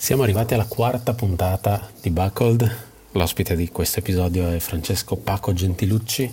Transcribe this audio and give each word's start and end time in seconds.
Siamo 0.00 0.22
arrivati 0.22 0.54
alla 0.54 0.64
quarta 0.64 1.12
puntata 1.12 1.90
di 2.00 2.10
Buckled. 2.10 2.76
L'ospite 3.10 3.56
di 3.56 3.68
questo 3.68 3.98
episodio 3.98 4.48
è 4.48 4.58
Francesco 4.60 5.16
Paco 5.16 5.52
Gentilucci. 5.52 6.32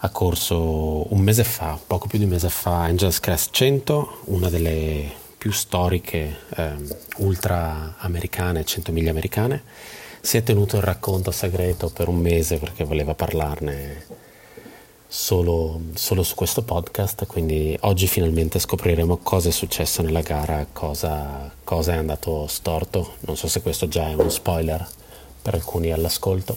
Ha 0.00 0.10
corso 0.10 1.12
un 1.12 1.20
mese 1.20 1.42
fa, 1.42 1.80
poco 1.84 2.06
più 2.06 2.18
di 2.18 2.24
un 2.24 2.30
mese 2.30 2.50
fa, 2.50 2.82
Angels 2.82 3.18
Crest 3.18 3.52
100, 3.52 4.18
una 4.26 4.50
delle 4.50 5.10
più 5.38 5.50
storiche 5.52 6.36
eh, 6.54 6.74
ultra 7.16 7.94
americane, 7.96 8.64
100 8.64 8.92
miglia 8.92 9.10
americane. 9.10 9.62
Si 10.20 10.36
è 10.36 10.42
tenuto 10.42 10.76
il 10.76 10.82
racconto 10.82 11.30
segreto 11.30 11.88
per 11.88 12.08
un 12.08 12.18
mese 12.18 12.58
perché 12.58 12.84
voleva 12.84 13.14
parlarne 13.14 14.04
solo, 15.08 15.80
solo, 15.94 16.22
su 16.22 16.34
questo 16.34 16.62
podcast, 16.62 17.26
quindi 17.26 17.76
oggi 17.82 18.06
finalmente 18.06 18.58
scopriremo 18.58 19.18
cosa 19.18 19.48
è 19.48 19.52
successo 19.52 20.02
nella 20.02 20.20
gara, 20.20 20.66
cosa, 20.72 21.50
cosa, 21.64 21.92
è 21.92 21.96
andato 21.96 22.46
storto. 22.46 23.14
Non 23.20 23.36
so 23.36 23.48
se 23.48 23.62
questo 23.62 23.88
già 23.88 24.08
è 24.08 24.14
uno 24.14 24.28
spoiler 24.28 24.86
per 25.42 25.54
alcuni 25.54 25.92
all'ascolto. 25.92 26.56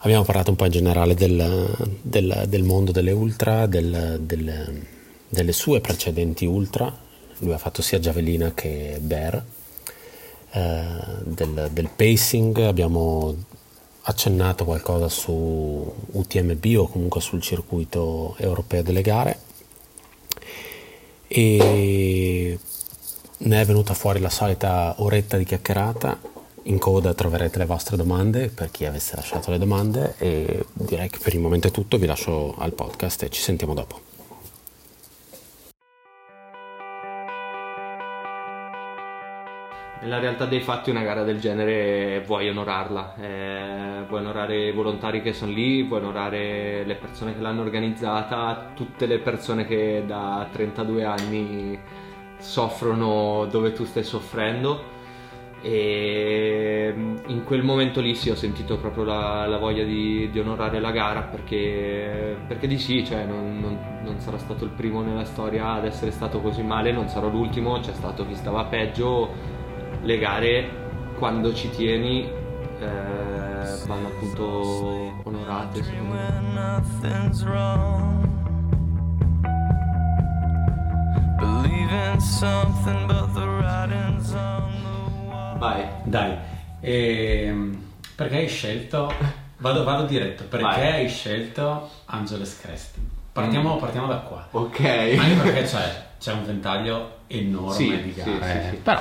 Abbiamo 0.00 0.24
parlato 0.24 0.50
un 0.50 0.56
po' 0.56 0.66
in 0.66 0.72
generale 0.72 1.14
del, 1.14 1.96
del, 2.02 2.44
del 2.46 2.62
mondo 2.62 2.92
delle 2.92 3.12
ultra, 3.12 3.66
del, 3.66 4.20
delle 4.20 5.52
sue 5.52 5.80
precedenti 5.80 6.44
ultra. 6.44 6.94
Lui 7.38 7.52
ha 7.52 7.58
fatto 7.58 7.82
sia 7.82 7.98
Javelina 7.98 8.52
che 8.54 8.98
Bear. 9.00 9.42
Eh, 10.50 10.84
del, 11.24 11.70
del 11.72 11.90
pacing 11.94 12.58
abbiamo 12.58 13.34
accennato 14.06 14.64
qualcosa 14.64 15.08
su 15.08 15.92
UTMB 16.12 16.64
o 16.78 16.88
comunque 16.88 17.20
sul 17.20 17.40
circuito 17.40 18.34
europeo 18.38 18.82
delle 18.82 19.02
gare. 19.02 19.38
E 21.28 22.58
ne 23.36 23.60
è 23.60 23.64
venuta 23.64 23.94
fuori 23.94 24.20
la 24.20 24.30
solita 24.30 24.94
oretta 24.98 25.36
di 25.36 25.44
chiacchierata. 25.44 26.32
In 26.66 26.78
coda 26.78 27.12
troverete 27.12 27.58
le 27.58 27.66
vostre 27.66 27.96
domande 27.96 28.48
per 28.48 28.70
chi 28.70 28.86
avesse 28.86 29.16
lasciato 29.16 29.50
le 29.50 29.58
domande 29.58 30.14
e 30.16 30.64
direi 30.72 31.10
che 31.10 31.18
per 31.18 31.34
il 31.34 31.40
momento 31.40 31.68
è 31.68 31.70
tutto. 31.70 31.98
Vi 31.98 32.06
lascio 32.06 32.54
al 32.56 32.72
podcast 32.72 33.22
e 33.24 33.30
ci 33.30 33.42
sentiamo 33.42 33.74
dopo 33.74 34.13
nella 40.04 40.18
realtà 40.18 40.44
dei 40.44 40.60
fatti 40.60 40.90
una 40.90 41.02
gara 41.02 41.24
del 41.24 41.40
genere 41.40 42.22
vuoi 42.26 42.48
onorarla, 42.50 43.14
eh, 43.18 44.04
vuoi 44.06 44.20
onorare 44.20 44.68
i 44.68 44.72
volontari 44.72 45.22
che 45.22 45.32
sono 45.32 45.52
lì, 45.52 45.82
vuoi 45.82 46.00
onorare 46.00 46.84
le 46.84 46.94
persone 46.94 47.34
che 47.34 47.40
l'hanno 47.40 47.62
organizzata, 47.62 48.72
tutte 48.74 49.06
le 49.06 49.18
persone 49.18 49.66
che 49.66 50.04
da 50.06 50.46
32 50.52 51.04
anni 51.04 51.78
soffrono 52.36 53.46
dove 53.50 53.72
tu 53.72 53.84
stai 53.84 54.04
soffrendo. 54.04 54.92
E 55.62 56.94
in 57.26 57.42
quel 57.44 57.62
momento 57.62 58.02
lì 58.02 58.14
sì 58.14 58.28
ho 58.28 58.34
sentito 58.34 58.76
proprio 58.76 59.04
la, 59.04 59.46
la 59.46 59.56
voglia 59.56 59.82
di, 59.82 60.28
di, 60.30 60.38
onorare 60.38 60.78
la 60.78 60.90
gara 60.90 61.22
perché, 61.22 62.36
perché 62.46 62.66
di 62.66 62.78
sì, 62.78 63.02
cioè 63.02 63.24
non, 63.24 63.60
non, 63.60 63.78
non 64.04 64.20
sarò 64.20 64.36
stato 64.36 64.64
il 64.64 64.70
primo 64.72 65.00
nella 65.00 65.24
storia 65.24 65.70
ad 65.70 65.86
essere 65.86 66.10
stato 66.10 66.42
così 66.42 66.62
male, 66.62 66.92
non 66.92 67.08
sarò 67.08 67.30
l'ultimo, 67.30 67.80
c'è 67.80 67.94
stato 67.94 68.26
chi 68.26 68.34
stava 68.34 68.64
peggio 68.64 69.53
le 70.04 70.18
gare 70.18 70.68
quando 71.16 71.54
ci 71.54 71.70
tieni 71.70 72.24
eh, 72.78 73.86
vanno 73.86 74.08
appunto 74.08 75.20
onorate 75.22 75.82
Vai, 85.56 85.86
dai. 86.04 86.36
E, 86.80 87.44
ehm, 87.46 87.82
perché 88.14 88.36
hai 88.36 88.48
scelto? 88.48 89.10
Vado, 89.56 89.84
vado 89.84 90.04
diretto. 90.04 90.44
Perché 90.44 90.66
Vai. 90.66 90.92
hai 90.92 91.08
scelto 91.08 91.88
Angeles 92.06 92.60
Crest? 92.60 92.96
Partiamo, 93.32 93.76
mm. 93.76 93.78
partiamo, 93.78 94.06
da 94.08 94.18
qua. 94.18 94.46
Ok. 94.50 94.80
Anche 94.80 95.34
perché 95.42 95.62
c'è, 95.62 96.06
c'è 96.18 96.32
un 96.32 96.44
ventaglio 96.44 97.20
enorme 97.28 97.74
sì, 97.74 98.02
di 98.02 98.12
gare. 98.12 98.30
Sì, 98.30 98.60
sì, 98.60 98.68
sì. 98.70 98.76
Però 98.76 99.00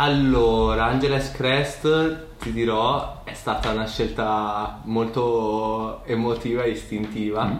allora, 0.00 0.84
Angeles 0.84 1.32
Crest, 1.32 2.36
ti 2.38 2.52
dirò, 2.52 3.24
è 3.24 3.32
stata 3.32 3.72
una 3.72 3.86
scelta 3.86 4.80
molto 4.84 6.04
emotiva 6.04 6.62
e 6.62 6.70
istintiva. 6.70 7.46
Mm. 7.46 7.56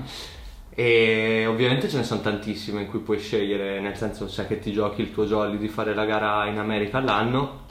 E 0.71 1.47
ovviamente 1.47 1.89
ce 1.89 1.97
ne 1.97 2.05
sono 2.05 2.21
tantissime 2.21 2.83
in 2.83 2.89
cui 2.89 3.01
puoi 3.01 3.19
scegliere, 3.19 3.81
nel 3.81 3.97
senso 3.97 4.29
se 4.29 4.47
che 4.47 4.61
ti 4.61 4.71
giochi 4.71 5.03
il 5.03 5.13
tuo 5.13 5.27
jolly 5.27 5.59
di 5.59 5.67
fare 5.67 5.95
la 5.95 6.05
gara 6.05 6.47
in 6.47 6.59
America 6.59 6.99
all'anno. 6.99 7.67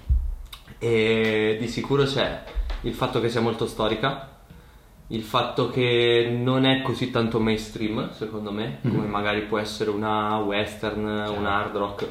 E 0.79 1.55
di 1.57 1.67
sicuro 1.69 2.03
c'è 2.03 2.43
il 2.81 2.93
fatto 2.93 3.21
che 3.21 3.29
sia 3.29 3.39
molto 3.39 3.67
storica, 3.67 4.39
il 5.07 5.23
fatto 5.23 5.69
che 5.69 6.29
non 6.37 6.65
è 6.65 6.81
così 6.81 7.09
tanto 7.09 7.39
mainstream, 7.39 8.11
secondo 8.11 8.51
me, 8.51 8.79
mm. 8.85 8.91
come 8.91 9.07
magari 9.07 9.43
può 9.43 9.59
essere 9.59 9.91
una 9.91 10.39
western, 10.39 11.05
un 11.05 11.45
hard 11.45 11.75
rock 11.77 12.07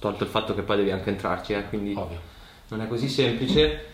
tolto 0.00 0.24
il 0.24 0.30
fatto 0.30 0.54
che 0.54 0.62
poi 0.62 0.78
devi 0.78 0.90
anche 0.90 1.10
entrarci, 1.10 1.52
eh, 1.52 1.68
quindi 1.68 1.94
Ovvio. 1.94 2.18
non 2.68 2.80
è 2.80 2.88
così 2.88 3.08
semplice. 3.08 3.86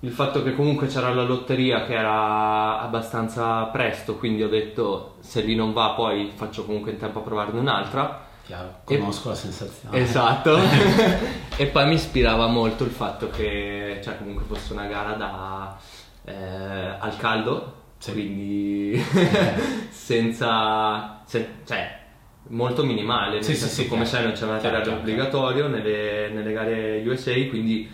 Il 0.00 0.10
fatto 0.10 0.42
che 0.42 0.54
comunque 0.54 0.86
c'era 0.86 1.12
la 1.12 1.22
lotteria 1.22 1.84
che 1.84 1.94
era 1.94 2.80
abbastanza 2.80 3.64
presto, 3.66 4.16
quindi 4.16 4.42
ho 4.42 4.48
detto 4.48 5.16
se 5.20 5.42
lì 5.42 5.54
non 5.54 5.72
va 5.72 5.90
poi 5.90 6.32
faccio 6.34 6.64
comunque 6.64 6.92
in 6.92 6.98
tempo 6.98 7.18
a 7.18 7.22
provarne 7.22 7.60
un'altra. 7.60 8.30
Chiaro, 8.44 8.80
conosco 8.84 9.28
e... 9.28 9.30
la 9.30 9.36
sensazione. 9.36 9.98
Esatto. 9.98 10.58
e 11.56 11.66
poi 11.66 11.86
mi 11.86 11.94
ispirava 11.94 12.46
molto 12.46 12.84
il 12.84 12.90
fatto 12.90 13.28
che 13.30 14.00
cioè, 14.02 14.18
comunque 14.18 14.44
fosse 14.46 14.72
una 14.72 14.86
gara 14.86 15.12
da, 15.12 15.78
eh, 16.24 16.96
al 16.98 17.16
caldo, 17.16 17.74
sì. 17.98 18.12
quindi 18.12 19.04
senza... 19.90 21.20
Se, 21.24 21.48
cioè, 21.64 22.00
molto 22.52 22.84
minimale, 22.84 23.34
nel 23.34 23.44
sì, 23.44 23.54
senso 23.54 23.82
sì, 23.82 23.88
come 23.88 24.04
sai 24.04 24.24
non 24.24 24.32
c'è 24.32 24.46
materiale 24.46 24.82
chiaro, 24.82 24.98
obbligatorio 24.98 25.68
nelle, 25.68 26.28
nelle, 26.30 26.52
gare 26.52 27.02
USA, 27.06 27.32
quindi 27.48 27.90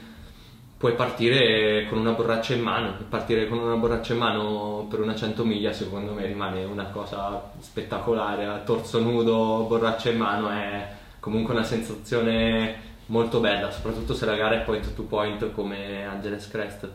puoi 0.77 0.95
partire 0.95 1.87
con 1.89 1.99
una 1.99 2.13
borraccia 2.13 2.55
in 2.55 2.63
mano, 2.63 2.95
partire 3.09 3.49
con 3.49 3.59
una 3.59 3.77
borraccia 3.77 4.13
in 4.13 4.19
mano 4.19 4.87
per 4.89 5.01
una 5.01 5.15
100 5.15 5.45
miglia 5.45 5.73
secondo 5.73 6.13
me 6.13 6.27
rimane 6.27 6.65
una 6.65 6.87
cosa 6.87 7.51
spettacolare, 7.61 8.47
a 8.47 8.59
torso 8.59 9.01
nudo, 9.01 9.67
borraccia 9.69 10.11
in 10.11 10.19
mano 10.19 10.51
è 10.51 10.89
comunque 11.21 11.55
una 11.55 11.65
sensazione 11.65 12.87
molto 13.07 13.41
bella, 13.41 13.71
soprattutto 13.71 14.15
se 14.15 14.27
la 14.27 14.35
gara 14.35 14.61
è 14.61 14.65
point 14.65 14.95
to 14.95 15.03
point 15.03 15.53
come 15.53 16.05
Angeles 16.05 16.49
Crest. 16.49 16.89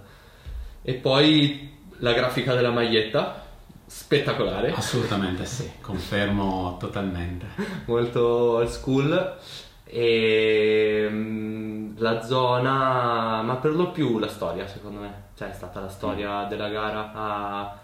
E 0.81 0.93
poi 0.95 1.71
la 1.99 2.11
grafica 2.11 2.55
della 2.55 2.71
maglietta, 2.71 3.45
spettacolare. 3.85 4.73
Assolutamente 4.73 5.45
sì, 5.45 5.69
confermo 5.81 6.77
totalmente. 6.79 7.45
Molto 7.85 8.21
old 8.57 8.69
school 8.69 9.37
e 9.83 11.07
mm, 11.09 11.97
la 11.97 12.21
zona, 12.23 13.41
ma 13.41 13.55
per 13.57 13.75
lo 13.75 13.91
più 13.91 14.17
la 14.17 14.27
storia 14.27 14.67
secondo 14.67 15.01
me, 15.01 15.23
cioè 15.35 15.49
è 15.49 15.53
stata 15.53 15.79
la 15.79 15.89
storia 15.89 16.45
mm. 16.45 16.49
della 16.49 16.69
gara 16.69 17.13
a, 17.13 17.79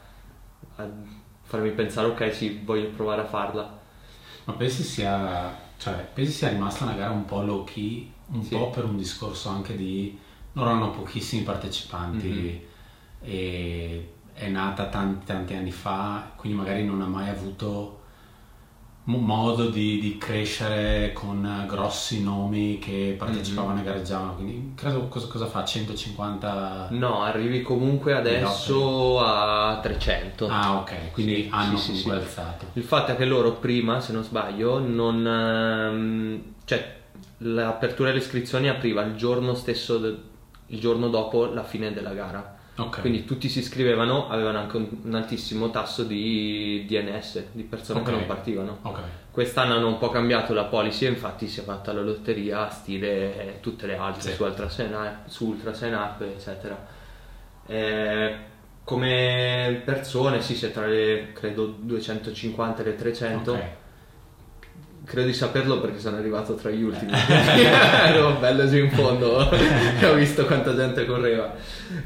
a, 0.75 0.89
farmi 1.41 1.71
pensare 1.71 2.07
ok 2.07 2.33
sì 2.33 2.61
voglio 2.63 2.89
provare 2.89 3.21
a 3.21 3.25
farla. 3.25 3.77
Ma 4.45 4.53
pensi 4.53 4.81
sia, 4.83 5.55
cioè, 5.77 6.07
pensi 6.13 6.31
sia 6.31 6.49
rimasta 6.49 6.85
una 6.85 6.93
gara 6.93 7.11
un 7.11 7.25
po' 7.25 7.43
low 7.43 7.63
key, 7.63 8.11
un 8.31 8.43
sì. 8.43 8.55
po' 8.55 8.69
per 8.69 8.85
un 8.85 8.97
discorso 8.97 9.49
anche 9.49 9.75
di 9.75 10.17
loro 10.53 10.71
hanno 10.71 10.89
pochissimi 10.89 11.43
partecipanti 11.43 12.27
mm-hmm. 12.27 12.57
e 13.21 14.13
è 14.39 14.47
nata 14.47 14.85
tanti, 14.85 15.25
tanti 15.25 15.53
anni 15.53 15.71
fa, 15.71 16.31
quindi 16.37 16.57
magari 16.57 16.85
non 16.85 17.01
ha 17.01 17.07
mai 17.07 17.27
avuto 17.27 17.97
modo 19.03 19.69
di, 19.69 19.99
di 19.99 20.17
crescere 20.17 21.11
con 21.13 21.65
grossi 21.67 22.23
nomi 22.23 22.79
che 22.79 23.15
partecipavano 23.17 23.73
mm-hmm. 23.73 23.83
e 23.83 23.85
gareggiavano. 23.85 24.35
Quindi 24.35 24.71
credo 24.75 25.07
cosa, 25.09 25.27
cosa, 25.27 25.45
fa? 25.47 25.65
150? 25.65 26.87
No, 26.91 27.21
arrivi 27.23 27.61
comunque 27.61 28.13
adesso 28.13 29.19
a 29.19 29.79
300. 29.81 30.47
Ah, 30.47 30.77
ok, 30.77 31.11
quindi 31.11 31.43
sì, 31.43 31.49
hanno 31.51 31.77
sì, 31.77 31.87
comunque 31.87 32.11
sì, 32.13 32.17
alzato. 32.17 32.65
Il 32.73 32.83
fatto 32.83 33.11
è 33.11 33.15
che 33.17 33.25
loro 33.25 33.53
prima, 33.53 33.99
se 33.99 34.13
non 34.13 34.23
sbaglio, 34.23 34.79
non. 34.79 35.27
Ehm, 35.27 36.41
cioè, 36.63 36.97
l'apertura 37.39 38.09
delle 38.09 38.21
iscrizioni 38.21 38.69
apriva 38.69 39.01
il 39.01 39.15
giorno 39.15 39.53
stesso, 39.53 39.95
il 40.67 40.79
giorno 40.79 41.09
dopo 41.09 41.45
la 41.45 41.63
fine 41.63 41.91
della 41.91 42.13
gara. 42.13 42.57
Okay. 42.79 43.01
Quindi 43.01 43.25
tutti 43.25 43.49
si 43.49 43.59
iscrivevano, 43.59 44.29
avevano 44.29 44.59
anche 44.59 44.77
un, 44.77 44.87
un 45.03 45.15
altissimo 45.15 45.69
tasso 45.69 46.03
di 46.03 46.85
DNS, 46.87 47.45
di 47.51 47.63
persone 47.63 47.99
okay. 47.99 48.13
che 48.13 48.19
non 48.19 48.27
partivano. 48.27 48.77
Okay. 48.81 49.03
Quest'anno 49.31 49.75
hanno 49.75 49.87
un 49.87 49.97
po' 49.97 50.09
cambiato 50.09 50.53
la 50.53 50.65
policy 50.65 51.07
infatti 51.07 51.47
si 51.47 51.59
è 51.59 51.63
fatta 51.63 51.91
la 51.91 52.01
lotteria 52.01 52.69
stile 52.69 53.57
eh, 53.57 53.59
tutte 53.59 53.85
le 53.85 53.97
altre 53.97 54.31
sì. 54.31 54.35
su, 54.35 54.45
su 55.25 55.45
Ultrasen 55.47 55.93
App, 55.93 56.21
eccetera. 56.21 56.85
Eh, 57.65 58.35
come 58.83 59.81
persone, 59.85 60.41
sì, 60.41 60.55
si 60.55 60.65
è 60.65 60.71
tra 60.71 60.87
le 60.87 61.31
credo 61.33 61.67
250 61.67 62.81
e 62.81 62.85
le 62.85 62.95
300. 62.95 63.78
Credo 65.09 65.25
di 65.25 65.33
saperlo 65.33 65.79
perché 65.79 65.97
sono 65.97 66.17
arrivato 66.17 66.53
tra 66.53 66.69
gli 66.69 66.83
ultimi. 66.83 67.11
Ero 68.05 68.33
bello 68.33 68.69
giù 68.69 68.77
in 68.77 68.91
fondo, 68.91 69.37
ho 69.49 70.13
visto 70.13 70.45
quanta 70.45 70.75
gente 70.75 71.03
correva. 71.07 71.51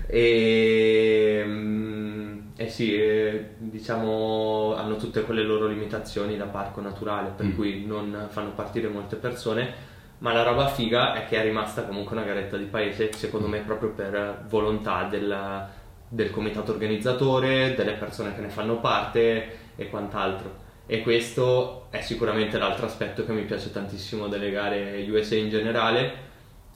E, 0.08 1.44
mm, 1.46 2.40
eh 2.56 2.70
sì, 2.70 2.96
eh, 2.96 3.50
diciamo 3.58 4.76
hanno 4.78 4.96
tutte 4.96 5.24
quelle 5.24 5.44
loro 5.44 5.68
limitazioni 5.68 6.38
da 6.38 6.46
parco 6.46 6.80
naturale, 6.80 7.34
per 7.36 7.48
mm. 7.48 7.56
cui 7.56 7.86
non 7.86 8.28
fanno 8.30 8.52
partire 8.52 8.88
molte 8.88 9.18
persone. 9.18 9.92
Ma 10.20 10.32
la 10.32 10.44
roba 10.44 10.70
figa 10.70 11.14
è 11.14 11.28
che 11.28 11.38
è 11.38 11.44
rimasta 11.44 11.84
comunque 11.84 12.16
una 12.16 12.26
garetta 12.26 12.56
di 12.56 12.64
paese, 12.64 13.12
secondo 13.12 13.48
me, 13.48 13.60
proprio 13.60 13.90
per 13.90 14.46
volontà 14.48 15.04
del, 15.10 15.68
del 16.08 16.32
comitato 16.32 16.72
organizzatore, 16.72 17.76
delle 17.76 17.94
persone 17.94 18.34
che 18.34 18.40
ne 18.40 18.48
fanno 18.48 18.80
parte 18.80 19.58
e 19.76 19.90
quant'altro 19.90 20.63
e 20.94 21.02
questo 21.02 21.88
è 21.90 22.02
sicuramente 22.02 22.60
l'altro 22.60 22.86
aspetto 22.86 23.26
che 23.26 23.32
mi 23.32 23.46
piace 23.46 23.72
tantissimo 23.72 24.28
delle 24.28 24.52
gare 24.52 25.04
USA 25.10 25.34
in 25.34 25.50
generale. 25.50 26.14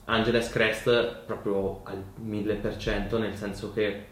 Angeles 0.06 0.48
Crest 0.48 1.18
proprio 1.24 1.82
al 1.84 2.02
1000%, 2.20 3.16
nel 3.16 3.36
senso 3.36 3.72
che 3.72 4.06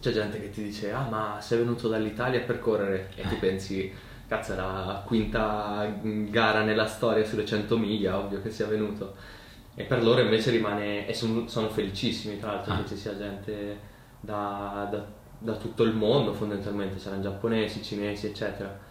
c'è 0.00 0.10
gente 0.10 0.40
che 0.40 0.50
ti 0.50 0.64
dice 0.64 0.90
ah 0.90 1.06
ma 1.08 1.38
sei 1.40 1.58
venuto 1.58 1.86
dall'Italia 1.86 2.40
per 2.40 2.58
correre 2.58 3.10
e 3.14 3.22
tu 3.28 3.38
pensi 3.38 3.92
cazzo 4.26 4.54
è 4.54 4.56
la 4.56 5.04
quinta 5.06 5.94
gara 6.02 6.64
nella 6.64 6.86
storia 6.86 7.24
sulle 7.24 7.46
100 7.46 7.78
miglia, 7.78 8.18
ovvio 8.18 8.42
che 8.42 8.50
sia 8.50 8.66
venuto. 8.66 9.14
E 9.76 9.84
per 9.84 10.02
loro 10.02 10.22
invece 10.22 10.50
rimane, 10.50 11.06
e 11.06 11.14
sono, 11.14 11.46
sono 11.46 11.68
felicissimi 11.68 12.40
tra 12.40 12.54
l'altro 12.54 12.72
ah. 12.72 12.76
che 12.78 12.88
ci 12.88 12.96
sia 12.96 13.16
gente 13.16 13.78
da, 14.18 14.88
da, 14.90 15.06
da 15.38 15.52
tutto 15.54 15.84
il 15.84 15.94
mondo 15.94 16.32
fondamentalmente, 16.32 16.96
c'erano 16.96 17.22
giapponesi, 17.22 17.80
cinesi 17.80 18.26
eccetera 18.26 18.83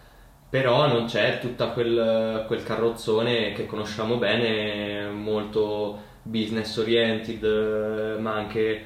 però 0.53 0.85
non 0.85 1.05
c'è 1.05 1.39
tutto 1.39 1.71
quel, 1.71 2.43
quel, 2.45 2.61
carrozzone 2.61 3.53
che 3.53 3.65
conosciamo 3.65 4.17
bene, 4.17 5.09
molto 5.09 5.99
business 6.21 6.77
oriented, 6.77 8.19
ma 8.19 8.35
anche 8.35 8.79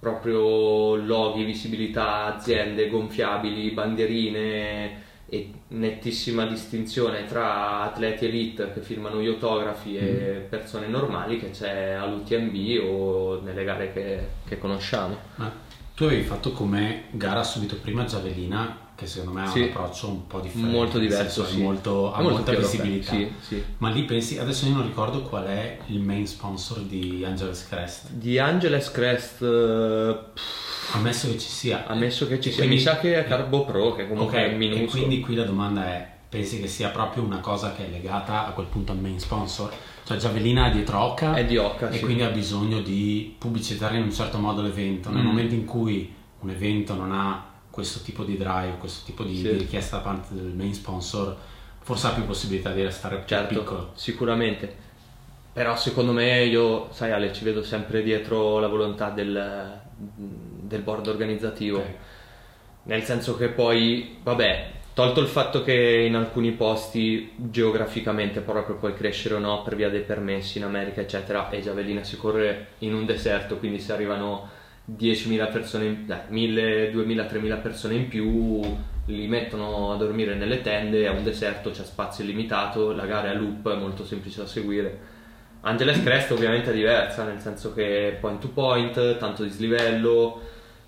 proprio 0.00 0.96
loghi, 0.96 1.44
visibilità, 1.44 2.24
aziende 2.24 2.88
gonfiabili, 2.88 3.70
bandierine 3.70 5.00
e 5.28 5.52
nettissima 5.68 6.44
distinzione 6.44 7.24
tra 7.26 7.82
atleti 7.82 8.24
elite 8.24 8.72
che 8.72 8.80
firmano 8.80 9.22
gli 9.22 9.28
autografi 9.28 9.96
e 9.96 10.42
mm. 10.44 10.48
persone 10.48 10.88
normali 10.88 11.38
che 11.38 11.50
c'è 11.50 11.92
all'UTMB 11.92 12.84
o 12.84 13.40
nelle 13.42 13.62
gare 13.62 13.92
che, 13.92 14.26
che 14.44 14.58
conosciamo. 14.58 15.16
Ma 15.36 15.52
tu 15.94 16.02
avevi 16.02 16.24
fatto 16.24 16.50
come 16.50 17.04
gara 17.12 17.44
subito 17.44 17.76
prima 17.76 18.06
Giavellina 18.06 18.90
che 19.02 19.08
secondo 19.08 19.38
me 19.38 19.46
ha 19.46 19.50
sì. 19.50 19.60
un 19.60 19.68
approccio 19.68 20.08
un 20.08 20.26
po' 20.26 20.40
differente. 20.40 20.70
Molto 20.70 20.98
diverso, 20.98 21.44
sì. 21.44 21.60
molto, 21.60 22.12
ha 22.12 22.20
molto 22.20 22.36
molta 22.36 22.54
visibilità. 22.54 23.12
Sì, 23.12 23.32
sì. 23.40 23.62
Ma 23.78 23.90
lì 23.90 24.04
pensi, 24.04 24.38
adesso 24.38 24.66
io 24.66 24.74
non 24.74 24.84
ricordo 24.84 25.22
qual 25.22 25.44
è 25.44 25.78
il 25.86 26.00
main 26.00 26.26
sponsor 26.26 26.78
di 26.80 27.24
Angeles 27.26 27.66
Crest. 27.66 28.10
Di 28.10 28.38
Angeles 28.38 28.90
Crest... 28.90 29.40
Uh, 29.40 30.16
ammesso 30.92 31.28
che 31.28 31.38
ci 31.38 31.48
sia. 31.48 31.86
Ammesso 31.86 32.26
che 32.28 32.40
ci 32.40 32.50
sia. 32.50 32.58
Quindi, 32.58 32.76
Mi 32.76 32.80
sa 32.80 32.98
che 32.98 33.18
è 33.18 33.26
Carbo 33.26 33.64
Pro, 33.64 33.94
che 33.94 34.06
comunque 34.06 34.38
okay, 34.38 34.52
è 34.52 34.56
minuscolo. 34.56 34.86
E 34.86 35.06
quindi 35.06 35.20
qui 35.20 35.34
la 35.34 35.44
domanda 35.44 35.86
è, 35.86 36.08
pensi 36.28 36.60
che 36.60 36.68
sia 36.68 36.90
proprio 36.90 37.24
una 37.24 37.40
cosa 37.40 37.74
che 37.74 37.86
è 37.86 37.90
legata 37.90 38.46
a 38.46 38.52
quel 38.52 38.66
punto 38.66 38.92
al 38.92 38.98
main 38.98 39.18
sponsor? 39.18 39.72
Cioè 40.04 40.16
Giavellina 40.16 40.68
è 40.68 40.72
dietro 40.72 41.00
Oca. 41.00 41.34
È 41.34 41.44
di 41.44 41.56
Oca, 41.56 41.90
E 41.90 42.00
quindi 42.00 42.22
ha 42.22 42.30
bisogno 42.30 42.80
di 42.80 43.34
pubblicizzare 43.36 43.96
in 43.96 44.04
un 44.04 44.12
certo 44.12 44.38
modo 44.38 44.62
l'evento. 44.62 45.10
Nel 45.10 45.22
mm. 45.22 45.26
momento 45.26 45.54
in 45.54 45.64
cui 45.64 46.12
un 46.40 46.50
evento 46.50 46.94
non 46.94 47.12
ha 47.12 47.50
questo 47.72 48.00
tipo 48.00 48.22
di 48.22 48.36
drive, 48.36 48.76
questo 48.78 49.02
tipo 49.06 49.24
di, 49.24 49.36
sì. 49.36 49.42
di, 49.44 49.56
richiesta 49.56 49.96
da 49.96 50.02
parte 50.02 50.34
del 50.34 50.52
main 50.54 50.74
sponsor, 50.74 51.34
forse 51.80 52.06
ha 52.06 52.10
più 52.10 52.26
possibilità 52.26 52.70
di 52.70 52.82
restare 52.82 53.24
certo, 53.24 53.58
piccolo. 53.58 53.92
Sicuramente. 53.94 54.90
Però 55.54 55.74
secondo 55.76 56.12
me 56.12 56.44
io, 56.44 56.88
sai 56.92 57.12
Ale, 57.12 57.32
ci 57.32 57.44
vedo 57.44 57.62
sempre 57.62 58.02
dietro 58.02 58.58
la 58.58 58.68
volontà 58.68 59.08
del, 59.08 59.80
del 59.94 60.82
board 60.82 61.06
organizzativo. 61.06 61.78
Okay. 61.78 61.96
Nel 62.84 63.02
senso 63.04 63.36
che 63.36 63.48
poi, 63.48 64.18
vabbè, 64.22 64.70
tolto 64.92 65.20
il 65.20 65.28
fatto 65.28 65.62
che 65.62 66.04
in 66.06 66.14
alcuni 66.14 66.52
posti 66.52 67.32
geograficamente 67.36 68.40
proprio 68.40 68.76
puoi 68.76 68.92
crescere 68.92 69.36
o 69.36 69.38
no 69.38 69.62
per 69.62 69.76
via 69.76 69.88
dei 69.88 70.02
permessi 70.02 70.58
in 70.58 70.64
America, 70.64 71.00
eccetera, 71.00 71.48
e 71.48 71.62
Giavellina 71.62 72.04
si 72.04 72.18
corre 72.18 72.72
in 72.78 72.92
un 72.92 73.06
deserto, 73.06 73.56
quindi 73.56 73.80
se 73.80 73.92
arrivano 73.92 74.51
10.000 74.84 75.52
persone, 75.52 76.04
dai, 76.04 76.20
1.000, 76.30 76.92
2.000, 76.92 77.26
3.000 77.26 77.62
persone 77.62 77.94
in 77.94 78.08
più, 78.08 78.60
li 79.06 79.26
mettono 79.26 79.92
a 79.92 79.96
dormire 79.96 80.34
nelle 80.34 80.60
tende, 80.60 81.04
è 81.04 81.10
un 81.10 81.22
deserto, 81.22 81.70
c'è 81.70 81.84
spazio 81.84 82.24
illimitato, 82.24 82.92
la 82.92 83.06
gara 83.06 83.28
è 83.28 83.34
a 83.34 83.38
loop, 83.38 83.70
è 83.70 83.76
molto 83.76 84.04
semplice 84.04 84.40
da 84.40 84.46
seguire. 84.46 85.10
Angeles 85.60 86.02
Crest 86.02 86.32
ovviamente 86.32 86.70
è 86.70 86.74
diversa, 86.74 87.24
nel 87.24 87.40
senso 87.40 87.72
che 87.72 88.16
point 88.20 88.40
to 88.40 88.48
point, 88.48 89.18
tanto 89.18 89.44
dislivello, 89.44 90.40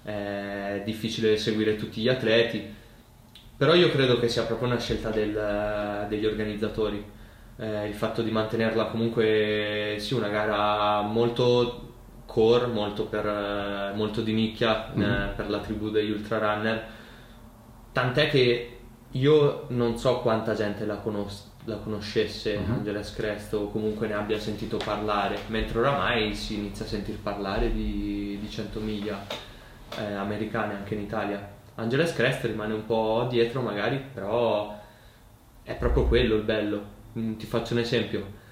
è 0.02 0.82
difficile 0.85 1.37
seguire 1.37 1.76
tutti 1.76 2.00
gli 2.00 2.08
atleti, 2.08 2.62
però 3.56 3.75
io 3.75 3.90
credo 3.90 4.19
che 4.19 4.29
sia 4.29 4.43
proprio 4.43 4.69
una 4.69 4.79
scelta 4.79 5.11
del, 5.11 6.06
degli 6.08 6.26
organizzatori. 6.26 7.12
Eh, 7.56 7.87
il 7.87 7.94
fatto 7.94 8.23
di 8.23 8.32
mantenerla 8.32 8.87
comunque 8.87 9.94
sì 9.99 10.14
una 10.14 10.29
gara 10.29 11.02
molto 11.02 11.94
core, 12.26 12.67
molto, 12.67 13.06
per, 13.06 13.26
eh, 13.26 13.93
molto 13.94 14.21
di 14.23 14.32
nicchia 14.32 14.93
mm. 14.97 15.03
eh, 15.03 15.32
per 15.37 15.50
la 15.50 15.59
tribù 15.59 15.91
degli 15.91 16.11
ultra 16.11 16.38
runner. 16.38 16.87
Tant'è 17.93 18.29
che 18.29 18.79
io 19.11 19.67
non 19.69 19.97
so 19.99 20.21
quanta 20.21 20.55
gente 20.55 20.85
la, 20.85 20.97
conos- 20.97 21.53
la 21.65 21.76
conoscesse 21.76 22.56
uh-huh. 22.56 22.73
Angeles 22.73 23.12
Crest 23.15 23.53
o 23.55 23.71
comunque 23.71 24.06
ne 24.06 24.15
abbia 24.15 24.38
sentito 24.38 24.76
parlare, 24.76 25.38
mentre 25.49 25.79
oramai 25.79 26.35
si 26.35 26.55
inizia 26.55 26.85
a 26.85 26.88
sentir 26.88 27.19
parlare 27.19 27.73
di, 27.73 28.38
di 28.41 28.50
100 28.50 28.81
miglia 28.81 29.25
eh, 29.97 30.12
americane 30.15 30.75
anche 30.75 30.94
in 30.94 31.00
Italia. 31.00 31.53
Angeles 31.76 32.12
Crest 32.12 32.44
rimane 32.44 32.75
un 32.75 32.85
po' 32.85 33.26
dietro 33.29 33.61
magari, 33.61 34.03
però 34.12 34.81
è 35.62 35.75
proprio 35.75 36.06
quello 36.06 36.35
il 36.35 36.43
bello. 36.43 36.93
Mm, 37.19 37.35
ti 37.35 37.47
faccio 37.47 37.75
un 37.75 37.81
esempio 37.81 38.43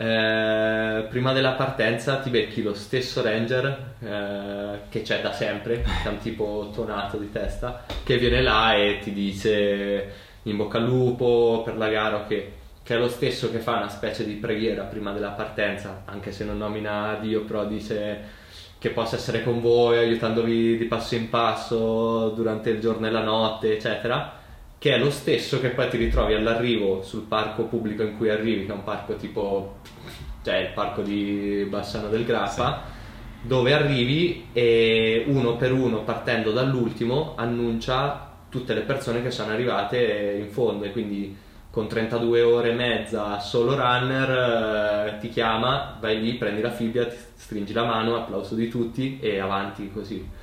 eh, 0.00 1.06
prima 1.08 1.32
della 1.32 1.54
partenza 1.54 2.18
ti 2.18 2.30
becchi 2.30 2.62
lo 2.62 2.72
stesso 2.72 3.20
ranger 3.20 3.94
eh, 3.98 4.78
che 4.90 5.02
c'è 5.02 5.20
da 5.20 5.32
sempre, 5.32 5.82
che 5.82 6.04
è 6.04 6.08
un 6.08 6.18
tipo 6.18 6.70
tonato 6.72 7.16
di 7.16 7.32
testa, 7.32 7.84
che 8.04 8.16
viene 8.16 8.40
là 8.40 8.76
e 8.76 9.00
ti 9.00 9.12
dice 9.12 10.12
in 10.44 10.56
bocca 10.56 10.78
al 10.78 10.84
lupo 10.84 11.62
per 11.64 11.76
la 11.76 11.88
gara, 11.88 12.24
che, 12.26 12.52
che 12.80 12.94
è 12.94 12.96
lo 12.98 13.08
stesso 13.08 13.50
che 13.50 13.58
fa 13.58 13.78
una 13.78 13.88
specie 13.88 14.24
di 14.24 14.34
preghiera 14.34 14.84
prima 14.84 15.10
della 15.10 15.30
partenza, 15.30 16.02
anche 16.04 16.30
se 16.30 16.44
non 16.44 16.58
nomina 16.58 17.18
Dio, 17.20 17.40
però 17.42 17.66
dice 17.66 18.36
che 18.78 18.90
possa 18.90 19.16
essere 19.16 19.42
con 19.42 19.60
voi, 19.60 19.98
aiutandovi 19.98 20.78
di 20.78 20.84
passo 20.84 21.16
in 21.16 21.28
passo 21.28 22.28
durante 22.36 22.70
il 22.70 22.78
giorno 22.78 23.08
e 23.08 23.10
la 23.10 23.24
notte, 23.24 23.72
eccetera 23.72 24.37
che 24.78 24.94
è 24.94 24.98
lo 24.98 25.10
stesso 25.10 25.60
che 25.60 25.70
poi 25.70 25.88
ti 25.88 25.96
ritrovi 25.96 26.34
all'arrivo 26.34 27.02
sul 27.02 27.22
parco 27.22 27.64
pubblico 27.64 28.02
in 28.02 28.16
cui 28.16 28.30
arrivi, 28.30 28.64
che 28.64 28.72
è 28.72 28.74
un 28.74 28.84
parco 28.84 29.16
tipo, 29.16 29.78
cioè 30.42 30.56
il 30.56 30.72
parco 30.72 31.02
di 31.02 31.66
Bassano 31.68 32.08
del 32.08 32.24
Grappa, 32.24 32.84
sì. 32.84 33.48
dove 33.48 33.72
arrivi 33.72 34.46
e 34.52 35.24
uno 35.26 35.56
per 35.56 35.72
uno, 35.72 36.04
partendo 36.04 36.52
dall'ultimo, 36.52 37.34
annuncia 37.36 38.26
tutte 38.48 38.72
le 38.72 38.82
persone 38.82 39.20
che 39.20 39.32
sono 39.32 39.52
arrivate 39.52 40.36
in 40.38 40.48
fondo 40.48 40.84
e 40.84 40.92
quindi 40.92 41.36
con 41.70 41.88
32 41.88 42.42
ore 42.42 42.70
e 42.70 42.74
mezza 42.74 43.38
solo 43.40 43.74
runner 43.74 45.14
eh, 45.14 45.18
ti 45.18 45.28
chiama, 45.28 45.98
vai 46.00 46.20
lì, 46.20 46.34
prendi 46.34 46.60
la 46.60 46.70
fibbia, 46.70 47.04
ti 47.06 47.16
stringi 47.34 47.72
la 47.72 47.84
mano, 47.84 48.16
applauso 48.16 48.54
di 48.54 48.68
tutti 48.68 49.18
e 49.20 49.40
avanti 49.40 49.90
così 49.92 50.37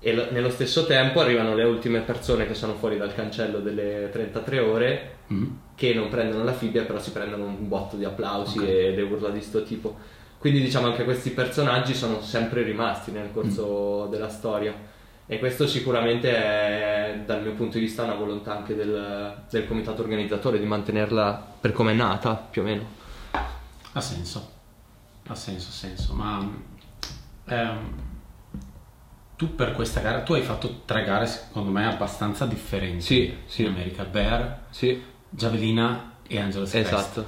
e 0.00 0.14
lo, 0.14 0.30
nello 0.30 0.50
stesso 0.50 0.86
tempo 0.86 1.20
arrivano 1.20 1.54
le 1.54 1.64
ultime 1.64 2.00
persone 2.00 2.46
che 2.46 2.54
sono 2.54 2.74
fuori 2.74 2.96
dal 2.96 3.14
cancello 3.14 3.58
delle 3.58 4.08
33 4.12 4.58
ore 4.60 5.16
mm. 5.32 5.46
che 5.74 5.92
non 5.92 6.08
prendono 6.08 6.44
la 6.44 6.52
fibbia 6.52 6.84
però 6.84 7.00
si 7.00 7.10
prendono 7.10 7.44
un 7.44 7.66
botto 7.66 7.96
di 7.96 8.04
applausi 8.04 8.58
okay. 8.58 8.68
e 8.70 8.94
le 8.94 9.02
urla 9.02 9.30
di 9.30 9.40
sto 9.40 9.62
tipo 9.64 9.96
quindi 10.38 10.60
diciamo 10.60 10.86
anche 10.86 11.02
questi 11.02 11.30
personaggi 11.30 11.94
sono 11.94 12.22
sempre 12.22 12.62
rimasti 12.62 13.10
nel 13.10 13.30
corso 13.32 14.04
mm. 14.06 14.10
della 14.10 14.28
storia 14.28 14.72
e 15.26 15.38
questo 15.40 15.66
sicuramente 15.66 16.30
è 16.30 17.20
dal 17.26 17.42
mio 17.42 17.52
punto 17.52 17.76
di 17.76 17.84
vista 17.84 18.04
una 18.04 18.14
volontà 18.14 18.56
anche 18.56 18.76
del, 18.76 19.34
del 19.50 19.66
comitato 19.66 20.02
organizzatore 20.02 20.60
di 20.60 20.64
mantenerla 20.64 21.54
per 21.60 21.72
come 21.72 21.90
è 21.90 21.94
nata 21.94 22.34
più 22.34 22.62
o 22.62 22.64
meno 22.64 22.86
ha 23.92 24.00
senso 24.00 24.56
ha 25.26 25.34
senso, 25.34 25.68
ha 25.68 25.72
senso 25.72 26.14
ma 26.14 26.50
ehm 27.46 28.07
tu 29.38 29.54
per 29.54 29.72
questa 29.72 30.00
gara, 30.00 30.22
tu 30.22 30.32
hai 30.34 30.42
fatto 30.42 30.80
tre 30.84 31.04
gare 31.04 31.24
secondo 31.26 31.70
me 31.70 31.86
abbastanza 31.86 32.44
differenti 32.44 33.00
sì, 33.00 33.36
sì. 33.46 33.62
in 33.62 33.68
America, 33.68 34.02
Bear, 34.02 34.62
sì. 34.70 35.00
Javelina 35.30 36.14
e 36.26 36.40
Angeles. 36.40 36.74
Esatto. 36.74 37.24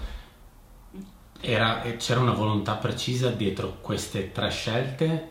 Era, 1.41 1.83
c'era 1.99 2.19
una 2.19 2.33
volontà 2.33 2.75
precisa 2.75 3.31
dietro 3.31 3.77
queste 3.81 4.33
tre 4.33 4.51
scelte, 4.51 5.29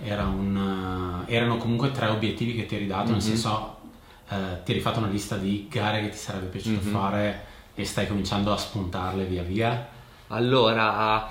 era 0.00 0.22
un, 0.26 1.24
erano 1.26 1.56
comunque 1.56 1.90
tre 1.90 2.06
obiettivi 2.06 2.54
che 2.54 2.64
ti 2.64 2.76
eri 2.76 2.86
dato, 2.86 3.10
mm-hmm. 3.10 3.12
nel 3.12 3.22
mhm. 3.22 3.28
senso 3.28 3.76
eh, 4.28 4.62
ti 4.62 4.70
eri 4.70 4.80
fatto 4.80 5.00
una 5.00 5.08
lista 5.08 5.34
di 5.36 5.66
gare 5.68 6.00
che 6.00 6.10
ti 6.10 6.16
sarebbe 6.16 6.46
piaciuto 6.46 6.84
mm-hmm. 6.84 6.92
fare 6.92 7.44
e 7.74 7.84
stai 7.84 8.06
cominciando 8.06 8.52
a 8.52 8.56
spuntarle 8.56 9.24
via 9.24 9.42
via? 9.42 9.88
Allora, 10.28 11.28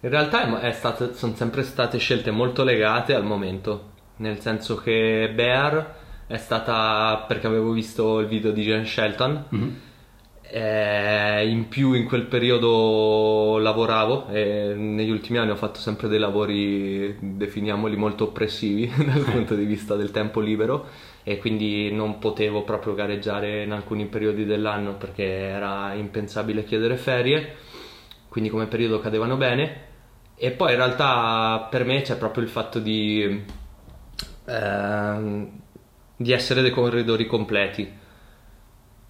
in 0.00 0.08
realtà 0.08 0.72
stato, 0.72 1.12
sono 1.12 1.34
sempre 1.36 1.62
state 1.64 1.98
scelte 1.98 2.30
molto 2.30 2.64
legate 2.64 3.14
al 3.14 3.24
momento, 3.24 3.96
nel 4.18 4.40
senso 4.40 4.76
che 4.76 5.30
Bear 5.34 5.96
è 6.26 6.36
stata 6.36 7.24
perché 7.26 7.46
avevo 7.46 7.72
visto 7.72 8.20
il 8.20 8.26
video 8.26 8.52
di 8.52 8.62
Jen 8.62 8.86
Shelton. 8.86 9.44
Mm-hmm. 9.54 9.68
Eh, 10.50 11.46
in 11.46 11.68
più 11.68 11.92
in 11.92 12.06
quel 12.06 12.24
periodo 12.24 13.58
lavoravo 13.58 14.28
e 14.28 14.72
negli 14.74 15.10
ultimi 15.10 15.36
anni 15.36 15.50
ho 15.50 15.56
fatto 15.56 15.78
sempre 15.78 16.08
dei 16.08 16.18
lavori, 16.18 17.16
definiamoli 17.20 17.96
molto 17.96 18.24
oppressivi 18.24 18.90
dal 19.04 19.24
punto 19.24 19.54
di 19.54 19.66
vista 19.66 19.94
del 19.94 20.10
tempo 20.10 20.40
libero 20.40 20.86
e 21.22 21.36
quindi 21.36 21.92
non 21.92 22.18
potevo 22.18 22.62
proprio 22.62 22.94
gareggiare 22.94 23.64
in 23.64 23.72
alcuni 23.72 24.06
periodi 24.06 24.46
dell'anno 24.46 24.94
perché 24.94 25.24
era 25.24 25.92
impensabile 25.92 26.64
chiedere 26.64 26.96
ferie, 26.96 27.56
quindi 28.28 28.48
come 28.48 28.66
periodo 28.66 29.00
cadevano 29.00 29.36
bene. 29.36 29.86
E 30.34 30.52
poi 30.52 30.70
in 30.70 30.76
realtà 30.76 31.66
per 31.70 31.84
me 31.84 32.00
c'è 32.00 32.16
proprio 32.16 32.44
il 32.44 32.48
fatto 32.48 32.78
di, 32.78 33.44
eh, 34.48 35.48
di 36.16 36.32
essere 36.32 36.62
dei 36.62 36.70
corridori 36.70 37.26
completi, 37.26 37.92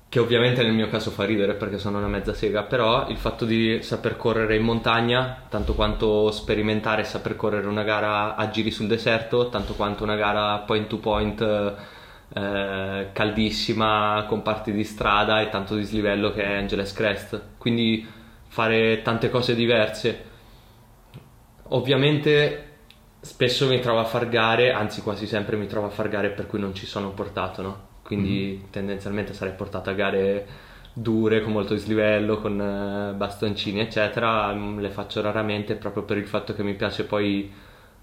che 0.09 0.19
ovviamente 0.19 0.63
nel 0.63 0.73
mio 0.73 0.89
caso 0.89 1.11
fa 1.11 1.25
ridere 1.25 1.55
perché 1.55 1.79
sono 1.79 1.99
una 1.99 2.09
mezza 2.09 2.35
sega, 2.35 2.63
però 2.63 3.09
il 3.09 3.17
fatto 3.17 3.45
di 3.45 3.81
saper 3.83 4.17
correre 4.17 4.57
in 4.57 4.63
montagna, 4.63 5.45
tanto 5.49 5.75
quanto 5.75 6.31
sperimentare 6.31 7.05
saper 7.05 7.37
correre 7.37 7.67
una 7.67 7.83
gara 7.83 8.35
a 8.35 8.51
giri 8.51 8.71
sul 8.71 8.87
deserto, 8.87 9.49
tanto 9.49 9.75
quanto 9.75 10.03
una 10.03 10.17
gara 10.17 10.59
point 10.59 10.87
to 10.87 10.99
point 10.99 11.41
eh, 11.41 13.09
caldissima 13.13 14.25
con 14.29 14.43
parti 14.43 14.73
di 14.73 14.85
strada 14.85 15.41
e 15.41 15.49
tanto 15.51 15.77
dislivello 15.77 16.33
che 16.33 16.43
è 16.43 16.57
Angeles 16.57 16.93
Crest. 16.93 17.43
Quindi 17.59 18.07
fare 18.49 19.03
tante 19.03 19.31
cose 19.31 19.55
diverse. 19.55 20.25
Ovviamente 21.71 22.68
spesso 23.21 23.67
mi 23.67 23.81
trovo 23.81 23.99
a 23.99 24.05
far 24.05 24.29
gare 24.29 24.73
anzi 24.73 25.03
quasi 25.03 25.27
sempre 25.27 25.57
mi 25.57 25.67
trovo 25.67 25.87
a 25.87 25.91
far 25.91 26.09
gare 26.09 26.31
per 26.31 26.47
cui 26.47 26.61
non 26.61 26.75
ci 26.75 26.87
sono 26.87 27.11
portato 27.11 27.63
no? 27.63 27.87
quindi 28.03 28.59
mm-hmm. 28.59 28.71
tendenzialmente 28.71 29.33
sarei 29.35 29.55
portato 29.55 29.91
a 29.91 29.95
gare 29.95 30.47
dure 30.93 31.43
con 31.43 31.53
molto 31.53 31.75
dislivello 31.75 32.39
con 32.39 32.61
eh, 32.61 33.15
bastoncini 33.15 33.81
eccetera 33.81 34.53
mm, 34.53 34.79
le 34.79 34.91
faccio 34.91 35.21
raramente 35.21 35.75
proprio 35.75 36.05
per 36.05 36.17
il 36.17 36.27
fatto 36.27 36.55
che 36.55 36.63
mi 36.63 36.75
piace 36.75 37.05
poi 37.05 37.53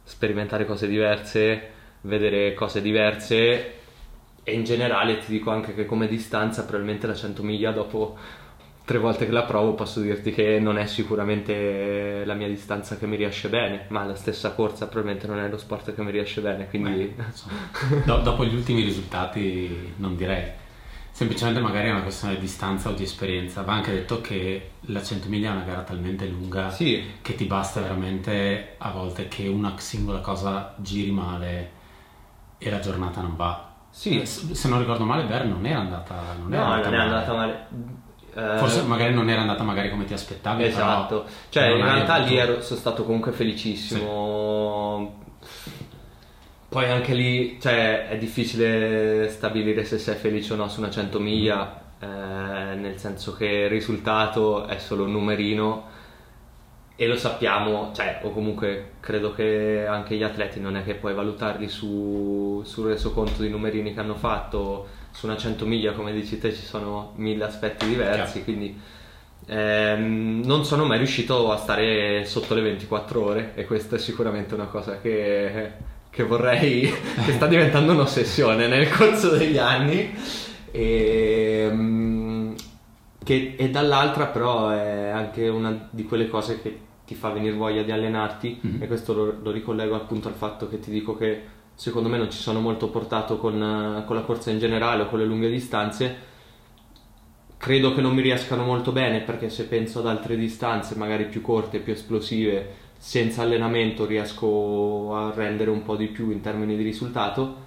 sperimentare 0.03 0.65
cose 0.65 0.87
diverse 0.87 1.71
vedere 2.01 2.53
cose 2.53 2.81
diverse 2.81 3.73
e 4.43 4.53
in 4.53 4.63
generale 4.63 5.17
ti 5.17 5.31
dico 5.31 5.49
anche 5.49 5.73
che 5.73 5.85
come 5.85 6.07
distanza 6.07 6.63
probabilmente 6.63 7.07
la 7.07 7.15
100 7.15 7.41
miglia 7.41 7.71
dopo 7.71 8.15
tre 8.85 8.99
volte 8.99 9.25
che 9.25 9.31
la 9.31 9.43
provo 9.43 9.73
posso 9.73 9.99
dirti 9.99 10.31
che 10.31 10.59
non 10.59 10.77
è 10.77 10.85
sicuramente 10.85 12.23
la 12.23 12.35
mia 12.35 12.47
distanza 12.47 12.97
che 12.97 13.07
mi 13.07 13.15
riesce 13.15 13.49
bene 13.49 13.85
ma 13.87 14.05
la 14.05 14.15
stessa 14.15 14.51
corsa 14.51 14.85
probabilmente 14.87 15.25
non 15.27 15.39
è 15.39 15.49
lo 15.49 15.57
sport 15.57 15.93
che 15.95 16.01
mi 16.03 16.11
riesce 16.11 16.39
bene 16.39 16.69
quindi 16.69 17.13
Beh, 17.15 18.03
do- 18.05 18.19
dopo 18.19 18.45
gli 18.45 18.53
ultimi 18.53 18.83
risultati 18.83 19.93
non 19.95 20.15
direi 20.15 20.51
semplicemente 21.09 21.59
magari 21.61 21.87
è 21.87 21.91
una 21.91 22.03
questione 22.03 22.35
di 22.35 22.41
distanza 22.41 22.89
o 22.89 22.93
di 22.93 23.03
esperienza 23.03 23.63
va 23.63 23.73
anche 23.73 23.91
detto 23.91 24.21
che 24.21 24.69
la 24.81 25.01
100 25.01 25.29
miglia 25.29 25.49
è 25.49 25.55
una 25.55 25.65
gara 25.65 25.81
talmente 25.81 26.27
lunga 26.27 26.69
sì. 26.69 27.03
che 27.23 27.33
ti 27.33 27.45
basta 27.45 27.81
veramente 27.81 28.75
a 28.77 28.91
volte 28.91 29.27
che 29.27 29.47
una 29.47 29.73
singola 29.79 30.19
cosa 30.19 30.75
giri 30.77 31.09
male 31.09 31.71
e 32.59 32.69
la 32.69 32.79
giornata 32.79 33.19
non 33.19 33.35
va 33.35 33.73
sì. 33.95 34.25
Se 34.25 34.67
non 34.67 34.79
ricordo 34.79 35.05
male, 35.05 35.23
Bear 35.23 35.45
non 35.45 35.65
era 35.65 35.79
andata, 35.79 36.15
non 36.37 36.49
no, 36.49 36.61
andata 36.61 36.89
non 36.89 36.99
è 36.99 37.01
andata 37.01 37.33
male. 37.33 37.67
Uh, 38.35 38.57
Forse 38.57 38.81
magari 38.81 39.13
non 39.13 39.29
era 39.29 39.39
andata 39.41 39.63
magari 39.63 39.89
come 39.89 40.03
ti 40.03 40.13
aspettavi. 40.13 40.65
Esatto, 40.65 41.25
cioè 41.49 41.67
in 41.67 41.81
realtà 41.81 42.17
lì 42.17 42.35
ero, 42.35 42.61
sono 42.61 42.79
stato 42.79 43.05
comunque 43.05 43.31
felicissimo. 43.31 45.15
Sì. 45.41 45.71
Poi 46.67 46.89
anche 46.89 47.13
lì 47.13 47.57
cioè, 47.61 48.09
è 48.09 48.17
difficile 48.17 49.29
stabilire 49.29 49.85
se 49.85 49.97
sei 49.97 50.15
felice 50.15 50.51
o 50.51 50.55
no 50.57 50.67
su 50.67 50.81
una 50.81 50.89
100 50.89 51.19
miglia, 51.21 51.81
eh, 51.97 52.05
nel 52.75 52.97
senso 52.97 53.37
che 53.37 53.45
il 53.45 53.69
risultato 53.69 54.65
è 54.65 54.77
solo 54.79 55.05
un 55.05 55.13
numerino 55.13 55.93
e 56.97 57.07
lo 57.07 57.15
sappiamo, 57.15 57.91
cioè, 57.93 58.19
o 58.23 58.31
comunque 58.31 58.95
credo 58.99 59.33
che 59.33 59.85
anche 59.87 60.15
gli 60.15 60.23
atleti 60.23 60.59
non 60.59 60.75
è 60.75 60.83
che 60.83 60.95
puoi 60.95 61.13
valutarli 61.13 61.69
su, 61.69 62.61
sul 62.65 62.87
resoconto 62.87 63.41
di 63.41 63.49
numerini 63.49 63.93
che 63.93 63.99
hanno 64.01 64.15
fatto, 64.15 64.87
su 65.15 65.27
una 65.27 65.37
100 65.37 65.65
miglia 65.65 65.93
come 65.93 66.11
dici 66.11 66.37
te 66.37 66.53
ci 66.53 66.65
sono 66.65 67.13
mille 67.15 67.45
aspetti 67.45 67.87
diversi, 67.87 68.43
Chiaro. 68.43 68.43
quindi 68.43 68.77
ehm, 69.47 70.41
non 70.43 70.65
sono 70.65 70.83
mai 70.83 70.97
riuscito 70.97 71.53
a 71.53 71.57
stare 71.57 72.25
sotto 72.25 72.53
le 72.53 72.61
24 72.61 73.23
ore 73.23 73.51
e 73.55 73.63
questa 73.63 73.95
è 73.95 73.99
sicuramente 73.99 74.53
una 74.55 74.65
cosa 74.65 74.99
che, 74.99 75.71
che 76.09 76.23
vorrei, 76.23 76.81
che 77.25 77.31
sta 77.31 77.47
diventando 77.47 77.93
un'ossessione 77.93 78.67
nel 78.67 78.89
corso 78.89 79.29
degli 79.29 79.57
anni. 79.57 80.13
E, 80.71 81.67
ehm, 81.69 82.55
che, 83.23 83.55
e 83.57 83.69
dall'altra 83.69 84.25
però 84.25 84.69
è 84.69 85.07
anche 85.07 85.47
una 85.47 85.87
di 85.89 86.03
quelle 86.03 86.27
cose 86.27 86.61
che 86.61 86.79
ti 87.05 87.15
fa 87.15 87.29
venire 87.29 87.55
voglia 87.55 87.83
di 87.83 87.91
allenarti 87.91 88.59
mm-hmm. 88.65 88.81
e 88.81 88.87
questo 88.87 89.13
lo, 89.13 89.37
lo, 89.41 89.51
ricollego 89.51 89.95
appunto 89.95 90.27
al 90.27 90.33
fatto 90.33 90.67
che 90.67 90.79
ti 90.79 90.91
dico 90.91 91.15
che 91.15 91.41
secondo 91.75 92.09
me 92.09 92.17
non 92.17 92.31
ci 92.31 92.39
sono 92.39 92.59
molto 92.61 92.89
portato 92.89 93.37
con, 93.37 94.03
con 94.05 94.15
la 94.15 94.21
corsa 94.21 94.49
in 94.49 94.59
generale 94.59 95.03
o 95.03 95.07
con 95.07 95.19
le 95.19 95.25
lunghe 95.25 95.49
distanze. 95.49 96.33
Credo 97.57 97.93
che 97.93 98.01
non 98.01 98.13
mi 98.13 98.21
riescano 98.21 98.63
molto 98.63 98.91
bene 98.91 99.21
perché 99.21 99.49
se 99.49 99.65
penso 99.65 99.99
ad 99.99 100.07
altre 100.07 100.37
distanze 100.37 100.95
magari 100.95 101.25
più 101.25 101.41
corte, 101.41 101.79
più 101.79 101.93
esplosive 101.93 102.83
senza 102.97 103.41
allenamento 103.41 104.05
riesco 104.05 105.15
a 105.15 105.31
rendere 105.33 105.69
un 105.69 105.83
po' 105.83 105.95
di 105.95 106.07
più 106.07 106.31
in 106.31 106.41
termini 106.41 106.75
di 106.75 106.83
risultato. 106.83 107.63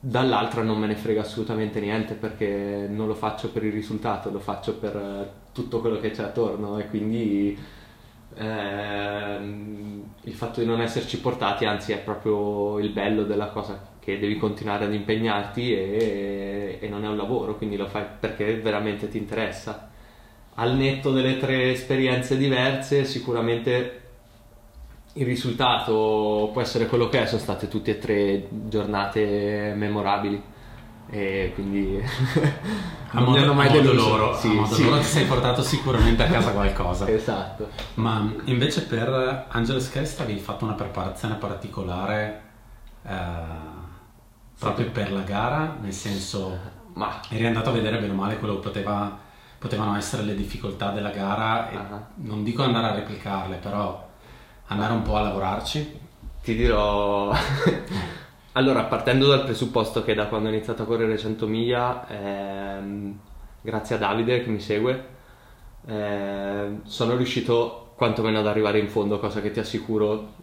Dall'altra 0.00 0.62
non 0.62 0.78
me 0.78 0.86
ne 0.86 0.94
frega 0.94 1.22
assolutamente 1.22 1.80
niente 1.80 2.14
perché 2.14 2.86
non 2.88 3.08
lo 3.08 3.14
faccio 3.14 3.50
per 3.50 3.64
il 3.64 3.72
risultato, 3.72 4.30
lo 4.30 4.38
faccio 4.38 4.74
per 4.76 4.96
eh, 4.96 5.30
tutto 5.52 5.80
quello 5.80 5.98
che 5.98 6.12
c'è 6.12 6.22
attorno 6.22 6.78
e 6.78 6.86
quindi 6.86 7.58
ehm, 8.36 10.02
il 10.22 10.34
fatto 10.34 10.60
di 10.60 10.66
non 10.66 10.80
esserci 10.80 11.20
portati 11.20 11.64
anzi 11.64 11.92
è 11.92 11.98
proprio 11.98 12.78
il 12.78 12.90
bello 12.90 13.24
della 13.24 13.48
cosa 13.48 13.96
che 14.00 14.18
devi 14.18 14.36
continuare 14.36 14.84
ad 14.84 14.94
impegnarti 14.94 15.72
e, 15.72 16.78
e 16.80 16.88
non 16.88 17.04
è 17.04 17.08
un 17.08 17.16
lavoro 17.16 17.56
quindi 17.56 17.76
lo 17.76 17.86
fai 17.86 18.04
perché 18.18 18.56
veramente 18.56 19.08
ti 19.08 19.18
interessa. 19.18 19.90
Al 20.54 20.74
netto 20.74 21.12
delle 21.12 21.38
tre 21.38 21.70
esperienze 21.70 22.36
diverse 22.36 23.04
sicuramente 23.04 24.00
il 25.14 25.24
risultato 25.24 26.50
può 26.52 26.60
essere 26.60 26.86
quello 26.86 27.08
che 27.08 27.22
è, 27.22 27.26
sono 27.26 27.40
state 27.40 27.68
tutte 27.68 27.92
e 27.92 27.98
tre 27.98 28.46
giornate 28.50 29.72
memorabili 29.76 30.42
e 31.10 31.52
quindi 31.54 32.00
a 33.10 33.18
non 33.18 33.24
modo, 33.24 33.38
hanno 33.38 33.54
mai 33.54 33.70
deluso 33.70 34.16
loro, 34.16 34.36
sì, 34.36 34.48
a 34.48 34.52
modo 34.52 34.74
sì. 34.74 34.84
loro 34.84 34.98
ti 34.98 35.04
sei 35.04 35.24
portato 35.24 35.62
sicuramente 35.62 36.22
a 36.22 36.26
casa 36.26 36.50
qualcosa 36.50 37.08
esatto 37.10 37.70
ma 37.94 38.30
invece 38.44 38.82
per 38.82 39.46
Angeles 39.48 39.90
Crest 39.90 40.20
avevi 40.20 40.38
fatto 40.38 40.64
una 40.64 40.74
preparazione 40.74 41.36
particolare 41.36 42.42
eh, 43.06 43.16
proprio 44.58 44.86
sì. 44.86 44.90
per 44.90 45.12
la 45.12 45.22
gara 45.22 45.76
nel 45.80 45.92
senso 45.92 46.58
ma 46.94 47.20
eri 47.30 47.46
andato 47.46 47.70
a 47.70 47.72
vedere 47.72 47.98
bene 47.98 48.12
o 48.12 48.16
male 48.16 48.38
quello 48.38 48.54
che 48.54 48.68
poteva, 48.68 49.18
potevano 49.58 49.96
essere 49.96 50.22
le 50.22 50.34
difficoltà 50.34 50.90
della 50.90 51.10
gara 51.10 51.70
uh-huh. 51.72 52.26
non 52.26 52.44
dico 52.44 52.62
andare 52.62 52.88
a 52.88 52.94
replicarle 52.94 53.56
però 53.56 54.06
andare 54.68 54.92
un 54.92 55.02
po' 55.02 55.16
a 55.16 55.22
lavorarci? 55.22 56.00
Ti 56.42 56.54
dirò... 56.54 57.32
allora, 58.52 58.84
partendo 58.84 59.28
dal 59.28 59.44
presupposto 59.44 60.02
che 60.02 60.14
da 60.14 60.26
quando 60.26 60.48
ho 60.48 60.52
iniziato 60.52 60.82
a 60.82 60.86
correre 60.86 61.16
100 61.16 61.46
miglia, 61.46 62.06
ehm, 62.08 63.18
grazie 63.60 63.96
a 63.96 63.98
Davide 63.98 64.42
che 64.42 64.50
mi 64.50 64.60
segue, 64.60 65.06
eh, 65.86 66.78
sono 66.82 67.16
riuscito 67.16 67.92
quantomeno 67.94 68.38
ad 68.38 68.46
arrivare 68.46 68.78
in 68.78 68.88
fondo, 68.88 69.18
cosa 69.18 69.40
che 69.40 69.50
ti 69.50 69.60
assicuro 69.60 70.34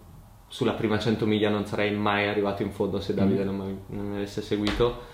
sulla 0.47 0.73
prima 0.73 0.99
100 0.99 1.25
miglia 1.25 1.49
non 1.49 1.65
sarei 1.65 1.93
mai 1.93 2.27
arrivato 2.27 2.61
in 2.61 2.71
fondo 2.71 3.01
se 3.01 3.13
Davide 3.13 3.43
mm. 3.43 3.45
non, 3.45 3.55
mi, 3.55 3.77
non 3.87 4.05
mi 4.07 4.15
avesse 4.17 4.41
seguito. 4.41 5.13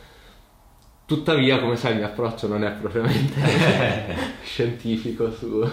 Tuttavia, 1.05 1.59
come 1.59 1.75
sai, 1.75 1.91
il 1.91 1.97
mio 1.97 2.05
approccio 2.05 2.47
non 2.47 2.63
è 2.63 2.71
propriamente 2.71 4.15
scientifico 4.43 5.31
su, 5.31 5.67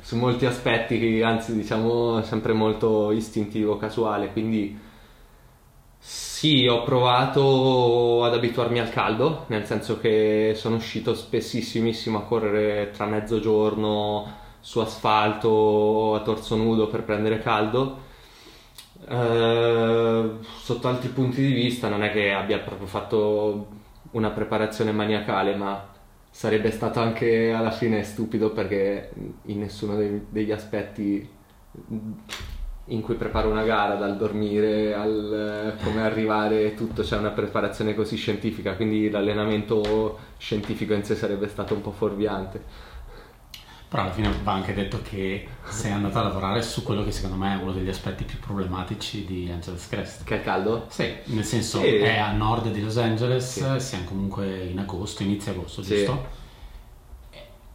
su 0.00 0.16
molti 0.16 0.46
aspetti, 0.46 1.20
anzi 1.22 1.54
diciamo 1.54 2.22
sempre 2.22 2.52
molto 2.52 3.10
istintivo, 3.10 3.76
casuale, 3.76 4.32
quindi 4.32 4.86
sì, 6.38 6.68
ho 6.68 6.84
provato 6.84 8.22
ad 8.22 8.32
abituarmi 8.32 8.78
al 8.78 8.90
caldo, 8.90 9.46
nel 9.48 9.66
senso 9.66 9.98
che 9.98 10.52
sono 10.54 10.76
uscito 10.76 11.12
spessissimissimo 11.12 12.18
a 12.18 12.22
correre 12.22 12.92
tra 12.92 13.06
mezzogiorno 13.06 14.36
su 14.60 14.78
asfalto 14.78 16.14
a 16.14 16.20
torso 16.20 16.54
nudo 16.54 16.86
per 16.86 17.02
prendere 17.02 17.40
caldo. 17.40 18.02
Eh, 19.08 20.30
sotto 20.62 20.86
altri 20.86 21.08
punti 21.08 21.40
di 21.44 21.52
vista 21.52 21.88
non 21.88 22.04
è 22.04 22.12
che 22.12 22.32
abbia 22.32 22.60
proprio 22.60 22.86
fatto 22.86 23.66
una 24.12 24.30
preparazione 24.30 24.92
maniacale, 24.92 25.56
ma 25.56 25.88
sarebbe 26.30 26.70
stato 26.70 27.00
anche 27.00 27.50
alla 27.50 27.72
fine 27.72 28.04
stupido 28.04 28.52
perché 28.52 29.10
in 29.46 29.58
nessuno 29.58 29.96
dei, 29.96 30.24
degli 30.30 30.52
aspetti 30.52 31.28
in 32.88 33.02
cui 33.02 33.14
preparo 33.14 33.50
una 33.50 33.64
gara, 33.64 33.94
dal 33.94 34.16
dormire 34.16 34.94
al 34.94 35.76
come 35.82 36.02
arrivare, 36.02 36.74
tutto 36.74 37.02
c'è 37.02 37.16
una 37.16 37.30
preparazione 37.30 37.94
così 37.94 38.16
scientifica, 38.16 38.74
quindi 38.74 39.10
l'allenamento 39.10 40.18
scientifico 40.38 40.94
in 40.94 41.04
sé 41.04 41.14
sarebbe 41.14 41.48
stato 41.48 41.74
un 41.74 41.80
po' 41.80 41.90
fuorviante. 41.90 42.96
Però 43.88 44.02
alla 44.02 44.12
fine 44.12 44.30
va 44.42 44.52
anche 44.52 44.74
detto 44.74 45.00
che 45.02 45.48
sei 45.66 45.92
andato 45.92 46.18
a 46.18 46.22
lavorare 46.22 46.60
su 46.60 46.82
quello 46.82 47.02
che 47.04 47.10
secondo 47.10 47.36
me 47.36 47.58
è 47.58 47.62
uno 47.62 47.72
degli 47.72 47.88
aspetti 47.88 48.24
più 48.24 48.38
problematici 48.38 49.24
di 49.24 49.50
Angeles 49.50 49.88
Crest. 49.88 50.24
Che 50.24 50.36
è 50.36 50.42
caldo? 50.42 50.86
Sì, 50.88 51.10
nel 51.24 51.44
senso 51.44 51.80
sì. 51.80 51.94
è 51.96 52.18
a 52.18 52.32
nord 52.32 52.70
di 52.70 52.82
Los 52.82 52.98
Angeles, 52.98 53.50
sì. 53.50 53.80
siamo 53.80 54.04
comunque 54.04 54.64
in 54.64 54.78
agosto, 54.78 55.22
inizio 55.22 55.52
agosto, 55.52 55.80
giusto? 55.80 56.46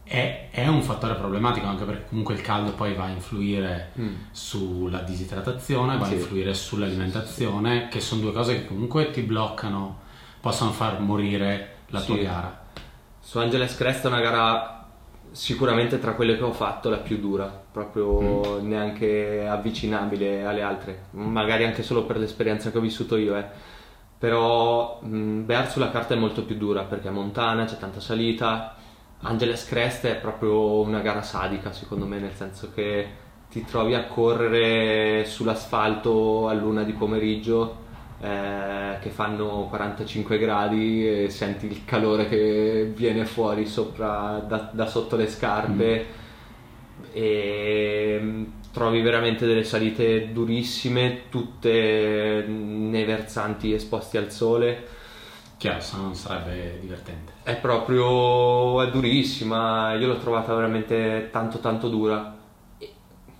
Sì. 0.04 0.10
È, 0.10 0.48
è, 0.50 0.66
un 0.66 0.82
fattore 0.82 1.14
problematico 1.14 1.66
anche 1.66 1.84
perché 1.84 2.08
comunque 2.08 2.34
il 2.34 2.42
caldo 2.42 2.72
poi 2.72 2.94
va 2.94 3.04
a 3.04 3.08
influire 3.08 3.92
mm. 3.98 4.14
sulla 4.30 5.00
disidratazione, 5.00 5.96
va 5.96 6.06
a 6.06 6.12
influire 6.12 6.54
sull'alimentazione, 6.54 7.88
che 7.88 8.00
sono 8.00 8.20
due 8.20 8.32
cose 8.32 8.54
che 8.60 8.66
comunque 8.66 9.10
ti 9.10 9.22
bloccano, 9.22 10.00
possono 10.40 10.72
far 10.72 11.00
morire 11.00 11.76
la 11.88 12.00
tua 12.00 12.16
gara. 12.16 12.62
Su 13.20 13.38
Angeles 13.38 13.76
Crest 13.76 14.04
è 14.04 14.08
una 14.08 14.20
gara 14.20 14.86
sicuramente 15.30 15.98
tra 15.98 16.12
quelle 16.12 16.36
che 16.36 16.44
ho 16.44 16.52
fatto 16.52 16.88
la 16.88 16.98
più 16.98 17.18
dura, 17.18 17.46
proprio 17.46 18.60
mm. 18.60 18.68
neanche 18.68 19.46
avvicinabile 19.46 20.44
alle 20.44 20.62
altre, 20.62 21.06
magari 21.12 21.64
anche 21.64 21.82
solo 21.82 22.04
per 22.04 22.18
l'esperienza 22.18 22.70
che 22.70 22.78
ho 22.78 22.82
vissuto 22.82 23.16
io. 23.16 23.36
Eh. 23.36 23.44
Però 24.18 25.00
mh, 25.02 25.44
Bear 25.44 25.70
sulla 25.70 25.90
carta 25.90 26.14
è 26.14 26.16
molto 26.16 26.44
più 26.44 26.56
dura 26.56 26.82
perché 26.84 27.08
è 27.08 27.10
montana, 27.10 27.64
c'è 27.64 27.76
tanta 27.78 28.00
salita. 28.00 28.76
Angeles 29.24 29.64
Crest 29.66 30.06
è 30.06 30.16
proprio 30.16 30.80
una 30.80 31.00
gara 31.00 31.22
sadica 31.22 31.72
secondo 31.72 32.06
me, 32.06 32.18
nel 32.18 32.34
senso 32.34 32.70
che 32.74 33.22
ti 33.48 33.64
trovi 33.64 33.94
a 33.94 34.04
correre 34.06 35.24
sull'asfalto 35.24 36.48
a 36.48 36.52
luna 36.52 36.82
di 36.82 36.92
pomeriggio 36.92 37.82
eh, 38.20 38.98
che 39.00 39.10
fanno 39.10 39.66
45 39.68 40.38
gradi 40.38 41.24
e 41.24 41.30
senti 41.30 41.66
il 41.66 41.84
calore 41.84 42.28
che 42.28 42.92
viene 42.94 43.24
fuori 43.24 43.66
sopra, 43.66 44.44
da, 44.46 44.70
da 44.72 44.86
sotto 44.86 45.16
le 45.16 45.28
scarpe 45.28 46.06
mm. 47.00 47.04
e 47.12 48.18
mm, 48.20 48.44
trovi 48.72 49.00
veramente 49.00 49.46
delle 49.46 49.64
salite 49.64 50.32
durissime, 50.32 51.28
tutte 51.30 52.44
nei 52.46 53.04
versanti 53.04 53.72
esposti 53.72 54.16
al 54.16 54.30
sole. 54.30 54.86
Chiaro, 55.56 55.80
se 55.80 55.96
non 55.96 56.14
sarebbe 56.14 56.78
divertente. 56.80 57.33
È 57.44 57.56
proprio 57.56 58.82
è 58.82 58.90
durissima, 58.90 59.94
io 59.94 60.06
l'ho 60.06 60.18
trovata 60.18 60.54
veramente 60.54 61.28
tanto 61.30 61.58
tanto 61.58 61.90
dura, 61.90 62.34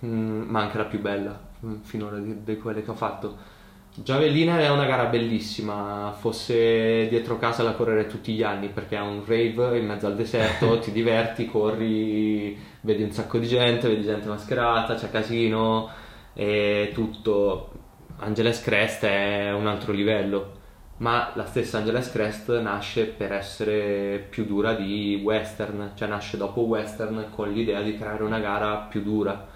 mm, 0.05 0.41
ma 0.47 0.61
anche 0.61 0.77
la 0.77 0.85
più 0.85 1.01
bella 1.01 1.37
finora 1.81 2.17
di, 2.17 2.43
di 2.43 2.57
quelle 2.57 2.83
che 2.83 2.91
ho 2.91 2.95
fatto. 2.95 3.53
Giavellina 3.95 4.59
è 4.59 4.69
una 4.69 4.85
gara 4.85 5.05
bellissima, 5.05 6.13
fosse 6.19 7.07
dietro 7.07 7.37
casa 7.37 7.63
la 7.63 7.73
correre 7.73 8.07
tutti 8.07 8.33
gli 8.33 8.43
anni 8.43 8.67
perché 8.67 8.97
è 8.97 9.01
un 9.01 9.23
rave 9.25 9.79
in 9.79 9.85
mezzo 9.85 10.05
al 10.05 10.15
deserto, 10.15 10.79
ti 10.79 10.91
diverti, 10.91 11.47
corri, 11.47 12.57
vedi 12.81 13.03
un 13.03 13.11
sacco 13.11 13.37
di 13.39 13.47
gente, 13.47 13.87
vedi 13.87 14.03
gente 14.03 14.27
mascherata, 14.27 14.95
c'è 14.95 15.09
casino 15.09 15.89
e 16.33 16.91
tutto. 16.93 17.71
Angeles 18.19 18.61
Crest 18.61 19.05
è 19.05 19.51
un 19.51 19.67
altro 19.67 19.93
livello, 19.93 20.54
ma 20.97 21.31
la 21.35 21.45
stessa 21.45 21.79
Angeles 21.79 22.11
Crest 22.11 22.59
nasce 22.61 23.05
per 23.05 23.33
essere 23.33 24.25
più 24.29 24.45
dura 24.45 24.73
di 24.73 25.19
Western, 25.23 25.91
cioè 25.95 26.07
nasce 26.07 26.37
dopo 26.37 26.61
Western 26.61 27.27
con 27.31 27.51
l'idea 27.51 27.81
di 27.81 27.97
creare 27.97 28.23
una 28.23 28.39
gara 28.39 28.77
più 28.77 29.01
dura 29.01 29.53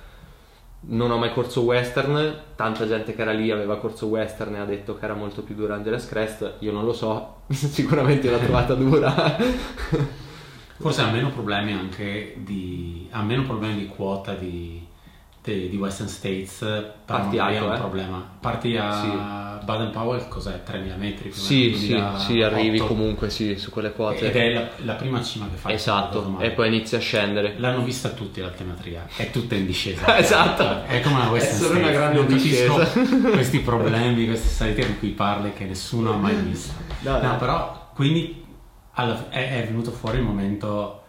non 0.82 1.12
ho 1.12 1.18
mai 1.18 1.34
corso 1.34 1.62
western, 1.62 2.36
tanta 2.56 2.88
gente 2.88 3.14
che 3.14 3.22
era 3.22 3.32
lì 3.32 3.52
aveva 3.52 3.78
corso 3.78 4.08
western 4.08 4.56
e 4.56 4.60
ha 4.60 4.66
detto 4.66 4.98
che 4.98 5.06
era 5.06 5.14
molto 5.14 5.44
più 5.44 5.56
dura 5.56 5.76
Angeles 5.76 6.08
Crest, 6.08 6.56
io 6.60 6.72
non 6.72 6.86
lo 6.86 6.94
so, 6.94 7.42
sicuramente 7.52 8.30
l'ho 8.30 8.38
trovata 8.38 8.74
dura. 8.76 9.38
Forse 10.78 11.02
ha 11.02 11.12
meno 11.12 11.30
problemi 11.30 11.74
anche 11.74 12.36
di, 12.38 13.08
ha 13.12 13.22
meno 13.22 13.44
problemi 13.44 13.80
di 13.80 13.88
quota 13.88 14.34
di, 14.34 14.86
di 15.42 15.78
Western 15.78 16.08
States 16.08 16.66
parti 17.04 17.38
alto, 17.38 17.66
un 17.66 17.74
eh? 17.74 17.78
problema 17.78 18.30
parti 18.40 18.78
a 18.78 18.94
sì. 18.94 19.08
Baden 19.64 19.92
Powell 19.92 20.28
cos'è 20.28 20.64
3000 20.64 20.96
metri 20.96 21.32
sì 21.32 21.76
sì, 21.76 22.02
sì 22.18 22.42
arrivi 22.42 22.80
comunque 22.80 23.30
sì 23.30 23.58
su 23.58 23.70
quelle 23.70 23.92
quote. 23.92 24.28
Ed 24.28 24.36
è 24.36 24.54
la, 24.54 24.68
la 24.78 24.94
prima 24.94 25.22
cima 25.22 25.48
che 25.50 25.58
fai 25.58 25.74
esatto 25.74 26.38
e 26.40 26.52
poi 26.52 26.68
inizi 26.68 26.96
a 26.96 27.00
scendere. 27.00 27.56
L'hanno 27.58 27.84
vista 27.84 28.10
tutti 28.10 28.42
l'altimetria 28.42 29.08
è 29.16 29.30
tutta 29.32 29.56
in 29.56 29.66
discesa. 29.66 30.18
Esatto. 30.30 30.86
È 30.86 31.02
come 31.02 31.16
una 31.16 31.30
Western 31.30 31.56
è 31.56 31.68
solo 31.68 31.80
una 31.80 31.92
grande 31.92 32.26
discesa. 32.26 32.86
questi 33.32 33.60
problemi 33.62 34.26
queste 34.26 34.50
salite 34.50 34.86
di 34.86 34.98
cui 34.98 35.10
parli 35.10 35.54
che 35.54 35.66
nessuno 35.66 36.14
ha 36.14 36.18
mai 36.18 36.36
visto. 36.36 36.74
No, 37.00 37.20
no, 37.20 37.28
no. 37.28 37.38
però 37.38 37.92
quindi 37.94 38.46
alla, 38.94 39.30
è, 39.30 39.62
è 39.62 39.66
venuto 39.66 39.92
fuori 39.92 40.18
il 40.18 40.24
momento 40.24 41.04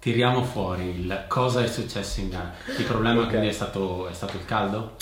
tiriamo 0.00 0.42
fuori 0.42 1.00
il 1.00 1.24
cosa 1.28 1.62
è 1.62 1.66
successo 1.66 2.20
in 2.20 2.30
gara. 2.30 2.54
Il 2.78 2.84
problema 2.84 3.20
okay. 3.20 3.30
quindi 3.30 3.48
è 3.48 3.52
stato, 3.52 4.08
è 4.08 4.12
stato 4.12 4.36
il 4.36 4.44
caldo? 4.44 4.96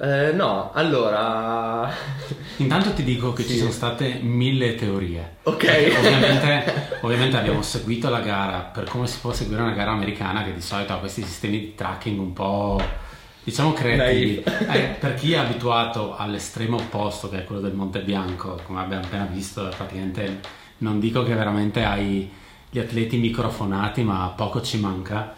Eh, 0.00 0.32
no, 0.32 0.70
allora... 0.72 1.90
Intanto 2.58 2.92
ti 2.92 3.02
dico 3.04 3.32
che 3.32 3.42
sì. 3.42 3.52
ci 3.52 3.58
sono 3.58 3.70
state 3.70 4.20
mille 4.22 4.74
teorie. 4.74 5.36
Ok. 5.42 5.64
Ovviamente, 5.98 6.98
ovviamente, 7.02 7.36
abbiamo 7.36 7.62
seguito 7.62 8.08
la 8.08 8.20
gara 8.20 8.60
per 8.60 8.84
come 8.84 9.06
si 9.06 9.18
può 9.20 9.32
seguire 9.32 9.62
una 9.62 9.72
gara 9.72 9.90
americana 9.90 10.44
che 10.44 10.54
di 10.54 10.62
solito 10.62 10.92
ha 10.92 10.98
questi 10.98 11.22
sistemi 11.22 11.58
di 11.58 11.74
tracking 11.74 12.18
un 12.18 12.32
po'... 12.32 13.00
Diciamo 13.44 13.72
creativi. 13.72 14.40
Eh, 14.70 14.96
per 15.00 15.14
chi 15.14 15.32
è 15.32 15.38
abituato 15.38 16.14
all'estremo 16.16 16.76
opposto 16.76 17.28
che 17.28 17.38
è 17.38 17.44
quello 17.44 17.60
del 17.60 17.72
Monte 17.72 18.00
Bianco, 18.00 18.60
come 18.64 18.78
abbiamo 18.78 19.02
appena 19.02 19.24
visto, 19.24 19.68
praticamente 19.76 20.38
non 20.78 21.00
dico 21.00 21.24
che 21.24 21.34
veramente 21.34 21.82
hai 21.82 22.30
gli 22.70 22.78
atleti 22.78 23.18
microfonati, 23.18 24.04
ma 24.04 24.32
poco 24.36 24.62
ci 24.62 24.78
manca. 24.78 25.34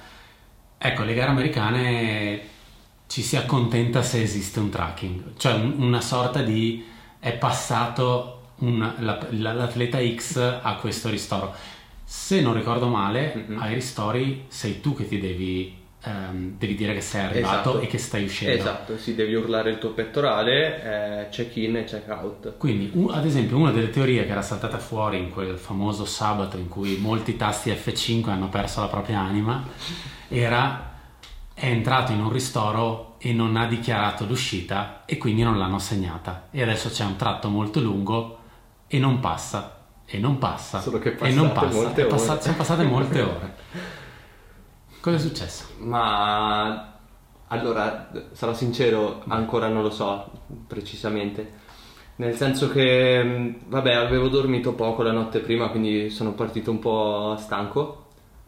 Ecco, 0.76 1.02
le 1.02 1.14
gare 1.14 1.30
americane 1.30 2.40
ci 3.06 3.22
si 3.22 3.36
accontenta 3.36 4.02
se 4.02 4.22
esiste 4.22 4.60
un 4.60 4.70
tracking, 4.70 5.36
cioè 5.36 5.54
un, 5.54 5.74
una 5.78 6.00
sorta 6.00 6.42
di 6.42 6.84
è 7.18 7.32
passato 7.32 8.40
un, 8.58 8.92
la, 8.98 9.26
l'atleta 9.30 9.98
X 10.14 10.36
a 10.36 10.74
questo 10.76 11.08
ristoro. 11.08 11.54
Se 12.04 12.40
non 12.40 12.54
ricordo 12.54 12.86
male, 12.88 13.34
mm-hmm. 13.36 13.58
ai 13.60 13.74
ristori 13.74 14.44
sei 14.48 14.80
tu 14.80 14.94
che 14.94 15.08
ti 15.08 15.18
devi 15.18 15.82
um, 16.04 16.56
devi 16.58 16.74
dire 16.74 16.94
che 16.94 17.00
sei 17.00 17.24
arrivato 17.24 17.70
esatto. 17.70 17.80
e 17.80 17.86
che 17.86 17.98
stai 17.98 18.24
uscendo. 18.24 18.60
Esatto, 18.60 18.98
sì, 18.98 19.14
devi 19.14 19.34
urlare 19.34 19.70
il 19.70 19.78
tuo 19.78 19.90
pettorale, 19.90 21.22
eh, 21.22 21.28
check 21.30 21.56
in 21.56 21.76
e 21.76 21.84
check 21.84 22.08
out. 22.08 22.54
Quindi, 22.56 22.90
un, 22.94 23.10
ad 23.10 23.24
esempio, 23.24 23.56
una 23.56 23.70
delle 23.70 23.90
teorie 23.90 24.24
che 24.24 24.32
era 24.32 24.42
saltata 24.42 24.78
fuori 24.78 25.18
in 25.18 25.30
quel 25.30 25.56
famoso 25.56 26.04
sabato 26.04 26.56
in 26.56 26.68
cui 26.68 26.96
molti 26.98 27.36
tasti 27.36 27.70
F5 27.70 28.28
hanno 28.28 28.48
perso 28.48 28.80
la 28.80 28.88
propria 28.88 29.20
anima 29.20 29.66
era 30.28 30.93
è 31.54 31.66
entrato 31.66 32.12
in 32.12 32.20
un 32.20 32.30
ristoro 32.30 33.14
e 33.18 33.32
non 33.32 33.56
ha 33.56 33.66
dichiarato 33.66 34.26
l'uscita 34.26 35.04
e 35.06 35.16
quindi 35.16 35.42
non 35.42 35.56
l'hanno 35.56 35.78
segnata 35.78 36.48
e 36.50 36.60
adesso 36.62 36.90
c'è 36.90 37.04
un 37.04 37.16
tratto 37.16 37.48
molto 37.48 37.80
lungo 37.80 38.38
e 38.86 38.98
non 38.98 39.20
passa 39.20 39.86
e 40.04 40.18
non 40.18 40.36
passa 40.38 40.80
Solo 40.80 40.98
che 40.98 41.16
e 41.16 41.32
non 41.32 41.52
passa 41.52 41.80
molte 41.80 42.02
ore. 42.02 42.10
Passate, 42.10 42.42
sono 42.42 42.56
passate 42.56 42.82
molte 42.82 43.20
ore 43.22 43.54
Cosa 45.00 45.16
è 45.16 45.20
successo? 45.20 45.66
Ma 45.78 46.94
allora, 47.48 48.10
sarò 48.32 48.54
sincero, 48.54 49.22
ancora 49.28 49.68
non 49.68 49.82
lo 49.82 49.90
so 49.90 50.30
precisamente. 50.66 51.62
Nel 52.16 52.34
senso 52.36 52.70
che, 52.70 53.60
vabbè, 53.66 53.92
avevo 53.92 54.28
dormito 54.28 54.72
poco 54.72 55.02
la 55.02 55.12
notte 55.12 55.40
prima, 55.40 55.68
quindi 55.68 56.10
sono 56.10 56.32
partito 56.32 56.70
un 56.70 56.78
po' 56.78 57.36
stanco. 57.38 58.03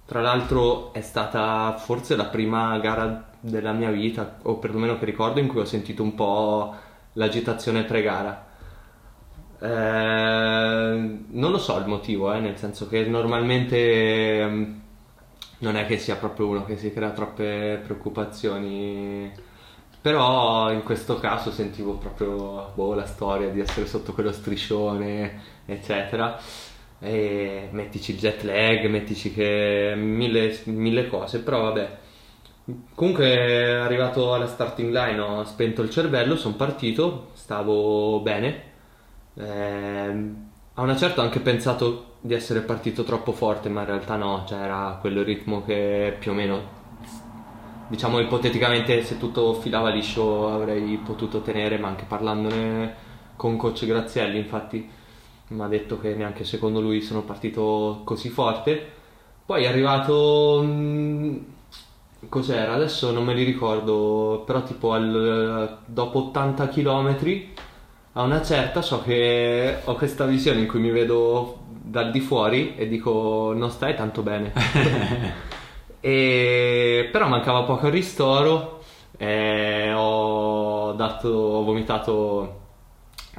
Tra 0.06 0.20
l'altro 0.20 0.92
è 0.92 1.00
stata 1.00 1.76
forse 1.78 2.16
la 2.16 2.26
prima 2.26 2.78
gara 2.78 3.28
della 3.40 3.72
mia 3.72 3.90
vita, 3.90 4.38
o 4.42 4.56
perlomeno 4.58 4.98
che 4.98 5.04
ricordo, 5.04 5.40
in 5.40 5.48
cui 5.48 5.60
ho 5.60 5.64
sentito 5.64 6.02
un 6.02 6.14
po' 6.14 6.74
l'agitazione 7.14 7.84
pre-gara. 7.84 8.46
Eh, 9.58 9.66
non 11.28 11.50
lo 11.50 11.58
so 11.58 11.76
il 11.78 11.86
motivo, 11.86 12.32
eh, 12.32 12.40
nel 12.40 12.56
senso 12.56 12.88
che 12.88 13.04
normalmente 13.04 14.46
mm, 14.46 14.74
non 15.58 15.76
è 15.76 15.86
che 15.86 15.98
sia 15.98 16.16
proprio 16.16 16.48
uno 16.48 16.64
che 16.64 16.76
si 16.76 16.92
crea 16.92 17.10
troppe 17.10 17.80
preoccupazioni 17.82 19.32
però 20.00 20.70
in 20.70 20.82
questo 20.84 21.18
caso 21.18 21.50
sentivo 21.50 21.94
proprio 21.94 22.70
boh, 22.74 22.94
la 22.94 23.06
storia 23.06 23.48
di 23.48 23.60
essere 23.60 23.86
sotto 23.86 24.12
quello 24.12 24.30
striscione 24.32 25.40
eccetera 25.64 26.38
e 27.06 27.68
mettici 27.70 28.12
il 28.12 28.18
jet 28.18 28.42
lag 28.42 28.86
mettici 28.86 29.32
che 29.32 29.94
mille, 29.96 30.58
mille 30.64 31.06
cose 31.08 31.40
però 31.40 31.62
vabbè. 31.62 31.98
Comunque 32.94 33.76
arrivato 33.76 34.34
alla 34.34 34.48
starting 34.48 34.92
line 34.92 35.20
ho 35.20 35.44
spento 35.44 35.82
il 35.82 35.90
cervello 35.90 36.36
sono 36.36 36.56
partito 36.56 37.28
stavo 37.34 38.20
bene. 38.20 38.62
Eh, 39.34 40.32
a 40.74 40.82
una 40.82 40.96
certa 40.96 41.20
ho 41.20 41.24
anche 41.24 41.40
pensato 41.40 42.16
di 42.20 42.34
essere 42.34 42.60
partito 42.60 43.04
troppo 43.04 43.32
forte, 43.32 43.68
ma 43.68 43.80
in 43.82 43.86
realtà 43.86 44.16
no, 44.16 44.44
cioè 44.48 44.58
era 44.58 44.98
quello 45.00 45.22
ritmo 45.22 45.64
che 45.64 46.16
più 46.18 46.32
o 46.32 46.34
meno, 46.34 46.60
diciamo 47.88 48.18
ipoteticamente 48.18 49.02
se 49.02 49.16
tutto 49.16 49.54
filava 49.54 49.90
liscio 49.90 50.52
avrei 50.52 50.98
potuto 51.04 51.40
tenere, 51.42 51.78
ma 51.78 51.88
anche 51.88 52.04
parlandone 52.06 52.94
con 53.36 53.56
coach 53.56 53.86
Grazielli 53.86 54.38
infatti 54.38 54.95
mi 55.48 55.62
ha 55.62 55.66
detto 55.68 55.98
che 55.98 56.14
neanche 56.14 56.44
secondo 56.44 56.80
lui 56.80 57.00
sono 57.02 57.22
partito 57.22 58.02
così 58.04 58.28
forte. 58.28 58.84
Poi 59.44 59.64
è 59.64 59.66
arrivato... 59.66 60.62
Mh, 60.62 61.44
cos'era? 62.28 62.72
Adesso 62.74 63.12
non 63.12 63.24
me 63.24 63.34
li 63.34 63.44
ricordo, 63.44 64.42
però 64.46 64.62
tipo 64.62 64.92
al, 64.92 65.78
dopo 65.86 66.26
80 66.28 66.68
km 66.68 67.16
a 68.12 68.22
una 68.22 68.42
certa 68.42 68.80
so 68.80 69.02
che 69.02 69.78
ho 69.84 69.94
questa 69.94 70.24
visione 70.24 70.60
in 70.60 70.66
cui 70.66 70.80
mi 70.80 70.90
vedo 70.90 71.58
dal 71.68 72.10
di 72.10 72.20
fuori 72.20 72.74
e 72.74 72.88
dico 72.88 73.52
non 73.54 73.70
stai 73.70 73.94
tanto 73.94 74.22
bene. 74.22 74.52
e, 76.00 77.08
però 77.12 77.28
mancava 77.28 77.62
poco 77.64 77.86
al 77.86 77.92
ristoro, 77.92 78.80
e 79.18 79.92
ho, 79.94 80.92
dato, 80.92 81.28
ho 81.28 81.62
vomitato 81.62 82.65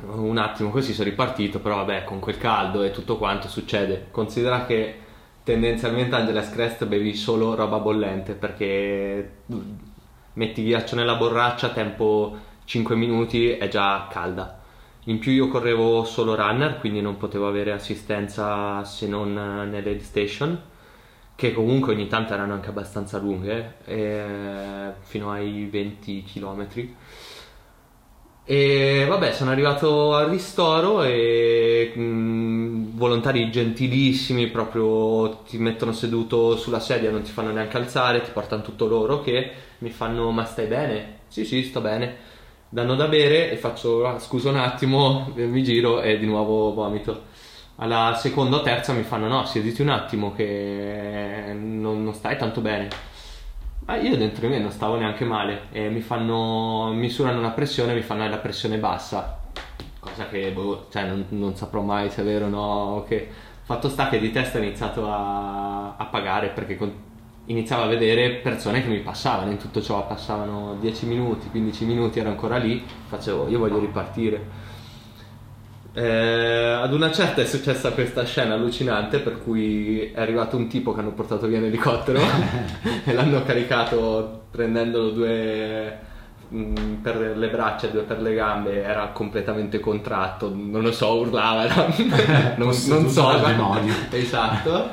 un 0.05 0.37
attimo 0.37 0.69
così 0.69 0.93
sono 0.93 1.09
ripartito, 1.09 1.59
però 1.59 1.77
vabbè 1.77 2.03
con 2.03 2.19
quel 2.19 2.37
caldo 2.37 2.83
e 2.83 2.91
tutto 2.91 3.17
quanto 3.17 3.47
succede. 3.47 4.07
Considera 4.11 4.65
che 4.65 4.99
tendenzialmente 5.43 6.15
Angeles 6.15 6.49
Crest 6.51 6.85
bevi 6.85 7.15
solo 7.15 7.55
roba 7.55 7.79
bollente 7.79 8.33
perché 8.33 9.31
metti 10.33 10.63
ghiaccio 10.63 10.95
nella 10.95 11.15
borraccia, 11.15 11.69
tempo 11.69 12.37
5 12.65 12.95
minuti 12.95 13.49
è 13.51 13.67
già 13.67 14.07
calda 14.09 14.57
in 15.07 15.19
più 15.19 15.31
io 15.31 15.47
correvo 15.47 16.03
solo 16.03 16.35
runner, 16.35 16.79
quindi 16.79 16.99
non 17.01 17.15
potevo 17.17 17.47
avere 17.47 17.71
assistenza 17.71 18.83
se 18.83 19.07
non 19.07 19.33
nelle 19.33 19.91
aid 19.91 20.01
station, 20.01 20.61
che 21.33 21.53
comunque 21.53 21.93
ogni 21.93 22.07
tanto 22.07 22.33
erano 22.33 22.53
anche 22.53 22.69
abbastanza 22.69 23.17
lunghe, 23.17 23.75
eh, 23.85 24.91
fino 24.99 25.31
ai 25.31 25.65
20 25.71 26.23
km. 26.23 26.67
E 28.49 29.05
vabbè, 29.07 29.33
sono 29.33 29.51
arrivato 29.51 30.15
al 30.15 30.29
ristoro 30.29 31.03
e 31.03 31.91
mh, 31.93 32.01
mm, 32.01 32.97
volontari 32.97 33.51
gentilissimi, 33.51 34.47
proprio 34.47 35.39
ti 35.47 35.57
mettono 35.57 35.91
seduto 35.91 36.55
sulla 36.55 36.79
sedia, 36.79 37.11
non 37.11 37.23
ti 37.23 37.31
fanno 37.31 37.51
neanche 37.51 37.75
alzare, 37.77 38.21
ti 38.21 38.31
portano 38.31 38.61
tutto 38.61 38.87
loro 38.87 39.21
che 39.21 39.51
mi 39.79 39.89
fanno 39.89 40.31
ma 40.31 40.45
stai 40.45 40.67
bene? 40.67 41.19
Sì, 41.27 41.43
sì, 41.45 41.63
sto 41.63 41.81
bene 41.81 42.35
danno 42.69 42.95
da 42.95 43.07
bere 43.07 43.51
e 43.51 43.55
faccio 43.57 44.05
ah, 44.05 44.19
scusa 44.19 44.49
un 44.49 44.57
attimo, 44.57 45.31
mi 45.35 45.63
giro 45.63 46.01
e 46.01 46.17
di 46.17 46.25
nuovo 46.25 46.73
vomito. 46.73 47.35
Alla 47.77 48.15
seconda 48.17 48.57
o 48.57 48.61
terza 48.61 48.91
mi 48.93 49.03
fanno 49.03 49.27
no, 49.27 49.45
siediti 49.45 49.81
un 49.81 49.89
attimo 49.89 50.33
che 50.33 51.53
non, 51.55 52.03
non 52.03 52.13
stai 52.13 52.37
tanto 52.37 52.61
bene. 52.61 52.89
Ma 53.87 53.95
io 53.95 54.17
dentro 54.17 54.45
di 54.45 54.53
me 54.53 54.59
non 54.59 54.69
stavo 54.69 54.97
neanche 54.97 55.23
male 55.23 55.67
e 55.71 55.87
mi 55.87 56.01
fanno, 56.01 56.91
misurano 56.91 57.39
la 57.39 57.51
pressione, 57.51 57.93
mi 57.93 58.01
fanno 58.01 58.27
la 58.27 58.37
pressione 58.37 58.77
bassa, 58.79 59.39
cosa 59.97 60.27
che 60.27 60.51
boh, 60.51 60.87
cioè 60.91 61.07
non, 61.07 61.25
non, 61.29 61.55
saprò 61.55 61.79
mai 61.81 62.09
se 62.09 62.21
è 62.21 62.25
vero 62.25 62.47
o 62.47 62.49
no. 62.49 63.05
Che... 63.07 63.29
Fatto 63.63 63.87
sta 63.87 64.09
che 64.09 64.19
di 64.19 64.29
testa 64.29 64.57
ho 64.57 64.61
iniziato 64.61 65.09
a, 65.09 65.95
a 65.95 66.05
pagare 66.05 66.49
perché 66.49 66.75
con, 66.75 66.93
iniziavo 67.45 67.83
a 67.83 67.87
vedere 67.87 68.31
persone 68.31 68.81
che 68.81 68.89
mi 68.89 68.99
passavano, 68.99 69.51
in 69.51 69.57
tutto 69.57 69.81
ciò 69.81 70.05
passavano 70.05 70.75
10 70.81 71.05
minuti, 71.05 71.49
15 71.49 71.85
minuti, 71.85 72.19
ero 72.19 72.27
ancora 72.27 72.57
lì, 72.57 72.83
facevo 73.07 73.47
io 73.47 73.57
voglio 73.57 73.79
ripartire. 73.79 74.75
Eh, 75.97 76.73
ad 76.79 76.93
una 76.93 77.11
certa 77.11 77.41
è 77.41 77.45
successa 77.45 77.89
questa 77.89 78.23
scena 78.23 78.53
allucinante 78.53 79.17
per 79.17 79.41
cui 79.41 80.11
è 80.13 80.21
arrivato 80.21 80.55
un 80.55 80.67
tipo 80.67 80.93
che 80.93 80.99
hanno 80.99 81.13
portato 81.13 81.47
via 81.47 81.57
in 81.57 81.63
elicottero 81.63 82.19
e 83.03 83.13
l'hanno 83.13 83.41
caricato 83.41 84.43
prendendolo 84.51 85.09
due 85.09 85.97
mh, 86.49 86.59
mm, 86.59 86.93
per 87.01 87.35
le 87.35 87.49
braccia 87.49 87.87
e 87.87 87.91
due 87.91 88.03
per 88.03 88.21
le 88.21 88.35
gambe, 88.35 88.83
era 88.83 89.07
completamente 89.07 89.79
contratto, 89.79 90.53
non 90.53 90.83
lo 90.83 90.91
so, 90.91 91.15
urlava, 91.15 91.63
era... 91.63 91.87
non, 92.57 92.75
non 92.85 93.09
so, 93.09 93.31
esatto 94.11 94.91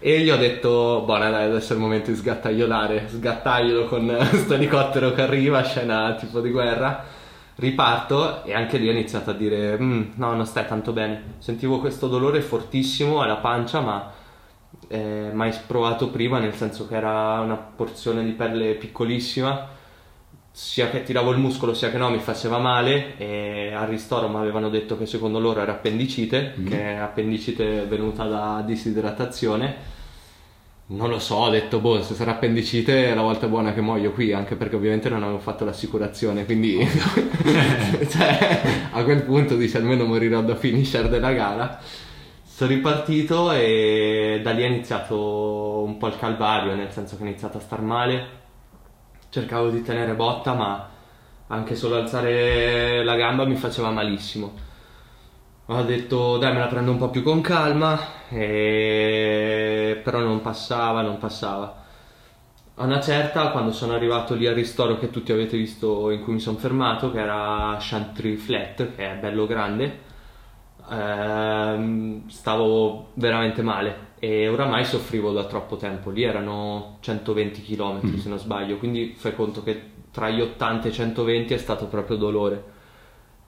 e 0.00 0.18
gli 0.18 0.30
ho 0.30 0.36
detto, 0.36 1.04
buona 1.06 1.30
dai, 1.30 1.44
adesso 1.44 1.72
è 1.72 1.76
il 1.76 1.82
momento 1.82 2.10
di 2.10 2.16
sgattaiolare, 2.16 3.06
sgattaiolo 3.06 3.86
con 3.86 4.12
questo 4.28 4.54
elicottero 4.54 5.12
che 5.12 5.22
arriva, 5.22 5.62
scena 5.62 6.16
tipo 6.18 6.40
di 6.40 6.50
guerra. 6.50 7.20
Riparto 7.54 8.44
e 8.44 8.54
anche 8.54 8.78
lì 8.78 8.88
ho 8.88 8.92
iniziato 8.92 9.30
a 9.30 9.34
dire, 9.34 9.78
mm, 9.78 10.12
no, 10.14 10.34
non 10.34 10.46
stai 10.46 10.66
tanto 10.66 10.92
bene. 10.92 11.34
Sentivo 11.38 11.78
questo 11.78 12.08
dolore 12.08 12.40
fortissimo 12.40 13.20
alla 13.20 13.36
pancia, 13.36 13.80
ma 13.80 14.10
eh, 14.88 15.30
mai 15.32 15.52
provato 15.66 16.08
prima, 16.08 16.38
nel 16.38 16.54
senso 16.54 16.86
che 16.86 16.96
era 16.96 17.40
una 17.40 17.56
porzione 17.56 18.24
di 18.24 18.32
pelle 18.32 18.74
piccolissima 18.74 19.80
sia 20.54 20.90
che 20.90 21.02
tiravo 21.02 21.30
il 21.30 21.38
muscolo 21.38 21.72
sia 21.72 21.90
che 21.90 21.96
no 21.96 22.10
mi 22.10 22.18
faceva 22.18 22.58
male 22.58 23.16
e 23.16 23.72
al 23.72 23.88
ristoro 23.88 24.28
mi 24.28 24.36
avevano 24.36 24.68
detto 24.68 24.98
che 24.98 25.06
secondo 25.06 25.40
loro 25.40 25.62
era 25.62 25.72
appendicite, 25.72 26.54
mm. 26.58 26.66
che 26.66 26.78
è 26.78 26.96
appendicite 26.96 27.86
venuta 27.86 28.24
da 28.24 28.62
disidratazione. 28.64 30.00
Non 30.92 31.08
lo 31.08 31.18
so, 31.18 31.36
ho 31.36 31.48
detto, 31.48 31.78
boh, 31.78 32.02
se 32.02 32.12
sarà 32.12 32.32
appendicite 32.32 33.06
è 33.06 33.14
la 33.14 33.22
volta 33.22 33.46
buona 33.46 33.72
che 33.72 33.80
muoio 33.80 34.12
qui, 34.12 34.34
anche 34.34 34.56
perché 34.56 34.76
ovviamente 34.76 35.08
non 35.08 35.22
avevo 35.22 35.38
fatto 35.38 35.64
l'assicurazione, 35.64 36.44
quindi 36.44 36.76
cioè, 38.10 38.60
a 38.90 39.02
quel 39.02 39.22
punto 39.22 39.56
dice 39.56 39.78
almeno 39.78 40.04
morirò 40.04 40.42
da 40.42 40.54
finisher 40.54 41.08
della 41.08 41.32
gara. 41.32 41.80
Sono 42.44 42.70
ripartito 42.70 43.52
e 43.52 44.40
da 44.42 44.50
lì 44.50 44.62
è 44.62 44.66
iniziato 44.66 45.82
un 45.82 45.96
po' 45.96 46.08
il 46.08 46.18
calvario, 46.18 46.74
nel 46.74 46.90
senso 46.90 47.16
che 47.16 47.22
ho 47.22 47.26
iniziato 47.26 47.56
a 47.56 47.60
star 47.60 47.80
male, 47.80 48.26
cercavo 49.30 49.70
di 49.70 49.80
tenere 49.80 50.12
botta, 50.12 50.52
ma 50.52 50.90
anche 51.46 51.74
solo 51.74 51.96
alzare 51.96 53.02
la 53.02 53.16
gamba 53.16 53.46
mi 53.46 53.56
faceva 53.56 53.90
malissimo. 53.90 54.52
Ho 55.66 55.82
detto 55.82 56.38
dai 56.38 56.52
me 56.52 56.58
la 56.58 56.66
prendo 56.66 56.90
un 56.90 56.98
po' 56.98 57.08
più 57.10 57.22
con 57.22 57.40
calma, 57.40 57.98
e... 58.28 60.00
però 60.02 60.18
non 60.20 60.40
passava, 60.40 61.02
non 61.02 61.18
passava. 61.18 61.80
A 62.76 62.84
una 62.84 63.00
certa, 63.00 63.50
quando 63.50 63.70
sono 63.70 63.94
arrivato 63.94 64.34
lì 64.34 64.46
al 64.46 64.54
ristoro 64.54 64.98
che 64.98 65.10
tutti 65.10 65.30
avete 65.30 65.56
visto 65.56 66.10
in 66.10 66.22
cui 66.24 66.32
mi 66.34 66.40
sono 66.40 66.58
fermato, 66.58 67.12
che 67.12 67.20
era 67.20 67.76
Chantry 67.78 68.36
Flat, 68.36 68.94
che 68.96 69.12
è 69.12 69.16
bello 69.16 69.46
grande, 69.46 70.00
ehm, 70.90 72.28
stavo 72.28 73.10
veramente 73.14 73.62
male 73.62 74.10
e 74.18 74.48
oramai 74.48 74.84
soffrivo 74.84 75.32
da 75.32 75.44
troppo 75.44 75.76
tempo, 75.76 76.10
lì 76.10 76.22
erano 76.22 76.98
120 77.00 77.62
km 77.62 78.00
mm. 78.06 78.16
se 78.16 78.28
non 78.28 78.38
sbaglio, 78.38 78.78
quindi 78.78 79.14
fai 79.16 79.34
conto 79.34 79.62
che 79.62 79.90
tra 80.10 80.28
gli 80.30 80.40
80 80.40 80.86
e 80.86 80.90
i 80.90 80.92
120 80.92 81.54
è 81.54 81.58
stato 81.58 81.86
proprio 81.86 82.16
dolore. 82.16 82.71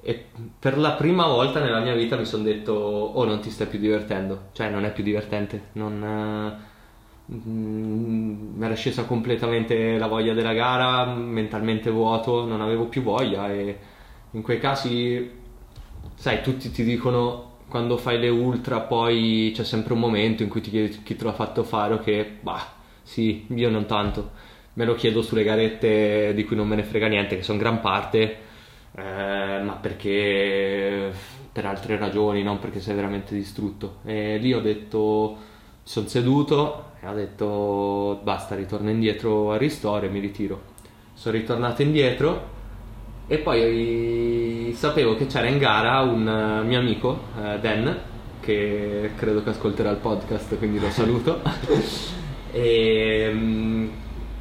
E 0.07 0.23
per 0.59 0.77
la 0.77 0.93
prima 0.93 1.27
volta 1.27 1.61
nella 1.61 1.81
mia 1.81 1.95
vita 1.95 2.17
mi 2.19 2.27
sono 2.27 2.43
detto, 2.43 2.73
oh 2.73 3.25
non 3.25 3.41
ti 3.41 3.49
stai 3.49 3.67
più 3.67 3.79
divertendo, 3.79 4.49
cioè 4.53 4.69
non 4.69 4.85
è 4.85 4.93
più 4.93 5.03
divertente, 5.03 5.69
non... 5.73 6.61
Mm, 7.33 8.57
mi 8.59 8.65
era 8.67 8.75
scesa 8.75 9.05
completamente 9.05 9.97
la 9.97 10.07
voglia 10.07 10.35
della 10.35 10.53
gara, 10.53 11.07
mentalmente 11.07 11.89
vuoto, 11.89 12.45
non 12.45 12.61
avevo 12.61 12.85
più 12.85 13.03
voglia 13.03 13.51
e 13.51 13.79
in 14.33 14.43
quei 14.43 14.59
casi, 14.59 15.31
sai, 16.17 16.43
tutti 16.43 16.71
ti 16.71 16.85
dicono 16.85 17.53
quando 17.67 17.97
fai 17.97 18.19
le 18.19 18.29
ultra 18.29 18.81
poi 18.81 19.53
c'è 19.55 19.65
sempre 19.65 19.95
un 19.95 20.01
momento 20.01 20.43
in 20.43 20.51
cui 20.51 20.61
ti 20.61 20.69
chiedi 20.69 21.03
chi 21.03 21.17
te 21.17 21.25
l'ha 21.25 21.33
fatto 21.33 21.65
fare 21.65 21.95
o 21.95 21.99
che, 21.99 22.39
bah, 22.43 22.75
sì, 23.03 23.47
io 23.55 23.71
non 23.71 23.87
tanto. 23.87 24.33
Me 24.75 24.85
lo 24.85 24.95
chiedo 24.95 25.23
sulle 25.23 25.45
garette 25.45 26.35
di 26.35 26.45
cui 26.45 26.57
non 26.57 26.69
me 26.69 26.77
ne 26.77 26.83
frega 26.83 27.07
niente, 27.07 27.37
che 27.37 27.43
sono 27.43 27.59
gran 27.59 27.81
parte, 27.81 28.44
eh, 28.97 29.61
ma 29.63 29.79
perché 29.81 31.13
per 31.53 31.67
altre 31.67 31.97
ragioni, 31.97 32.43
non 32.43 32.59
perché 32.59 32.81
sei 32.81 32.95
veramente 32.95 33.35
distrutto. 33.35 33.97
E 34.05 34.39
lì 34.39 34.53
ho 34.53 34.61
detto, 34.61 35.37
sono 35.83 36.07
seduto 36.09 36.93
e 37.01 37.07
ho 37.07 37.15
detto, 37.15 38.21
basta, 38.23 38.55
ritorno 38.55 38.91
indietro 38.91 39.53
al 39.53 39.59
ristoro 39.59 40.07
e 40.07 40.09
mi 40.09 40.21
ritiro. 40.21 40.73
Sono 41.15 41.37
ritornato 41.37 41.83
indietro 41.83 42.53
e 43.27 43.39
poi 43.39 44.73
sapevo 44.77 45.17
che 45.17 45.27
c'era 45.27 45.47
in 45.47 45.59
gara 45.59 46.01
un 46.01 46.29
eh, 46.29 46.67
mio 46.67 46.79
amico, 46.79 47.21
uh, 47.37 47.59
Dan, 47.59 47.97
che 48.41 49.13
credo 49.17 49.43
che 49.43 49.51
ascolterà 49.51 49.91
il 49.91 49.97
podcast, 49.97 50.59
quindi 50.59 50.79
lo 50.79 50.91
saluto. 50.91 51.41
e, 52.53 53.31
mm, 53.33 53.89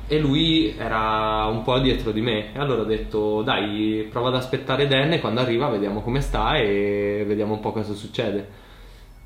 e, 0.07 0.19
lui 0.19 0.75
era 0.77 1.45
un 1.45 1.63
po' 1.63 1.79
dietro 1.79 2.11
di 2.11 2.21
me. 2.21 2.53
E 2.53 2.59
allora 2.59 2.81
ho 2.81 2.85
detto: 2.85 3.41
Dai, 3.41 4.07
prova 4.09 4.29
ad 4.29 4.35
aspettare 4.35 4.87
Dan 4.87 5.13
e 5.13 5.19
quando 5.19 5.41
arriva 5.41 5.69
vediamo 5.69 6.01
come 6.01 6.21
sta 6.21 6.57
e 6.57 7.23
vediamo 7.27 7.53
un 7.53 7.59
po' 7.59 7.71
cosa 7.71 7.93
succede. 7.93 8.61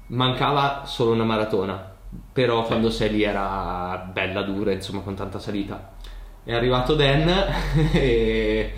Mancava 0.07 0.83
solo 0.85 1.11
una 1.11 1.25
maratona, 1.25 1.95
però 2.31 2.63
quando 2.63 2.89
sei 2.89 3.11
lì 3.11 3.23
era 3.23 4.09
bella 4.13 4.41
dura, 4.43 4.71
insomma, 4.71 5.01
con 5.01 5.15
tanta 5.15 5.39
salita. 5.39 5.95
È 6.43 6.53
arrivato 6.53 6.95
Dan 6.95 7.27
e 7.91 8.73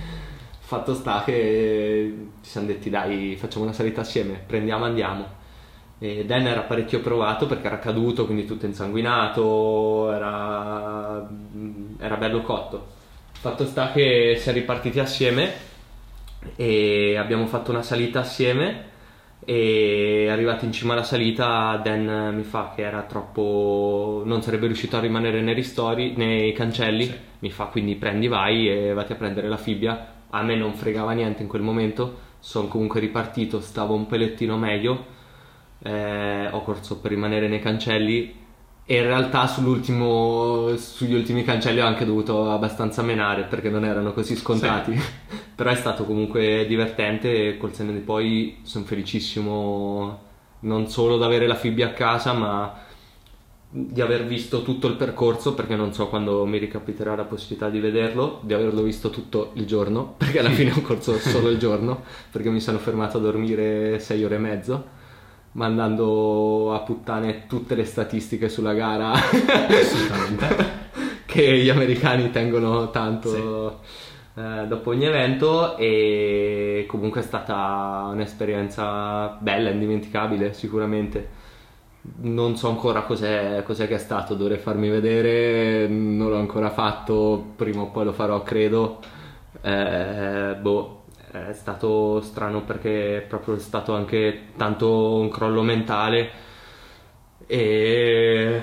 Fatto 0.69 0.93
sta 0.93 1.23
che 1.25 2.27
ci 2.43 2.49
siamo 2.51 2.67
detti 2.67 2.91
dai 2.91 3.35
facciamo 3.39 3.63
una 3.63 3.73
salita 3.73 4.01
assieme, 4.01 4.39
prendiamo 4.45 4.85
andiamo. 4.85 5.25
E 5.99 6.25
Dan 6.25 6.47
era 6.47 6.61
parecchio 6.61 7.01
provato 7.01 7.45
perché 7.45 7.67
era 7.67 7.79
caduto, 7.79 8.25
quindi 8.25 8.45
tutto 8.45 8.65
insanguinato, 8.65 10.11
era, 10.13 11.29
era 11.99 12.15
bello 12.15 12.41
cotto. 12.41 12.87
Fatto 13.33 13.65
sta 13.65 13.91
che 13.91 14.35
si 14.37 14.49
è 14.49 14.53
ripartiti 14.53 14.99
assieme 14.99 15.67
e 16.55 17.17
abbiamo 17.17 17.45
fatto 17.47 17.71
una 17.71 17.81
salita 17.81 18.21
assieme 18.21 18.87
e 19.45 20.27
arrivati 20.29 20.65
in 20.65 20.71
cima 20.71 20.93
alla 20.93 21.03
salita 21.03 21.79
Dan 21.83 22.35
mi 22.35 22.43
fa 22.43 22.73
che 22.75 22.81
era 22.81 23.03
troppo 23.03 24.21
non 24.25 24.41
sarebbe 24.41 24.67
riuscito 24.67 24.97
a 24.97 24.99
rimanere 24.99 25.41
nei 25.41 25.53
ristori 25.53 26.13
nei 26.15 26.51
cancelli 26.51 27.05
sì. 27.05 27.17
mi 27.39 27.49
fa 27.49 27.65
quindi 27.65 27.95
prendi 27.95 28.27
vai 28.27 28.69
e 28.69 28.93
vatti 28.93 29.13
a 29.13 29.15
prendere 29.15 29.47
la 29.47 29.57
fibbia 29.57 30.07
a 30.29 30.43
me 30.43 30.55
non 30.55 30.73
fregava 30.73 31.13
niente 31.13 31.41
in 31.41 31.47
quel 31.47 31.61
momento 31.61 32.27
sono 32.39 32.67
comunque 32.67 32.99
ripartito 32.99 33.59
stavo 33.61 33.93
un 33.95 34.07
pelettino 34.07 34.57
meglio 34.57 35.17
eh, 35.81 36.47
ho 36.51 36.61
corso 36.63 36.99
per 36.99 37.11
rimanere 37.11 37.47
nei 37.47 37.59
cancelli 37.59 38.35
e 38.91 38.97
in 38.97 39.03
realtà 39.03 39.45
sugli 39.45 41.13
ultimi 41.13 41.43
cancelli 41.43 41.79
ho 41.79 41.85
anche 41.85 42.05
dovuto 42.05 42.49
abbastanza 42.49 43.03
menare 43.03 43.43
perché 43.43 43.69
non 43.69 43.85
erano 43.85 44.13
così 44.13 44.35
scontati. 44.35 44.97
Sì. 44.97 45.37
Però 45.53 45.69
è 45.69 45.75
stato 45.75 46.05
comunque 46.05 46.65
divertente 46.67 47.49
e 47.49 47.57
col 47.57 47.75
senno 47.75 47.91
di 47.91 47.99
poi 47.99 48.57
sono 48.63 48.85
felicissimo 48.85 50.21
non 50.61 50.87
solo 50.87 51.17
di 51.17 51.23
avere 51.23 51.45
la 51.45 51.53
fibbia 51.55 51.89
a 51.89 51.91
casa 51.91 52.33
ma 52.33 52.87
di 53.69 54.01
aver 54.01 54.25
visto 54.25 54.63
tutto 54.63 54.87
il 54.87 54.95
percorso 54.95 55.53
perché 55.53 55.75
non 55.75 55.93
so 55.93 56.07
quando 56.07 56.43
mi 56.47 56.57
ricapiterà 56.57 57.15
la 57.15 57.25
possibilità 57.25 57.69
di 57.69 57.79
vederlo, 57.79 58.39
di 58.41 58.53
averlo 58.53 58.81
visto 58.81 59.11
tutto 59.11 59.51
il 59.53 59.67
giorno 59.67 60.15
perché 60.17 60.39
alla 60.39 60.49
fine 60.49 60.71
ho 60.71 60.81
corso 60.81 61.19
solo 61.19 61.49
il 61.49 61.59
giorno 61.59 62.01
perché 62.31 62.49
mi 62.49 62.59
sono 62.59 62.79
fermato 62.79 63.17
a 63.17 63.21
dormire 63.21 63.99
6 63.99 64.23
ore 64.23 64.35
e 64.35 64.39
mezzo 64.39 64.97
mandando 65.59 66.73
a 66.73 66.79
puttane 66.79 67.45
tutte 67.45 67.75
le 67.75 67.83
statistiche 67.83 68.47
sulla 68.47 68.73
gara. 68.73 69.11
Che 71.29 71.57
gli 71.59 71.69
americani 71.69 72.31
tengono 72.31 72.89
tanto 72.89 73.29
sì. 74.33 74.39
eh, 74.41 74.65
dopo 74.65 74.89
ogni 74.89 75.05
evento 75.05 75.77
e 75.77 76.85
comunque 76.87 77.21
è 77.21 77.23
stata 77.23 78.09
un'esperienza 78.11 79.37
bella, 79.39 79.69
indimenticabile 79.69 80.53
sicuramente. 80.53 81.37
Non 82.21 82.55
so 82.55 82.69
ancora 82.69 83.03
cos'è, 83.03 83.61
cos'è 83.63 83.87
che 83.87 83.95
è 83.95 83.99
stato, 83.99 84.33
dovrei 84.33 84.57
farmi 84.57 84.89
vedere, 84.89 85.87
non 85.87 86.29
l'ho 86.29 86.39
ancora 86.39 86.71
fatto, 86.71 87.51
prima 87.55 87.81
o 87.81 87.91
poi 87.91 88.05
lo 88.05 88.13
farò 88.13 88.41
credo. 88.41 88.99
Eh, 89.61 90.57
boh 90.59 90.98
è 91.31 91.53
stato 91.53 92.21
strano 92.21 92.63
perché 92.63 93.17
è 93.17 93.21
proprio 93.21 93.57
stato 93.59 93.93
anche 93.93 94.47
tanto 94.57 95.15
un 95.15 95.29
crollo 95.29 95.61
mentale 95.61 96.31
e, 97.45 98.61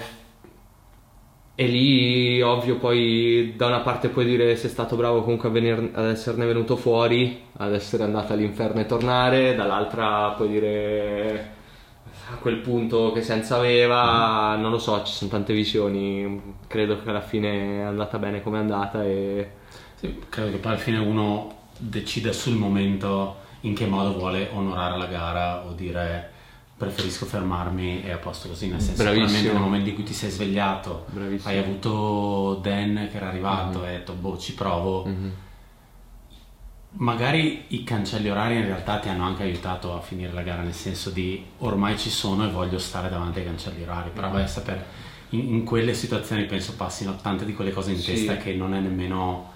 e 1.54 1.66
lì 1.66 2.40
ovvio 2.42 2.78
poi 2.78 3.54
da 3.56 3.66
una 3.66 3.80
parte 3.80 4.08
puoi 4.08 4.24
dire 4.24 4.56
sei 4.56 4.70
stato 4.70 4.96
bravo 4.96 5.22
comunque 5.22 5.48
a 5.48 5.52
venir, 5.52 5.90
ad 5.92 6.06
esserne 6.06 6.44
venuto 6.44 6.76
fuori 6.76 7.44
ad 7.58 7.72
essere 7.72 8.02
andato 8.02 8.32
all'inferno 8.32 8.80
e 8.80 8.86
tornare 8.86 9.54
dall'altra 9.54 10.30
puoi 10.36 10.48
dire 10.48 11.54
a 12.32 12.36
quel 12.36 12.58
punto 12.58 13.12
che 13.12 13.22
senza 13.22 13.56
aveva 13.56 14.56
mm. 14.56 14.60
non 14.60 14.70
lo 14.72 14.78
so 14.78 15.02
ci 15.04 15.12
sono 15.12 15.30
tante 15.30 15.52
visioni 15.52 16.54
credo 16.66 17.00
che 17.00 17.08
alla 17.10 17.20
fine 17.20 17.80
è 17.80 17.82
andata 17.82 18.18
bene 18.18 18.42
come 18.42 18.58
è 18.58 18.60
andata 18.60 19.04
e 19.04 19.50
sì, 19.94 20.22
credo 20.28 20.50
che 20.50 20.56
poi 20.58 20.72
alla 20.72 20.80
fine 20.80 20.98
uno 20.98 21.55
decide 21.78 22.32
sul 22.32 22.54
momento 22.54 23.44
in 23.60 23.74
che 23.74 23.86
modo 23.86 24.16
vuole 24.16 24.48
onorare 24.52 24.96
la 24.96 25.06
gara 25.06 25.64
o 25.64 25.72
dire 25.72 26.34
preferisco 26.76 27.24
fermarmi 27.24 28.02
e 28.02 28.10
a 28.10 28.18
posto 28.18 28.48
così 28.48 28.68
nel 28.68 28.80
senso 28.80 29.02
sicuramente 29.02 29.50
nel 29.50 29.60
momento 29.60 29.88
in 29.88 29.94
cui 29.94 30.04
ti 30.04 30.12
sei 30.12 30.30
svegliato 30.30 31.06
Bravissimo. 31.08 31.50
hai 31.50 31.58
avuto 31.58 32.60
Dan 32.62 33.08
che 33.10 33.16
era 33.16 33.28
arrivato 33.28 33.78
mm-hmm. 33.78 33.88
e 33.88 33.90
hai 33.90 33.96
detto 33.96 34.12
boh 34.12 34.36
ci 34.36 34.52
provo 34.52 35.06
mm-hmm. 35.06 35.30
magari 36.98 37.64
i 37.68 37.82
cancelli 37.82 38.28
orari 38.28 38.56
in 38.56 38.66
realtà 38.66 38.98
ti 38.98 39.08
hanno 39.08 39.24
anche 39.24 39.42
aiutato 39.44 39.96
a 39.96 40.00
finire 40.00 40.32
la 40.32 40.42
gara 40.42 40.60
nel 40.60 40.74
senso 40.74 41.08
di 41.08 41.42
ormai 41.58 41.96
ci 41.98 42.10
sono 42.10 42.46
e 42.46 42.50
voglio 42.50 42.78
stare 42.78 43.08
davanti 43.08 43.38
ai 43.38 43.46
cancelli 43.46 43.82
orari 43.82 44.10
però 44.10 44.28
vai 44.28 44.42
a 44.42 44.48
sapere 44.48 44.84
in, 45.30 45.54
in, 45.54 45.64
quelle 45.64 45.94
situazioni 45.94 46.44
penso 46.44 46.74
passino 46.74 47.16
tante 47.16 47.46
di 47.46 47.54
quelle 47.54 47.72
cose 47.72 47.92
in 47.92 47.98
sì. 47.98 48.12
testa 48.12 48.36
che 48.36 48.52
non 48.54 48.74
è 48.74 48.80
nemmeno 48.80 49.50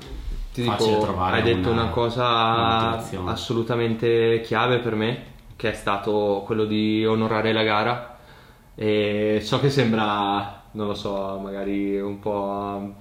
ti 0.52 0.62
dico, 0.62 1.16
hai 1.20 1.42
detto 1.42 1.70
una, 1.70 1.82
una 1.82 1.90
cosa 1.90 2.98
assolutamente 3.26 4.40
chiave 4.42 4.78
per 4.78 4.94
me, 4.96 5.24
che 5.56 5.70
è 5.70 5.74
stato 5.74 6.42
quello 6.44 6.64
di 6.64 7.04
onorare 7.06 7.52
la 7.52 7.62
gara. 7.62 8.18
E 8.74 9.40
so 9.42 9.60
che 9.60 9.70
sembra, 9.70 10.62
non 10.72 10.86
lo 10.86 10.94
so, 10.94 11.38
magari 11.42 12.00
un 12.00 12.18
po', 12.18 12.94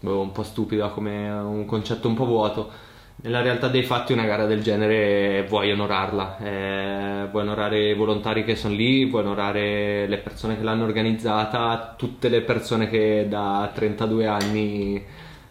boh, 0.00 0.20
un 0.20 0.32
po' 0.32 0.42
stupida 0.42 0.88
come 0.88 1.30
un 1.30 1.64
concetto 1.64 2.08
un 2.08 2.14
po' 2.14 2.26
vuoto. 2.26 2.88
Nella 3.22 3.42
realtà 3.42 3.68
dei 3.68 3.82
fatti 3.82 4.12
una 4.12 4.24
gara 4.24 4.46
del 4.46 4.62
genere 4.62 5.44
vuoi 5.46 5.70
onorarla, 5.72 6.38
eh, 6.38 7.28
vuoi 7.30 7.42
onorare 7.42 7.90
i 7.90 7.94
volontari 7.94 8.44
che 8.44 8.56
sono 8.56 8.74
lì, 8.74 9.04
vuoi 9.04 9.22
onorare 9.22 10.06
le 10.06 10.18
persone 10.18 10.56
che 10.56 10.62
l'hanno 10.62 10.84
organizzata, 10.84 11.94
tutte 11.96 12.28
le 12.30 12.40
persone 12.40 12.88
che 12.88 13.26
da 13.28 13.70
32 13.74 14.26
anni 14.26 15.04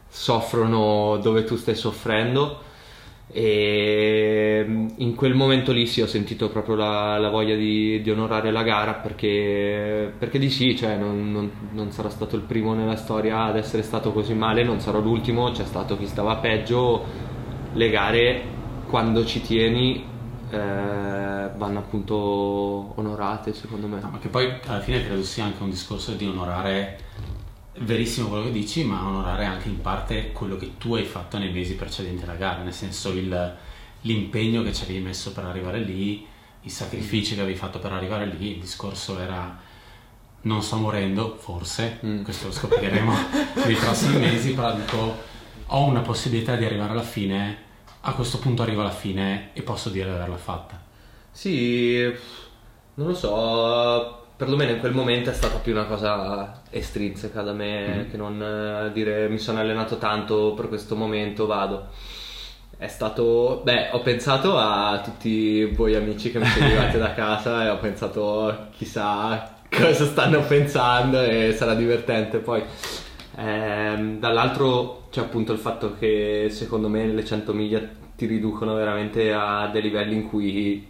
soffrono 0.10 1.18
dove 1.22 1.44
tu 1.44 1.56
stai 1.56 1.76
soffrendo 1.76 2.68
e 3.32 4.66
mm, 4.68 4.88
in 4.98 5.14
quel 5.14 5.36
momento 5.36 5.72
lì 5.72 5.86
sì 5.86 6.02
ho 6.02 6.08
sentito 6.08 6.50
proprio 6.50 6.76
la, 6.76 7.18
la 7.20 7.30
voglia 7.30 7.56
di, 7.56 8.02
di, 8.02 8.10
onorare 8.10 8.50
la 8.52 8.64
gara 8.64 8.96
perché, 8.96 10.12
perché 10.18 10.40
di 10.40 10.50
sì, 10.50 10.76
cioè 10.76 10.98
non, 10.98 11.32
non, 11.32 11.52
non, 11.74 11.92
sarò 11.92 12.10
stato 12.10 12.36
il 12.36 12.42
primo 12.42 12.74
nella 12.74 12.96
storia 12.96 13.44
ad 13.44 13.56
essere 13.56 13.84
stato 13.84 14.12
così 14.12 14.34
male, 14.34 14.64
non 14.64 14.80
sarò 14.80 15.00
l'ultimo, 15.00 15.52
c'è 15.52 15.66
stato 15.66 15.96
chi 15.96 16.08
stava 16.08 16.38
peggio, 16.38 17.06
le 17.74 17.90
gare 17.92 18.42
quando 18.90 19.24
ci 19.24 19.42
tieni 19.42 20.04
eh, 20.50 21.50
vanno 21.56 21.78
appunto 21.78 22.16
onorate 22.96 23.54
secondo 23.54 23.86
me. 23.86 24.00
No, 24.00 24.10
ma 24.10 24.18
che 24.18 24.30
poi 24.30 24.52
alla 24.66 24.80
fine 24.80 25.06
credo 25.06 25.22
sia 25.22 25.44
anche 25.44 25.62
un 25.62 25.70
discorso 25.70 26.14
di 26.14 26.26
onorare 26.26 26.98
verissimo 27.80 28.30
quello 28.30 28.46
che 28.46 28.52
dici, 28.52 28.84
ma 28.84 29.06
onorare 29.06 29.46
anche 29.46 29.68
in 29.68 29.82
parte 29.82 30.32
quello 30.32 30.58
che 30.58 30.78
tu 30.78 30.96
hai 30.96 31.06
fatto 31.06 31.38
nei 31.38 31.52
mesi 31.52 31.76
precedenti 31.76 32.24
alla 32.24 32.36
gara, 32.36 32.62
nel 32.62 32.74
senso 32.74 33.10
il, 33.12 33.58
l'impegno 34.02 34.64
che 34.64 34.74
ci 34.74 34.84
avevi 34.84 35.00
messo 35.00 35.32
per 35.32 35.46
arrivare 35.46 35.80
lì, 35.80 36.26
i 36.62 36.70
sacrifici 36.70 37.36
che 37.36 37.42
avevi 37.42 37.58
fatto 37.58 37.80
per 37.80 37.94
arrivare 37.94 38.26
lì, 38.26 38.54
il 38.54 38.60
discorso 38.60 39.20
era 39.20 39.68
non 40.42 40.62
sto 40.62 40.78
morendo, 40.78 41.36
forse, 41.38 42.00
mm. 42.06 42.24
questo 42.24 42.48
lo 42.48 42.54
scopriremo 42.54 43.14
nei 43.66 43.76
prossimi 43.76 44.20
mesi, 44.20 44.54
però 44.54 44.74
dico 44.74 45.28
ho 45.72 45.84
una 45.84 46.02
possibilità 46.02 46.56
di 46.56 46.66
arrivare 46.66 46.92
alla 46.92 47.02
fine, 47.02 47.68
a 48.02 48.14
questo 48.14 48.40
punto 48.40 48.62
arrivo 48.62 48.82
alla 48.82 48.92
fine 48.92 49.50
e 49.54 49.62
posso 49.62 49.90
dire 49.90 50.10
di 50.10 50.16
averla 50.16 50.38
fatta. 50.38 50.82
Sì, 51.32 52.12
non 52.96 53.08
lo 53.08 53.14
so, 53.14 54.19
perlomeno 54.40 54.72
in 54.72 54.80
quel 54.80 54.94
momento 54.94 55.30
è 55.30 55.34
stata 55.34 55.58
più 55.58 55.74
una 55.74 55.84
cosa 55.84 56.62
estrinseca 56.70 57.42
da 57.42 57.52
me 57.52 58.06
mm. 58.06 58.10
che 58.10 58.16
non 58.16 58.42
eh, 58.42 58.92
dire 58.94 59.28
mi 59.28 59.38
sono 59.38 59.60
allenato 59.60 59.98
tanto 59.98 60.54
per 60.54 60.70
questo 60.70 60.96
momento 60.96 61.46
vado 61.46 61.88
è 62.78 62.88
stato 62.88 63.60
beh 63.66 63.90
ho 63.92 64.00
pensato 64.00 64.58
a 64.58 65.02
tutti 65.04 65.66
voi 65.66 65.94
amici 65.96 66.32
che 66.32 66.40
mi 66.40 66.46
seguivate 66.46 66.98
da 66.98 67.14
casa 67.14 67.66
e 67.66 67.70
ho 67.70 67.80
pensato 67.80 68.68
chissà 68.72 69.58
cosa 69.70 70.06
stanno 70.06 70.40
pensando 70.44 71.22
e 71.22 71.54
sarà 71.54 71.74
divertente 71.74 72.38
poi 72.38 72.64
ehm, 73.36 74.20
dall'altro 74.20 75.08
c'è 75.12 75.20
appunto 75.20 75.52
il 75.52 75.60
fatto 75.60 75.98
che 76.00 76.48
secondo 76.50 76.88
me 76.88 77.06
le 77.08 77.26
100 77.26 77.54
miglia 77.54 77.82
ti 78.16 78.26
riducono 78.26 78.74
veramente 78.74 79.34
a 79.34 79.68
dei 79.68 79.82
livelli 79.82 80.16
in 80.16 80.30
cui 80.30 80.89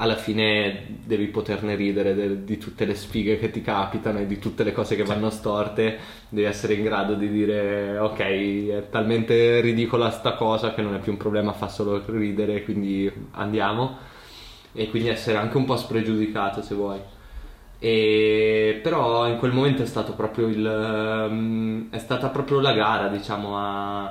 alla 0.00 0.16
fine 0.16 0.96
devi 1.04 1.26
poterne 1.26 1.74
ridere 1.74 2.14
de- 2.14 2.44
di 2.44 2.56
tutte 2.56 2.86
le 2.86 2.94
sfighe 2.94 3.38
che 3.38 3.50
ti 3.50 3.60
capitano 3.60 4.18
e 4.18 4.26
di 4.26 4.38
tutte 4.38 4.64
le 4.64 4.72
cose 4.72 4.96
che 4.96 5.04
vanno 5.04 5.28
storte, 5.28 5.98
devi 6.30 6.46
essere 6.46 6.74
in 6.74 6.82
grado 6.84 7.14
di 7.14 7.30
dire 7.30 7.98
ok, 7.98 8.18
è 8.18 8.88
talmente 8.90 9.60
ridicola 9.60 10.10
sta 10.10 10.32
cosa 10.34 10.72
che 10.72 10.80
non 10.80 10.94
è 10.94 11.00
più 11.00 11.12
un 11.12 11.18
problema, 11.18 11.52
fa 11.52 11.68
solo 11.68 12.02
ridere, 12.06 12.64
quindi 12.64 13.10
andiamo. 13.32 14.08
E 14.72 14.88
quindi 14.88 15.08
essere 15.08 15.36
anche 15.36 15.56
un 15.56 15.64
po' 15.64 15.76
spregiudicato 15.76 16.62
se 16.62 16.74
vuoi. 16.74 17.00
E, 17.78 18.80
però 18.82 19.26
in 19.28 19.38
quel 19.38 19.52
momento 19.52 19.82
è 19.82 19.86
stato 19.86 20.14
proprio 20.14 20.46
il 20.48 21.28
um, 21.30 21.90
è 21.90 21.98
stata 21.98 22.28
proprio 22.28 22.60
la 22.60 22.72
gara 22.72 23.08
diciamo 23.08 23.56
a, 23.56 24.04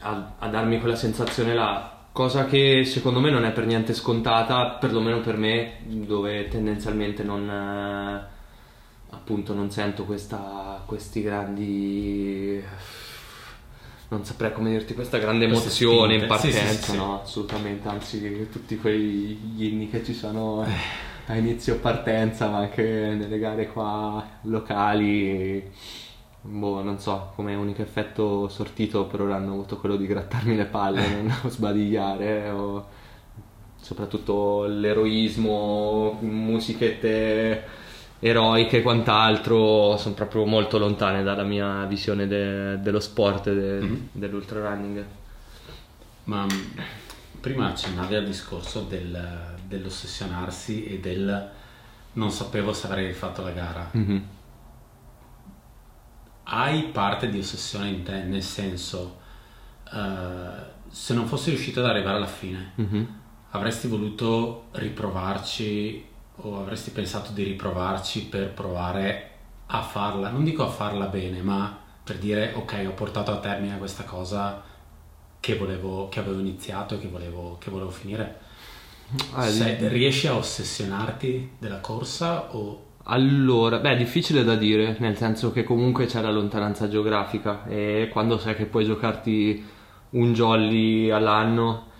a, 0.00 0.32
a 0.38 0.48
darmi 0.48 0.80
quella 0.80 0.96
sensazione 0.96 1.54
là 1.54 2.01
cosa 2.12 2.44
che 2.44 2.84
secondo 2.84 3.20
me 3.20 3.30
non 3.30 3.44
è 3.44 3.52
per 3.52 3.66
niente 3.66 3.94
scontata, 3.94 4.76
perlomeno 4.78 5.20
per 5.20 5.36
me, 5.36 5.78
dove 5.84 6.48
tendenzialmente 6.48 7.22
non, 7.22 7.48
eh, 7.48 8.26
appunto 9.10 9.54
non 9.54 9.70
sento 9.70 10.04
questa, 10.04 10.82
questi 10.86 11.22
grandi 11.22 12.62
non 14.08 14.26
saprei 14.26 14.52
come 14.52 14.68
dirti 14.68 14.92
questa 14.92 15.16
grande 15.16 15.46
emozione 15.46 16.16
in 16.16 16.26
partenza, 16.26 16.66
sì, 16.66 16.76
sì, 16.76 16.90
sì, 16.90 16.96
no, 16.96 17.22
assolutamente, 17.22 17.88
anzi 17.88 18.48
tutti 18.52 18.76
quegli 18.76 19.64
inni 19.64 19.88
che 19.88 20.04
ci 20.04 20.12
sono 20.12 20.66
a 21.26 21.36
inizio 21.36 21.78
partenza, 21.78 22.48
ma 22.48 22.58
anche 22.58 22.82
nelle 22.82 23.38
gare 23.38 23.68
qua 23.68 24.22
locali, 24.42 25.64
boh, 26.42 26.82
non 26.82 26.98
so, 26.98 27.32
come 27.34 27.54
unico 27.54 27.82
effetto 27.82 28.48
sortito 28.48 29.06
per 29.06 29.20
ora 29.22 29.36
hanno 29.36 29.52
avuto 29.52 29.78
quello 29.78 29.96
di 29.96 30.06
grattarmi 30.06 30.56
le 30.56 30.64
palle, 30.64 31.22
non 31.22 31.40
sbadigliare, 31.48 32.50
o 32.50 32.86
soprattutto 33.80 34.64
l'eroismo, 34.64 36.18
musichette 36.20 37.80
eroiche 38.18 38.78
e 38.78 38.82
quant'altro 38.82 39.96
sono 39.96 40.14
proprio 40.14 40.44
molto 40.44 40.78
lontane 40.78 41.24
dalla 41.24 41.42
mia 41.42 41.84
visione 41.86 42.28
de- 42.28 42.80
dello 42.80 43.00
sport 43.00 43.48
e 43.48 43.54
de- 43.54 43.80
mm-hmm. 43.80 44.00
dell'ultra 44.12 44.68
running. 44.68 45.04
Ma 46.24 46.44
mm, 46.44 46.78
prima 47.40 47.68
accennavi 47.68 48.14
al 48.14 48.24
discorso 48.24 48.82
del, 48.82 49.56
dell'ossessionarsi 49.66 50.84
e 50.84 50.98
del 51.00 51.50
non 52.14 52.30
sapevo 52.30 52.72
se 52.72 52.86
avrei 52.86 53.12
fatto 53.12 53.42
la 53.42 53.50
gara. 53.50 53.90
Mm-hmm. 53.96 54.18
Hai 56.44 56.84
parte 56.84 57.28
di 57.28 57.38
ossessione 57.38 57.88
in 57.88 58.02
te, 58.02 58.22
nel 58.24 58.42
senso, 58.42 59.18
uh, 59.92 60.62
se 60.88 61.14
non 61.14 61.26
fossi 61.26 61.50
riuscito 61.50 61.80
ad 61.80 61.86
arrivare 61.86 62.16
alla 62.16 62.26
fine, 62.26 62.72
mm-hmm. 62.80 63.04
avresti 63.50 63.88
voluto 63.88 64.66
riprovarci 64.72 66.06
o 66.36 66.58
avresti 66.58 66.90
pensato 66.90 67.32
di 67.32 67.44
riprovarci 67.44 68.26
per 68.26 68.50
provare 68.50 69.30
a 69.66 69.82
farla, 69.82 70.30
non 70.30 70.44
dico 70.44 70.64
a 70.64 70.68
farla 70.68 71.06
bene, 71.06 71.42
ma 71.42 71.78
per 72.04 72.18
dire 72.18 72.52
ok, 72.54 72.84
ho 72.88 72.92
portato 72.92 73.30
a 73.30 73.38
termine 73.38 73.78
questa 73.78 74.04
cosa 74.04 74.62
che, 75.38 75.56
volevo, 75.56 76.08
che 76.08 76.20
avevo 76.20 76.40
iniziato 76.40 76.94
e 76.94 76.98
che 76.98 77.08
volevo, 77.08 77.56
che 77.58 77.70
volevo 77.70 77.90
finire. 77.90 78.40
Ah, 79.32 79.46
Se, 79.46 79.88
riesci 79.88 80.26
a 80.26 80.36
ossessionarti 80.36 81.52
della 81.58 81.80
corsa 81.80 82.54
o... 82.54 82.90
Allora, 83.04 83.78
beh, 83.78 83.92
è 83.92 83.96
difficile 83.96 84.44
da 84.44 84.54
dire, 84.54 84.96
nel 85.00 85.16
senso 85.16 85.50
che 85.52 85.64
comunque 85.64 86.06
c'è 86.06 86.20
la 86.20 86.30
lontananza 86.30 86.88
geografica 86.88 87.64
e 87.66 88.08
quando 88.12 88.38
sai 88.38 88.54
che 88.54 88.66
puoi 88.66 88.84
giocarti 88.84 89.64
un 90.10 90.32
jolly 90.32 91.10
all'anno 91.10 91.90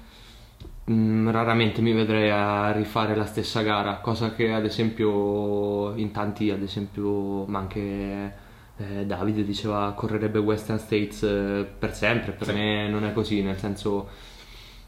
Mm, 0.91 1.29
raramente 1.31 1.81
mi 1.81 1.93
vedrei 1.93 2.29
a 2.31 2.73
rifare 2.73 3.15
la 3.15 3.25
stessa 3.25 3.63
gara, 3.63 3.99
cosa 3.99 4.35
che 4.35 4.53
ad 4.53 4.65
esempio 4.65 5.95
in 5.95 6.11
tanti, 6.11 6.51
ad 6.51 6.61
esempio, 6.63 7.45
ma 7.47 7.61
anche 7.61 8.35
eh, 8.77 9.07
Davide 9.07 9.45
diceva 9.45 9.93
correrebbe 9.97 10.41
Western 10.41 10.81
States 10.81 11.23
eh, 11.23 11.65
per 11.79 11.95
sempre, 11.95 12.33
per 12.33 12.53
me 12.53 12.89
non 12.89 13.05
è 13.05 13.13
così, 13.13 13.43
nel 13.43 13.59
senso 13.59 14.09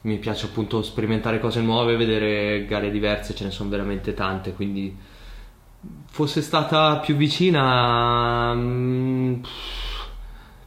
mi 0.02 0.18
piace 0.18 0.46
appunto 0.46 0.82
sperimentare 0.82 1.38
cose 1.38 1.60
nuove, 1.60 1.96
vedere 1.96 2.66
gare 2.66 2.90
diverse, 2.90 3.34
ce 3.34 3.44
ne 3.44 3.50
sono 3.52 3.70
veramente 3.70 4.14
tante, 4.14 4.52
quindi 4.52 4.94
fosse 6.06 6.42
stata 6.42 6.98
più 6.98 7.16
vicina... 7.16 8.54
Mm, 8.54 9.42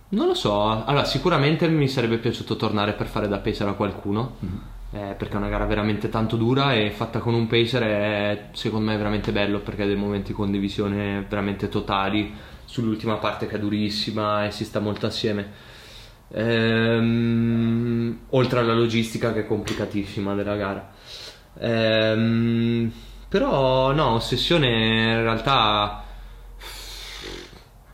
non 0.10 0.28
lo 0.28 0.34
so, 0.34 0.86
allora 0.86 1.04
sicuramente 1.04 1.68
mi 1.68 1.88
sarebbe 1.88 2.18
piaciuto 2.18 2.56
tornare 2.56 2.94
per 2.94 3.08
fare 3.08 3.28
da 3.28 3.40
pacer 3.40 3.68
a 3.68 3.74
qualcuno. 3.74 4.36
Mm-hmm 4.44 4.76
eh, 4.92 5.16
perché 5.18 5.34
è 5.34 5.38
una 5.38 5.50
gara 5.50 5.66
veramente 5.66 6.10
tanto 6.10 6.38
dura 6.38 6.74
e 6.74 6.92
fatta 6.92 7.20
con 7.20 7.34
un 7.34 7.48
pacer 7.48 7.84
è 7.84 8.50
secondo 8.54 8.90
me 8.90 8.98
veramente 8.98 9.34
bello 9.34 9.60
perché 9.60 9.84
ha 9.84 9.86
dei 9.86 9.98
momenti 9.98 10.30
di 10.30 10.34
condivisione 10.34 11.26
veramente 11.28 11.68
totali 11.68 12.34
sull'ultima 12.64 13.16
parte 13.16 13.48
che 13.48 13.56
è 13.56 13.60
durissima 13.60 14.46
e 14.46 14.52
si 14.52 14.64
sta 14.64 14.80
molto 14.80 15.06
assieme. 15.06 15.76
Ehm, 16.30 18.20
oltre 18.30 18.60
alla 18.60 18.74
logistica 18.74 19.34
che 19.34 19.42
è 19.42 19.46
complicatissima 19.46 20.34
della 20.36 20.56
gara. 20.56 20.90
Ehm, 21.60 22.92
però 23.28 23.92
no, 23.92 24.10
ossessione 24.12 24.68
in 24.68 25.22
realtà 25.22 26.06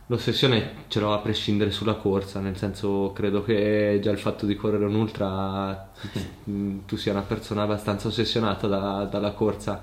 L'ossessione 0.08 0.84
ce 0.88 1.00
l'ho 1.00 1.14
a 1.14 1.18
prescindere 1.18 1.70
sulla 1.70 1.94
corsa, 1.94 2.38
nel 2.38 2.58
senso 2.58 3.12
credo 3.14 3.42
che 3.42 3.98
già 4.02 4.10
il 4.10 4.18
fatto 4.18 4.44
di 4.44 4.54
correre 4.54 4.84
un 4.84 4.96
ultra 4.96 5.90
tu 6.84 6.96
sia 6.96 7.12
una 7.12 7.22
persona 7.22 7.62
abbastanza 7.62 8.08
ossessionata 8.08 8.66
da, 8.66 9.04
dalla 9.10 9.32
corsa, 9.32 9.82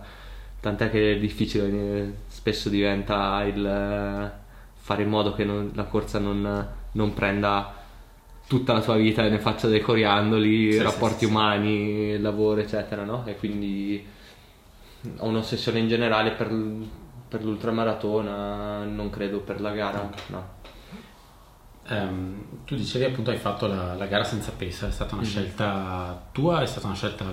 tant'è 0.60 0.92
che 0.92 1.14
è 1.14 1.18
difficile, 1.18 2.18
spesso 2.28 2.70
diventa 2.70 3.44
il 3.46 4.32
fare 4.76 5.02
in 5.02 5.10
modo 5.10 5.34
che 5.34 5.44
non, 5.44 5.72
la 5.74 5.86
corsa 5.86 6.20
non, 6.20 6.68
non, 6.92 7.14
prenda 7.14 7.74
tutta 8.48 8.74
la 8.74 8.82
tua 8.82 8.98
vita 8.98 9.26
e 9.26 9.30
ne 9.30 9.40
faccia 9.40 9.68
dei 9.68 9.82
coriandoli, 9.82 10.74
sì, 10.74 10.82
rapporti 10.84 11.26
sì, 11.26 11.32
umani, 11.32 12.14
sì. 12.14 12.22
lavoro 12.22 12.62
eccetera, 12.62 13.04
no? 13.04 13.24
E 13.26 13.38
quindi 13.38 14.06
ho 15.18 15.28
un'ossessione 15.28 15.80
in 15.80 15.88
generale 15.88 16.32
per 16.32 16.50
per 17.32 17.46
l'ultramaratona, 17.46 18.84
non 18.84 19.10
credo 19.10 19.40
per 19.40 19.62
la 19.62 19.72
gara, 19.72 20.10
no. 20.28 20.60
Um, 21.88 22.44
tu 22.66 22.76
dicevi 22.76 23.06
appunto 23.06 23.32
hai 23.32 23.38
fatto 23.38 23.68
la, 23.68 23.96
la 23.96 24.06
gara 24.06 24.26
senza 24.26 24.52
pesa, 24.52 24.90
è 24.90 24.92
stata 24.92 25.16
una 25.16 25.24
mm-hmm. 25.24 25.32
scelta 25.32 26.28
tua, 26.34 26.62
è 26.62 26.66
stata 26.66 26.88
una 26.88 26.96
scelta 26.98 27.26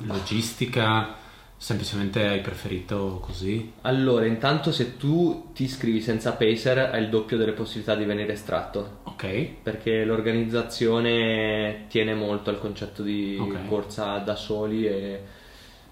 logistica, 0.00 1.14
semplicemente 1.56 2.28
hai 2.28 2.42
preferito 2.42 3.18
così? 3.22 3.72
Allora, 3.80 4.26
intanto 4.26 4.72
se 4.72 4.98
tu 4.98 5.52
ti 5.54 5.64
iscrivi 5.64 6.02
senza 6.02 6.32
pacer 6.32 6.90
hai 6.92 7.02
il 7.02 7.08
doppio 7.08 7.38
delle 7.38 7.52
possibilità 7.52 7.94
di 7.94 8.04
venire 8.04 8.34
estratto. 8.34 8.98
Ok. 9.04 9.62
Perché 9.62 10.04
l'organizzazione 10.04 11.86
tiene 11.88 12.12
molto 12.12 12.50
al 12.50 12.58
concetto 12.58 13.02
di 13.02 13.38
okay. 13.40 13.66
corsa 13.66 14.18
da 14.18 14.36
soli 14.36 14.84
e 14.86 15.40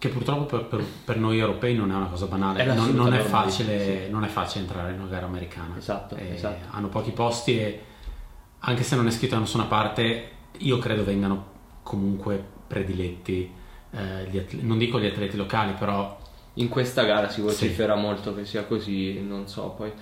che 0.01 0.09
purtroppo 0.09 0.45
per, 0.45 0.65
per, 0.65 0.83
per, 1.05 1.19
noi 1.19 1.39
europei 1.39 1.77
non 1.77 1.91
è 1.91 1.95
una 1.95 2.07
cosa 2.07 2.25
banale, 2.25 2.65
non, 2.65 2.95
non, 2.95 3.13
è 3.13 3.19
facile, 3.19 4.05
sì. 4.07 4.11
non, 4.11 4.25
è 4.25 4.29
facile, 4.29 4.65
entrare 4.65 4.93
in 4.93 4.99
una 4.99 5.11
gara 5.11 5.27
americana. 5.27 5.77
Esatto, 5.77 6.17
esatto, 6.17 6.69
Hanno 6.71 6.89
pochi 6.89 7.11
posti 7.11 7.59
e 7.59 7.83
anche 8.61 8.83
se 8.83 8.97
non 8.97 9.07
è 9.07 9.11
scritto 9.11 9.35
da 9.35 9.43
nessuna 9.43 9.65
parte, 9.65 10.31
io 10.57 10.79
credo 10.79 11.05
vengano 11.05 11.49
comunque 11.83 12.43
prediletti, 12.67 13.53
eh, 13.91 13.99
atleti, 13.99 14.61
non 14.63 14.79
dico 14.79 14.99
gli 14.99 15.05
atleti 15.05 15.37
locali, 15.37 15.75
però... 15.75 16.19
In 16.55 16.69
questa 16.69 17.03
gara 17.05 17.29
si 17.29 17.43
vocifera 17.43 17.95
sì. 17.95 18.01
molto 18.01 18.35
che 18.35 18.47
sia 18.47 18.65
così, 18.65 19.21
non 19.21 19.49
so, 19.49 19.75
poi... 19.77 19.93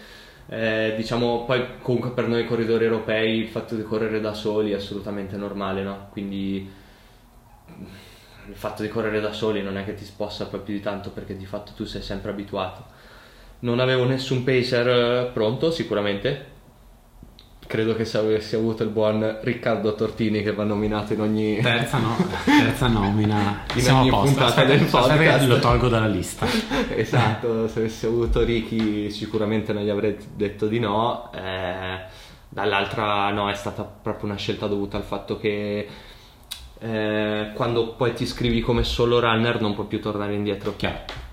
Eh, 0.50 0.94
diciamo 0.96 1.44
poi 1.44 1.62
comunque 1.82 2.12
per 2.12 2.26
noi 2.26 2.46
corridori 2.46 2.84
europei 2.84 3.40
il 3.40 3.48
fatto 3.48 3.74
di 3.74 3.82
correre 3.82 4.18
da 4.18 4.32
soli 4.32 4.70
è 4.70 4.76
assolutamente 4.76 5.36
normale, 5.36 5.82
no? 5.82 6.06
Quindi 6.10 6.70
il 8.48 8.54
fatto 8.54 8.82
di 8.82 8.88
correre 8.88 9.20
da 9.20 9.32
soli 9.32 9.62
non 9.62 9.76
è 9.76 9.84
che 9.84 9.94
ti 9.94 10.04
sposta 10.04 10.46
poi 10.46 10.60
più 10.60 10.74
di 10.74 10.80
tanto 10.80 11.10
perché 11.10 11.36
di 11.36 11.46
fatto 11.46 11.72
tu 11.76 11.84
sei 11.84 12.02
sempre 12.02 12.30
abituato. 12.30 12.96
Non 13.60 13.80
avevo 13.80 14.04
nessun 14.04 14.44
pacer 14.44 14.88
eh, 14.88 15.30
pronto, 15.32 15.70
sicuramente. 15.70 16.56
Credo 17.66 17.94
che 17.94 18.06
se 18.06 18.16
avessi 18.16 18.54
avuto 18.54 18.82
il 18.82 18.88
buon 18.88 19.40
Riccardo 19.42 19.94
Tortini 19.94 20.42
che 20.42 20.54
va 20.54 20.64
nominato 20.64 21.12
in 21.12 21.20
ogni 21.20 21.60
terza, 21.60 21.98
no, 21.98 22.16
terza 22.42 22.86
nomina 22.86 23.64
in 23.74 23.82
Siamo 23.82 24.00
ogni 24.00 24.08
puntata 24.08 24.46
aspetta, 24.46 24.68
del 24.68 24.84
podcast. 24.86 25.46
Lo 25.46 25.58
tolgo 25.58 25.88
dalla 25.88 26.06
lista. 26.06 26.46
esatto, 26.96 27.68
se 27.68 27.80
avessi 27.80 28.06
avuto 28.06 28.42
Ricky 28.42 29.10
sicuramente 29.10 29.74
non 29.74 29.82
gli 29.82 29.90
avrei 29.90 30.16
detto 30.34 30.66
di 30.66 30.78
no. 30.78 31.30
Eh, 31.34 32.00
dall'altra 32.48 33.30
no, 33.30 33.50
è 33.50 33.54
stata 33.54 33.82
proprio 33.82 34.30
una 34.30 34.38
scelta 34.38 34.66
dovuta 34.66 34.96
al 34.96 35.02
fatto 35.02 35.38
che 35.38 35.86
eh, 36.80 37.50
quando 37.54 37.94
poi 37.94 38.14
ti 38.14 38.22
iscrivi 38.22 38.60
come 38.60 38.84
solo 38.84 39.20
runner 39.20 39.60
non 39.60 39.74
puoi 39.74 39.86
più 39.86 40.00
tornare 40.00 40.34
indietro. 40.34 40.74
Chiaro. 40.76 41.26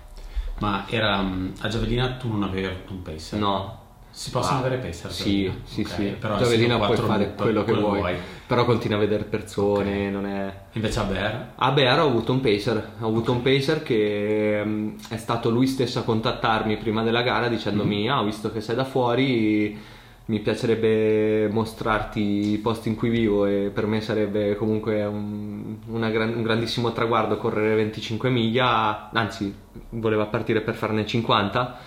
Ma 0.58 0.86
era 0.88 1.20
mm, 1.20 1.48
a 1.60 1.68
Giavellina 1.68 2.12
tu 2.12 2.30
non 2.30 2.42
avevi 2.42 2.68
un 2.88 3.02
pacer? 3.02 3.38
No. 3.38 3.84
Si 4.10 4.30
possono 4.30 4.56
ah, 4.56 4.60
avere 4.60 4.78
pacer? 4.78 5.12
Sì, 5.12 5.52
sì, 5.64 5.82
okay. 5.82 5.94
sì. 5.94 6.04
Però 6.18 6.38
Giavellina 6.38 6.78
puoi 6.78 6.96
fare 6.96 7.24
loop, 7.24 7.42
quello 7.42 7.64
che 7.64 7.72
vuoi, 7.74 7.98
vuoi, 7.98 8.16
però 8.46 8.64
continui 8.64 8.96
a 8.96 9.00
vedere 9.00 9.24
persone, 9.24 9.90
okay. 9.90 10.10
non 10.10 10.24
è... 10.24 10.60
Invece 10.72 11.00
a 11.00 11.02
Bear? 11.02 11.52
A 11.56 11.70
Bear 11.72 12.00
ho 12.00 12.06
avuto 12.06 12.32
un 12.32 12.40
pacer, 12.40 12.92
ho 12.98 13.06
avuto 13.06 13.32
un 13.32 13.42
pacer 13.42 13.82
che 13.82 14.62
um, 14.64 14.96
è 15.10 15.18
stato 15.18 15.50
lui 15.50 15.66
stesso 15.66 15.98
a 15.98 16.02
contattarmi 16.02 16.78
prima 16.78 17.02
della 17.02 17.20
gara 17.20 17.48
dicendomi 17.48 18.04
mm-hmm. 18.04 18.18
ah, 18.18 18.22
visto 18.22 18.50
che 18.50 18.62
sei 18.62 18.74
da 18.74 18.84
fuori 18.84 19.78
mi 20.26 20.40
piacerebbe 20.40 21.48
mostrarti 21.48 22.52
i 22.52 22.58
posti 22.58 22.88
in 22.88 22.96
cui 22.96 23.10
vivo 23.10 23.46
e 23.46 23.70
per 23.72 23.86
me 23.86 24.00
sarebbe 24.00 24.56
comunque 24.56 25.04
un, 25.04 25.76
gran, 25.86 26.34
un, 26.34 26.42
grandissimo 26.42 26.92
traguardo 26.92 27.36
correre 27.36 27.76
25 27.76 28.28
miglia, 28.28 29.10
anzi 29.12 29.54
voleva 29.90 30.26
partire 30.26 30.62
per 30.62 30.74
farne 30.74 31.06
50 31.06 31.78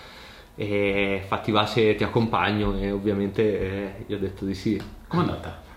e 0.54 1.22
fatti 1.26 1.50
va 1.50 1.66
se 1.66 1.94
ti 1.96 2.02
accompagno 2.02 2.78
e 2.78 2.90
ovviamente 2.90 3.60
eh, 3.60 4.04
io 4.06 4.16
ho 4.16 4.20
detto 4.20 4.46
di 4.46 4.54
sì. 4.54 4.80
Com'è 5.06 5.20
andata? 5.20 5.68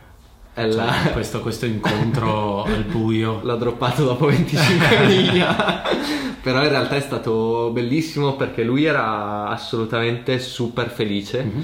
La... 0.55 0.93
Cioè, 1.03 1.11
questo, 1.11 1.41
questo, 1.41 1.65
incontro 1.65 2.61
al 2.63 2.83
buio 2.83 3.39
l'ho 3.41 3.55
droppato 3.55 4.05
dopo 4.05 4.27
25 4.27 4.99
miglia 5.07 5.81
però 6.43 6.61
in 6.61 6.69
realtà 6.69 6.95
è 6.95 6.99
stato 6.99 7.71
bellissimo 7.73 8.35
perché 8.35 8.61
lui 8.61 8.83
era 8.83 9.47
assolutamente 9.47 10.37
super 10.37 10.89
felice 10.91 11.43
mm-hmm 11.43 11.61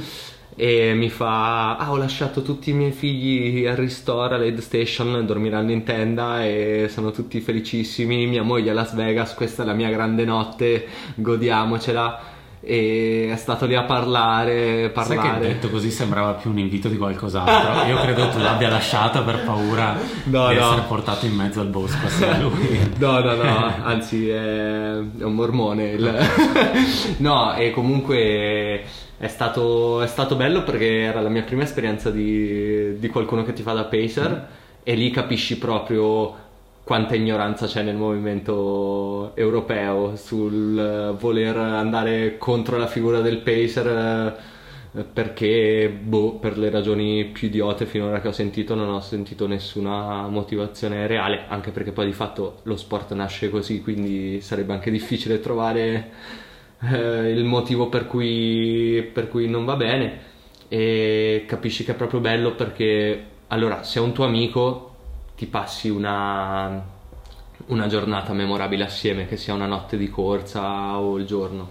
e 0.62 0.94
mi 0.94 1.10
fa 1.10 1.78
ah 1.78 1.90
ho 1.90 1.96
lasciato 1.96 2.42
tutti 2.42 2.72
i 2.72 2.74
miei 2.74 2.92
figli 2.92 3.66
al 3.66 3.78
ristoro 3.78 4.36
all'aid 4.36 4.60
station 4.60 5.26
dormiranno 5.26 5.72
in 5.72 5.84
tenda 5.84 6.44
e 6.44 6.90
sono 6.92 7.12
tutti 7.12 7.40
felicissimi 7.40 8.28
mia 8.28 8.44
moglie 8.44 8.72
a 8.72 8.74
Las 8.74 8.94
Vegas 8.94 9.36
questa 9.36 9.64
è 9.64 9.66
la 9.66 9.72
mia 9.72 9.90
grande 9.90 10.26
notte 10.26 10.86
godiamocela 11.16 12.38
e 12.62 13.30
è 13.32 13.38
stato 13.38 13.66
lì 13.66 13.74
a 13.74 13.84
parlare, 13.84 14.90
parlare. 14.90 15.22
Sai 15.22 15.40
che 15.40 15.48
detto 15.48 15.70
così 15.70 15.90
sembrava 15.92 16.34
più 16.34 16.50
un 16.50 16.60
invito 16.60 16.90
di 16.90 16.98
qualcos'altro. 16.98 17.88
Io 17.88 17.98
credo 18.02 18.28
tu 18.28 18.40
l'abbia 18.40 18.68
lasciata 18.68 19.22
per 19.22 19.46
paura 19.46 19.94
no, 20.26 20.50
di 20.50 20.56
no. 20.56 20.62
essere 20.66 20.82
portato 20.86 21.26
in 21.26 21.36
mezzo 21.36 21.62
al 21.62 21.68
bosco 21.68 22.06
assieme 22.06 22.42
lui. 22.42 22.92
No, 23.00 23.20
no, 23.22 23.34
no, 23.34 23.74
anzi 23.82 24.28
è, 24.28 24.92
è 24.92 25.24
un 25.24 25.34
mormone. 25.34 25.92
Il... 25.92 26.28
no, 27.20 27.56
e 27.56 27.72
comunque 27.72 28.84
è 29.20 29.28
stato, 29.28 30.02
è 30.02 30.08
stato, 30.08 30.38
bello 30.38 30.64
perché 30.64 31.02
era 31.02 31.20
la 31.20 31.28
mia 31.28 31.44
prima 31.44 31.64
esperienza 31.64 32.10
di, 32.10 32.98
di 32.98 33.08
qualcuno 33.10 33.44
che 33.44 33.52
ti 33.52 33.62
fa 33.62 33.74
da 33.74 33.84
pacer 33.84 34.32
mm. 34.32 34.82
e 34.84 34.96
lì 34.96 35.12
capisci 35.12 35.58
proprio 35.58 36.48
quanta 36.86 37.16
ignoranza 37.16 37.68
c'è 37.68 37.84
nel 37.84 37.98
movimento 37.98 39.36
europeo 39.36 40.16
sul 40.16 41.16
voler 41.20 41.58
andare 41.58 42.38
contro 42.38 42.78
la 42.78 42.88
figura 42.88 43.20
del 43.20 43.40
pacer 43.40 43.88
eh, 44.96 45.04
perché 45.04 45.90
boh, 46.02 46.36
per 46.36 46.58
le 46.58 46.70
ragioni 46.70 47.26
più 47.26 47.50
idiote 47.50 47.86
finora 47.86 48.22
che 48.22 48.30
ho 48.30 48.32
sentito 48.32 48.74
non 48.74 48.88
ho 48.88 49.02
sentito 49.02 49.48
nessuna 49.48 50.28
motivazione 50.30 51.06
reale 51.08 51.44
anche 51.50 51.72
perché 51.72 51.92
poi 51.92 52.06
di 52.06 52.14
fatto 52.14 52.62
lo 52.64 52.78
sport 52.78 53.12
nasce 53.14 53.50
così 53.50 53.82
quindi 53.82 54.40
sarebbe 54.40 54.72
anche 54.72 54.90
difficile 54.90 55.42
trovare 55.42 56.12
eh, 56.82 57.32
il 57.32 57.44
motivo 57.44 57.90
per 57.90 58.08
cui, 58.08 59.10
per 59.14 59.30
cui 59.30 59.48
non 59.50 59.66
va 59.66 59.76
bene 59.76 60.28
e 60.68 61.46
capisci 61.48 61.84
che 61.84 61.94
è 61.94 61.96
proprio 61.96 62.20
bello 62.20 62.54
perché 62.54 63.26
allora 63.48 63.84
se 63.84 64.00
è 64.00 64.02
un 64.02 64.14
tuo 64.14 64.26
amico 64.26 64.90
ti 65.36 65.48
passi 65.48 65.90
una, 65.90 66.84
una 67.68 67.88
giornata 67.88 68.34
memorabile 68.34 68.84
assieme, 68.84 69.26
che 69.26 69.38
sia 69.38 69.54
una 69.54 69.68
notte 69.68 69.98
di 69.98 70.10
corsa 70.10 70.98
o 70.98 71.18
il 71.18 71.26
giorno. 71.26 71.70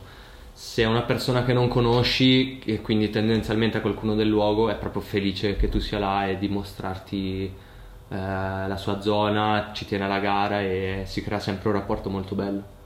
Se 0.53 0.83
è 0.83 0.87
una 0.87 1.03
persona 1.03 1.45
che 1.45 1.53
non 1.53 1.69
conosci 1.69 2.61
e 2.65 2.81
quindi 2.81 3.11
tendenzialmente 3.11 3.77
a 3.79 3.81
qualcuno 3.81 4.15
del 4.15 4.29
luogo, 4.29 4.71
è 4.71 4.77
proprio 4.77 5.03
felice 5.03 5.57
che 5.57 5.69
tu 5.69 5.79
sia 5.81 5.99
là 5.99 6.27
e 6.27 6.39
dimostrarti 6.39 7.45
eh, 7.45 8.17
la 8.17 8.77
sua 8.79 9.01
zona, 9.01 9.71
ci 9.75 9.85
tiene 9.85 10.05
alla 10.05 10.19
gara 10.19 10.63
e 10.63 11.03
si 11.05 11.23
crea 11.23 11.39
sempre 11.39 11.69
un 11.69 11.75
rapporto 11.75 12.11
molto 12.11 12.35
bello. 12.35 12.78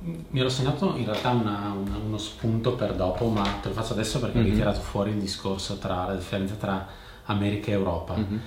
Mi 0.00 0.40
ero 0.40 0.48
segnato 0.48 0.96
in 0.96 1.04
realtà 1.04 1.30
una, 1.30 1.74
una, 1.76 1.96
uno 1.96 2.18
spunto 2.18 2.74
per 2.74 2.94
dopo, 2.94 3.28
ma 3.28 3.42
te 3.62 3.68
lo 3.68 3.74
faccio 3.74 3.92
adesso 3.92 4.20
perché 4.20 4.38
mm-hmm. 4.38 4.50
hai 4.50 4.56
tirato 4.56 4.80
fuori 4.80 5.10
il 5.10 5.18
discorso 5.18 5.78
tra 5.78 6.06
la 6.06 6.14
differenza 6.14 6.54
tra 6.54 6.86
America 7.24 7.70
e 7.70 7.74
Europa. 7.74 8.16
Mm-hmm 8.16 8.38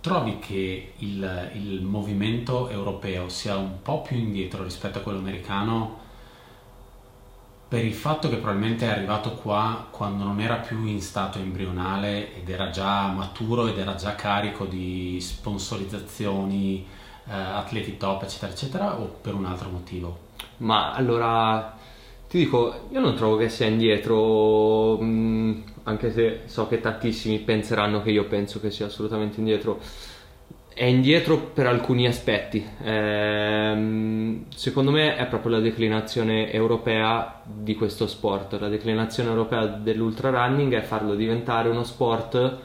trovi 0.00 0.38
che 0.38 0.92
il, 0.98 1.50
il, 1.54 1.82
movimento 1.82 2.68
europeo 2.68 3.28
sia 3.28 3.56
un 3.56 3.82
po' 3.82 4.00
più 4.00 4.16
indietro 4.16 4.62
rispetto 4.62 4.98
a 4.98 5.00
quello 5.02 5.18
americano 5.18 6.06
per 7.68 7.84
il 7.84 7.92
fatto 7.92 8.30
che 8.30 8.36
probabilmente 8.36 8.86
è 8.86 8.88
arrivato 8.88 9.34
qua 9.34 9.88
quando 9.90 10.24
non 10.24 10.40
era 10.40 10.56
più 10.56 10.86
in 10.86 11.02
stato 11.02 11.38
embrionale 11.38 12.34
ed 12.34 12.48
era 12.48 12.70
già 12.70 13.08
maturo 13.08 13.66
ed 13.66 13.76
era 13.76 13.94
già 13.94 14.14
carico 14.14 14.64
di 14.64 15.18
sponsorizzazioni, 15.20 16.86
eh, 17.28 17.34
atleti 17.34 17.96
top, 17.96 18.22
eccetera, 18.22 18.52
eccetera, 18.52 18.98
o 18.98 19.04
per 19.20 19.34
un 19.34 19.44
altro 19.44 19.68
motivo? 19.70 20.18
Ma 20.58 20.92
allora 20.92 21.76
ti 22.28 22.38
dico, 22.38 22.88
io 22.90 23.00
non 23.00 23.14
trovo 23.14 23.36
che 23.36 23.48
sia 23.48 23.66
indietro. 23.66 24.96
Mh 24.98 25.04
mm, 25.04 25.62
anche 25.88 26.12
se 26.12 26.40
so 26.44 26.68
che 26.68 26.80
tantissimi 26.80 27.38
penseranno 27.38 28.02
che 28.02 28.10
io 28.10 28.26
penso 28.26 28.60
che 28.60 28.70
sia 28.70 28.86
assolutamente 28.86 29.38
indietro, 29.38 29.80
è 30.74 30.84
indietro 30.84 31.38
per 31.38 31.66
alcuni 31.66 32.06
aspetti. 32.06 32.64
Ehm, 32.84 34.44
secondo 34.54 34.90
me 34.90 35.16
è 35.16 35.26
proprio 35.26 35.52
la 35.52 35.60
declinazione 35.60 36.52
europea 36.52 37.40
di 37.44 37.74
questo 37.74 38.06
sport. 38.06 38.58
La 38.60 38.68
declinazione 38.68 39.30
europea 39.30 39.66
dell'ultra 39.66 40.30
running 40.30 40.74
è 40.74 40.82
farlo 40.82 41.14
diventare 41.14 41.68
uno 41.68 41.82
sport 41.84 42.58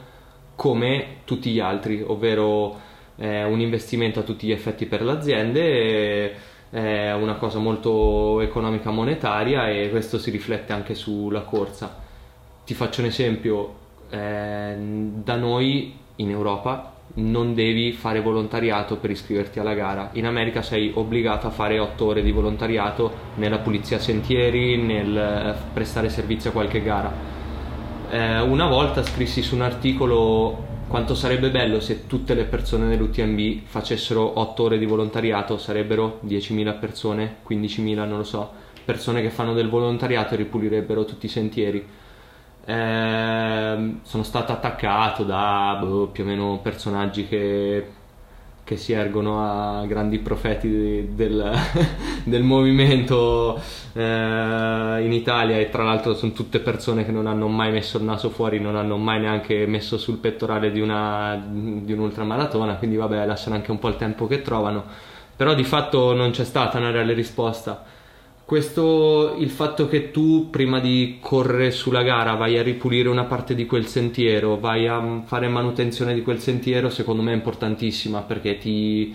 come 0.54 1.06
tutti 1.24 1.50
gli 1.50 1.58
altri, 1.58 2.04
ovvero 2.06 2.92
eh, 3.16 3.44
un 3.44 3.60
investimento 3.60 4.20
a 4.20 4.22
tutti 4.22 4.46
gli 4.46 4.52
effetti 4.52 4.86
per 4.86 5.02
le 5.02 5.12
aziende. 5.12 6.52
È 6.70 7.12
una 7.12 7.34
cosa 7.34 7.60
molto 7.60 8.40
economica 8.40 8.90
monetaria 8.90 9.68
e 9.68 9.90
questo 9.90 10.18
si 10.18 10.30
riflette 10.30 10.72
anche 10.72 10.94
sulla 10.94 11.42
corsa 11.42 12.02
ti 12.64 12.72
faccio 12.72 13.02
un 13.02 13.08
esempio, 13.08 13.74
eh, 14.08 14.74
da 14.78 15.36
noi 15.36 15.94
in 16.16 16.30
Europa 16.30 16.92
non 17.16 17.54
devi 17.54 17.92
fare 17.92 18.20
volontariato 18.22 18.96
per 18.96 19.10
iscriverti 19.10 19.58
alla 19.58 19.74
gara. 19.74 20.10
In 20.14 20.24
America 20.24 20.62
sei 20.62 20.90
obbligato 20.94 21.46
a 21.46 21.50
fare 21.50 21.78
8 21.78 22.04
ore 22.04 22.22
di 22.22 22.32
volontariato 22.32 23.12
nella 23.34 23.58
pulizia 23.58 23.98
sentieri, 23.98 24.78
nel 24.78 25.16
eh, 25.16 25.54
prestare 25.74 26.08
servizio 26.08 26.50
a 26.50 26.52
qualche 26.54 26.82
gara. 26.82 27.12
Eh, 28.10 28.40
una 28.40 28.66
volta 28.66 29.02
scrissi 29.02 29.42
su 29.42 29.54
un 29.54 29.62
articolo 29.62 30.72
quanto 30.88 31.14
sarebbe 31.14 31.50
bello 31.50 31.80
se 31.80 32.06
tutte 32.06 32.34
le 32.34 32.44
persone 32.44 32.86
nell'UTMB 32.86 33.62
facessero 33.64 34.38
8 34.38 34.62
ore 34.62 34.78
di 34.78 34.86
volontariato, 34.86 35.58
sarebbero 35.58 36.20
10.000 36.24 36.78
persone, 36.78 37.36
15.000, 37.46 37.94
non 38.06 38.18
lo 38.18 38.24
so, 38.24 38.52
persone 38.84 39.22
che 39.22 39.30
fanno 39.30 39.54
del 39.54 39.68
volontariato 39.68 40.34
e 40.34 40.38
ripulirebbero 40.38 41.04
tutti 41.04 41.26
i 41.26 41.30
sentieri. 41.30 41.86
Eh, 42.66 43.94
sono 44.02 44.22
stato 44.22 44.52
attaccato 44.52 45.24
da 45.24 45.76
boh, 45.80 46.08
più 46.08 46.24
o 46.24 46.26
meno 46.26 46.60
personaggi 46.62 47.26
che, 47.26 47.86
che, 48.64 48.76
si 48.76 48.92
ergono 48.92 49.44
a 49.44 49.86
grandi 49.86 50.18
profeti 50.18 51.10
del, 51.14 51.52
del 52.24 52.42
movimento 52.42 53.60
eh, 53.92 54.00
in 54.02 55.12
Italia. 55.12 55.58
E 55.58 55.68
tra 55.68 55.84
l'altro 55.84 56.14
sono 56.14 56.32
tutte 56.32 56.58
persone 56.58 57.04
che 57.04 57.12
non 57.12 57.26
hanno 57.26 57.46
mai 57.48 57.70
messo 57.70 57.98
il 57.98 58.04
naso 58.04 58.30
fuori, 58.30 58.58
non 58.58 58.76
hanno 58.76 58.96
mai 58.96 59.20
neanche 59.20 59.66
messo 59.66 59.98
sul 59.98 60.16
pettorale 60.16 60.72
di, 60.72 60.80
una, 60.80 61.40
di 61.46 61.92
un'ultramaratona, 61.92 62.74
quindi 62.74 62.96
vabbè 62.96 63.24
lasciano 63.26 63.54
anche 63.54 63.70
un 63.70 63.78
po' 63.78 63.88
il 63.88 63.96
tempo 63.96 64.26
che 64.26 64.42
trovano, 64.42 64.84
però 65.36 65.54
di 65.54 65.64
fatto 65.64 66.14
non 66.14 66.30
c'è 66.30 66.44
stata 66.44 66.78
una 66.78 66.90
reale 66.90 67.12
risposta 67.12 67.93
questo, 68.44 69.36
il 69.38 69.48
fatto 69.48 69.88
che 69.88 70.10
tu 70.10 70.50
prima 70.50 70.78
di 70.78 71.16
correre 71.20 71.70
sulla 71.70 72.02
gara 72.02 72.34
vai 72.34 72.58
a 72.58 72.62
ripulire 72.62 73.08
una 73.08 73.24
parte 73.24 73.54
di 73.54 73.64
quel 73.64 73.86
sentiero, 73.86 74.58
vai 74.58 74.86
a 74.86 75.22
fare 75.24 75.48
manutenzione 75.48 76.12
di 76.12 76.22
quel 76.22 76.40
sentiero, 76.40 76.90
secondo 76.90 77.22
me 77.22 77.32
è 77.32 77.34
importantissima 77.34 78.20
perché 78.20 78.58
ti, 78.58 79.14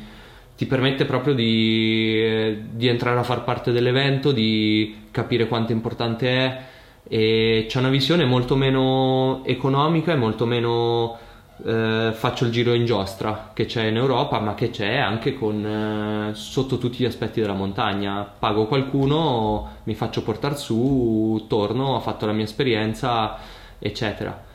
ti 0.58 0.66
permette 0.66 1.06
proprio 1.06 1.36
di, 1.36 2.58
di, 2.72 2.88
entrare 2.88 3.20
a 3.20 3.24
far 3.24 3.44
parte 3.44 3.72
dell'evento, 3.72 4.32
di 4.32 4.96
capire 5.12 5.48
quanto 5.48 5.74
importante 5.74 6.28
è. 6.28 6.62
E 7.08 7.66
c'è 7.68 7.80
una 7.80 7.90
visione 7.90 8.26
molto 8.26 8.56
meno 8.56 9.44
economica 9.46 10.12
e 10.12 10.16
molto 10.16 10.46
meno 10.46 11.18
eh, 11.66 12.12
faccio 12.14 12.46
il 12.46 12.52
giro 12.52 12.74
in 12.74 12.86
giostra 12.86 13.52
che 13.54 13.66
c'è 13.66 13.86
in 13.86 13.98
Europa, 13.98 14.40
ma 14.40 14.56
che 14.56 14.70
c'è 14.70 14.98
anche 14.98 15.34
con, 15.34 15.66
eh, 15.66 16.34
sotto 16.34 16.78
tutti 16.78 16.98
gli 17.00 17.06
aspetti 17.06 17.42
della 17.42 17.54
montagna. 17.54 18.24
Pago 18.24 18.66
qualcuno, 18.66 19.78
mi 19.84 19.96
faccio 19.96 20.24
portare 20.24 20.56
su, 20.56 21.46
torno, 21.48 21.96
ho 21.96 22.00
fatto 22.00 22.26
la 22.26 22.32
mia 22.32 22.46
esperienza, 22.46 23.38
eccetera. 23.78 24.46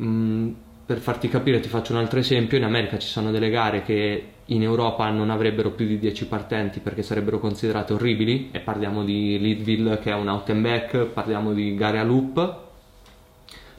Mm, 0.00 0.52
per 0.84 0.98
farti 0.98 1.28
capire, 1.28 1.60
ti 1.60 1.68
faccio 1.68 1.92
un 1.92 1.98
altro 1.98 2.18
esempio: 2.18 2.58
in 2.58 2.64
America 2.64 2.98
ci 2.98 3.08
sono 3.08 3.30
delle 3.30 3.50
gare 3.50 3.82
che 3.82 4.32
in 4.46 4.62
Europa 4.62 5.08
non 5.10 5.30
avrebbero 5.30 5.70
più 5.70 5.86
di 5.86 5.98
10 5.98 6.26
partenti 6.26 6.80
perché 6.80 7.02
sarebbero 7.02 7.38
considerate 7.38 7.92
orribili, 7.92 8.50
e 8.52 8.60
parliamo 8.60 9.04
di 9.04 9.38
Leadville 9.40 9.98
che 9.98 10.10
è 10.10 10.14
un 10.14 10.28
out 10.28 10.50
and 10.50 10.62
back, 10.62 11.06
parliamo 11.06 11.52
di 11.52 11.74
gare 11.74 11.98
a 11.98 12.02
loop, 12.02 12.56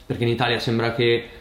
perché 0.06 0.24
in 0.24 0.30
Italia 0.30 0.58
sembra 0.58 0.94
che 0.94 1.40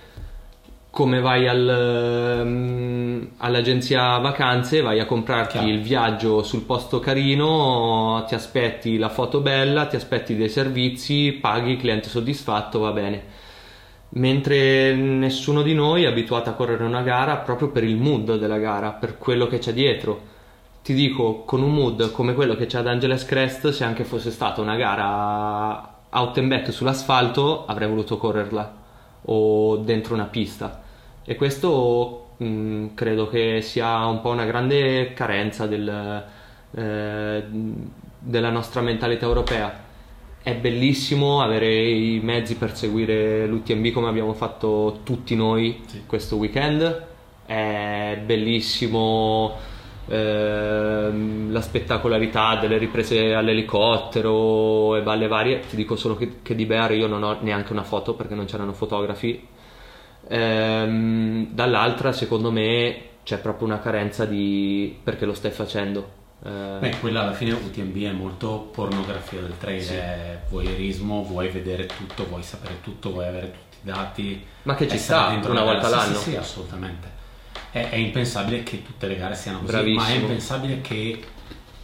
come 0.91 1.21
vai 1.21 1.47
al, 1.47 2.41
um, 2.43 3.29
all'agenzia 3.37 4.17
vacanze, 4.17 4.81
vai 4.81 4.99
a 4.99 5.05
comprarti 5.05 5.57
Chiaro. 5.57 5.67
il 5.69 5.81
viaggio 5.81 6.43
sul 6.43 6.63
posto 6.63 6.99
carino, 6.99 8.25
ti 8.27 8.35
aspetti 8.35 8.97
la 8.97 9.07
foto 9.07 9.39
bella, 9.39 9.85
ti 9.85 9.95
aspetti 9.95 10.35
dei 10.35 10.49
servizi, 10.49 11.37
paghi, 11.39 11.77
cliente 11.77 12.09
soddisfatto, 12.09 12.79
va 12.79 12.91
bene. 12.91 13.23
Mentre 14.09 14.93
nessuno 14.93 15.61
di 15.61 15.73
noi 15.73 16.03
è 16.03 16.07
abituato 16.07 16.49
a 16.49 16.53
correre 16.53 16.83
una 16.83 17.01
gara 17.01 17.37
proprio 17.37 17.69
per 17.69 17.85
il 17.85 17.95
mood 17.95 18.35
della 18.37 18.57
gara, 18.57 18.91
per 18.91 19.17
quello 19.17 19.47
che 19.47 19.59
c'è 19.59 19.71
dietro. 19.71 20.29
Ti 20.83 20.93
dico, 20.93 21.43
con 21.45 21.61
un 21.61 21.73
mood 21.73 22.11
come 22.11 22.33
quello 22.33 22.55
che 22.55 22.65
c'è 22.65 22.79
ad 22.79 22.87
Angeles 22.87 23.23
Crest, 23.23 23.69
se 23.69 23.85
anche 23.85 24.03
fosse 24.03 24.31
stata 24.31 24.59
una 24.59 24.75
gara 24.75 25.99
out 26.09 26.37
and 26.37 26.49
back 26.49 26.73
sull'asfalto, 26.73 27.65
avrei 27.65 27.87
voluto 27.87 28.17
correrla 28.17 28.79
o 29.23 29.77
dentro 29.77 30.13
una 30.13 30.25
pista 30.25 30.81
e 31.23 31.35
questo 31.35 32.29
mh, 32.37 32.45
mm, 32.45 32.87
credo 32.95 33.27
che 33.29 33.61
sia 33.61 34.05
un 34.05 34.21
po' 34.21 34.29
una 34.29 34.45
grande 34.45 35.13
carenza 35.13 35.67
del, 35.67 36.25
eh, 36.71 37.43
della 38.19 38.49
nostra 38.49 38.81
mentalità 38.81 39.25
europea 39.25 39.89
è 40.43 40.55
bellissimo 40.55 41.41
avere 41.41 41.71
i 41.71 42.19
mezzi 42.23 42.55
per 42.55 42.75
seguire 42.75 43.45
l'UTMB 43.45 43.91
come 43.91 44.07
abbiamo 44.07 44.33
fatto 44.33 45.01
tutti 45.03 45.35
noi 45.35 45.83
sì. 45.85 46.03
questo 46.07 46.37
weekend. 46.37 47.05
È 47.45 48.19
bellissimo 48.25 49.55
ehm, 50.11 51.51
la 51.51 51.61
spettacolarità 51.61 52.57
delle 52.57 52.77
riprese 52.77 53.33
all'elicottero 53.33 54.95
e 54.95 55.01
balle 55.01 55.27
varie. 55.27 55.61
Ti 55.61 55.75
dico 55.75 55.95
solo 55.95 56.15
che, 56.15 56.41
che, 56.41 56.55
di 56.55 56.65
Bear 56.65 56.91
io 56.93 57.07
non 57.07 57.23
ho 57.23 57.37
neanche 57.41 57.71
una 57.71 57.83
foto 57.83 58.13
perché 58.13 58.35
non 58.35 58.45
c'erano 58.45 58.73
fotografi. 58.73 59.47
Ehm, 60.27 61.47
dall'altra, 61.51 62.11
secondo 62.11 62.51
me, 62.51 63.01
c'è 63.23 63.37
proprio 63.39 63.67
una 63.67 63.79
carenza 63.79 64.25
di 64.25 64.97
perché 65.03 65.25
lo 65.25 65.33
stai 65.33 65.51
facendo 65.51 66.19
eh... 66.43 66.77
Beh, 66.79 66.99
quella 66.99 67.21
alla 67.21 67.33
fine 67.33 67.51
UTMB 67.51 67.95
è 68.03 68.11
molto 68.11 68.69
pornografia 68.71 69.41
del 69.41 69.57
trail, 69.57 69.81
sì. 69.81 69.93
è 69.93 70.39
voyeurismo, 70.49 71.23
vuoi 71.23 71.49
vedere 71.49 71.85
tutto, 71.85 72.25
vuoi 72.27 72.41
sapere 72.41 72.81
tutto, 72.81 73.11
vuoi 73.11 73.27
avere 73.27 73.51
tutti 73.51 73.77
i 73.83 73.91
dati. 73.91 74.45
Ma 74.63 74.75
che 74.75 74.87
ci 74.87 74.97
sta 74.97 75.29
dentro 75.29 75.51
una 75.51 75.63
volta 75.63 75.87
l'anno? 75.87 76.17
Sì, 76.17 76.31
sì, 76.31 76.35
assolutamente. 76.35 77.19
È, 77.71 77.89
è, 77.89 77.95
impensabile 77.95 78.63
che 78.63 78.83
tutte 78.83 79.07
le 79.07 79.15
gare 79.15 79.35
siano 79.35 79.59
così, 79.59 79.71
Bravissimo. 79.71 80.01
ma 80.01 80.09
è 80.09 80.15
impensabile 80.15 80.81
che, 80.81 81.23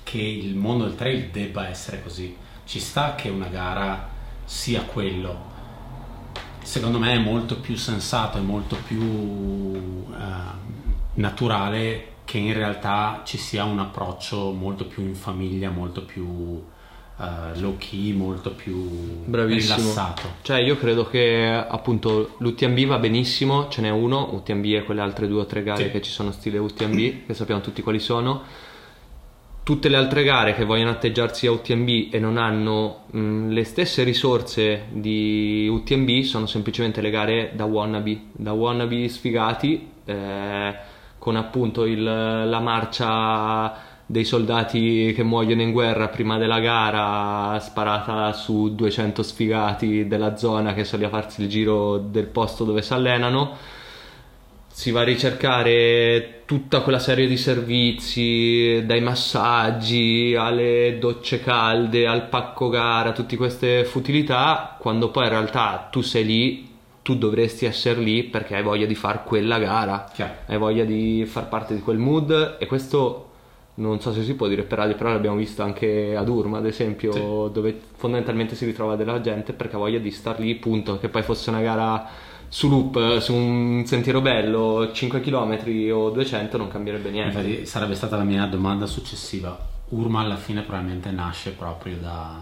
che 0.03 0.21
il 0.21 0.55
mondo 0.55 0.83
del 0.83 0.95
trail 0.95 1.29
debba 1.29 1.67
essere 1.67 2.03
così. 2.03 2.35
Ci 2.65 2.79
sta 2.79 3.15
che 3.15 3.29
una 3.29 3.47
gara 3.47 4.09
sia 4.43 4.81
quello. 4.81 5.55
Secondo 6.61 6.99
me 6.99 7.13
è 7.13 7.19
molto 7.19 7.59
più 7.59 7.77
sensato, 7.77 8.37
è 8.37 8.41
molto 8.41 8.75
più 8.85 9.01
uh, 9.01 10.13
naturale 11.13 12.15
che 12.25 12.37
in 12.37 12.53
realtà 12.53 13.21
ci 13.23 13.37
sia 13.37 13.63
un 13.63 13.79
approccio 13.79 14.51
molto 14.51 14.85
più 14.85 15.03
in 15.03 15.15
famiglia, 15.15 15.69
molto 15.69 16.03
più 16.03 16.61
uh, 17.17 17.59
low 17.59 17.77
key, 17.77 18.13
molto 18.13 18.51
più 18.51 18.75
Bravissimo. 19.25 19.75
rilassato. 19.75 20.35
Cioè 20.41 20.59
io 20.59 20.77
credo 20.77 21.07
che 21.07 21.45
appunto 21.47 22.35
l'UTMB 22.37 22.85
va 22.85 22.97
benissimo, 22.97 23.67
ce 23.69 23.81
n'è 23.81 23.89
uno, 23.89 24.33
UTMB 24.33 24.65
e 24.65 24.83
quelle 24.83 25.01
altre 25.01 25.27
due 25.27 25.41
o 25.41 25.45
tre 25.45 25.63
gare 25.63 25.85
sì. 25.85 25.91
che 25.91 26.01
ci 26.01 26.11
sono 26.11 26.31
stile 26.31 26.57
UTMB, 26.57 27.25
che 27.27 27.33
sappiamo 27.33 27.61
tutti 27.61 27.81
quali 27.81 27.99
sono. 27.99 28.65
Tutte 29.63 29.89
le 29.89 29.97
altre 29.97 30.23
gare 30.23 30.55
che 30.55 30.63
vogliono 30.63 30.91
atteggiarsi 30.91 31.45
a 31.45 31.51
UTMB 31.51 32.07
e 32.13 32.19
non 32.19 32.37
hanno 32.37 33.03
mh, 33.11 33.49
le 33.49 33.65
stesse 33.65 34.03
risorse 34.03 34.85
di 34.91 35.67
UTMB 35.69 36.21
sono 36.21 36.45
semplicemente 36.45 37.01
le 37.01 37.09
gare 37.09 37.51
da 37.53 37.65
wannabe, 37.65 38.27
da 38.31 38.53
wannabe 38.53 39.09
sfigati. 39.09 39.89
Eh, 40.05 40.95
con 41.27 41.35
appunto 41.35 41.83
il, 41.83 42.01
la 42.01 42.59
marcia 42.61 43.86
dei 44.09 44.23
soldati 44.23 45.11
che 45.13 45.21
muoiono 45.21 45.61
in 45.61 45.73
guerra 45.73 46.07
prima 46.07 46.37
della 46.37 46.61
gara 46.61 47.59
sparata 47.59 48.31
su 48.31 48.73
200 48.73 49.21
sfigati 49.21 50.07
della 50.07 50.37
zona 50.37 50.73
che 50.73 50.85
sono 50.85 51.01
lì 51.01 51.07
a 51.07 51.11
farsi 51.11 51.41
il 51.41 51.49
giro 51.49 51.97
del 51.97 52.27
posto 52.27 52.63
dove 52.63 52.81
si 52.81 52.93
allenano 52.93 53.57
si 54.69 54.91
va 54.91 55.01
a 55.01 55.03
ricercare 55.03 56.43
tutta 56.45 56.79
quella 56.81 56.99
serie 56.99 57.27
di 57.27 57.35
servizi 57.35 58.81
dai 58.85 59.01
massaggi 59.01 60.35
alle 60.39 60.97
docce 61.01 61.41
calde 61.41 62.07
al 62.07 62.29
pacco 62.29 62.69
gara 62.69 63.11
tutte 63.11 63.35
queste 63.35 63.83
futilità 63.83 64.77
quando 64.79 65.09
poi 65.09 65.23
in 65.23 65.31
realtà 65.31 65.89
tu 65.91 65.99
sei 66.01 66.25
lì 66.25 66.75
tu 67.01 67.17
dovresti 67.17 67.65
essere 67.65 67.99
lì 67.99 68.23
perché 68.23 68.55
hai 68.55 68.63
voglia 68.63 68.85
di 68.85 68.93
fare 68.93 69.21
quella 69.23 69.59
gara, 69.59 70.09
Chiaro. 70.13 70.33
hai 70.47 70.57
voglia 70.57 70.83
di 70.83 71.25
far 71.25 71.47
parte 71.47 71.73
di 71.73 71.79
quel 71.79 71.97
mood 71.97 72.57
e 72.59 72.65
questo 72.65 73.26
non 73.77 73.99
so 73.99 74.11
se 74.11 74.23
si 74.23 74.33
può 74.35 74.47
dire 74.47 74.63
per 74.63 74.79
radio, 74.79 74.95
però 74.95 75.11
l'abbiamo 75.11 75.35
visto 75.35 75.61
anche 75.61 76.15
ad 76.15 76.27
Urma 76.29 76.57
ad 76.57 76.65
esempio, 76.65 77.11
sì. 77.11 77.19
dove 77.19 77.79
fondamentalmente 77.95 78.55
si 78.55 78.65
ritrova 78.65 78.95
della 78.95 79.21
gente 79.21 79.53
perché 79.53 79.75
ha 79.75 79.79
voglia 79.79 79.99
di 79.99 80.11
star 80.11 80.39
lì, 80.39 80.55
punto, 80.55 80.97
che 80.97 81.09
poi 81.09 81.21
fosse 81.21 81.49
una 81.49 81.61
gara 81.61 82.07
su 82.47 82.69
loop, 82.69 83.19
su 83.19 83.33
un 83.33 83.83
sentiero 83.85 84.21
bello, 84.21 84.91
5 84.91 85.19
km 85.19 85.59
o 85.91 86.09
200 86.09 86.57
non 86.57 86.69
cambierebbe 86.69 87.09
niente. 87.09 87.37
Infatti 87.37 87.65
sarebbe 87.65 87.95
stata 87.95 88.17
la 88.17 88.23
mia 88.23 88.45
domanda 88.45 88.85
successiva. 88.87 89.57
Urma 89.89 90.21
alla 90.21 90.37
fine 90.37 90.61
probabilmente 90.61 91.11
nasce 91.11 91.51
proprio 91.51 91.97
da, 91.97 92.41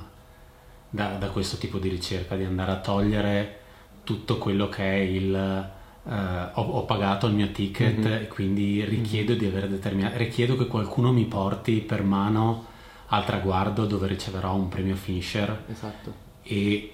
da, 0.90 1.16
da 1.20 1.28
questo 1.28 1.58
tipo 1.58 1.80
di 1.80 1.90
ricerca, 1.90 2.36
di 2.36 2.44
andare 2.44 2.72
a 2.72 2.80
togliere 2.80 3.60
tutto 4.04 4.38
quello 4.38 4.70
che 4.70 4.84
è 4.84 4.96
il 4.96 5.74
uh, 6.06 6.12
ho, 6.54 6.62
ho, 6.62 6.86
pagato 6.86 7.28
il 7.28 7.34
mio 7.34 7.52
ticket 7.52 7.98
mm-hmm. 7.98 8.24
e 8.24 8.28
quindi 8.28 8.84
richiedo 8.86 9.34
di 9.34 9.46
avere 9.46 9.68
determinato 9.68 10.18
richiedo 10.18 10.56
che 10.56 10.68
qualcuno 10.68 11.12
mi 11.12 11.26
porti 11.26 11.82
per 11.82 12.04
mano 12.04 12.74
al 13.08 13.26
traguardo 13.26 13.86
dove 13.86 14.08
riceverò 14.08 14.56
un 14.56 14.70
premio 14.70 14.96
finisher 14.96 15.64
esatto. 15.70 16.14
e 16.44 16.94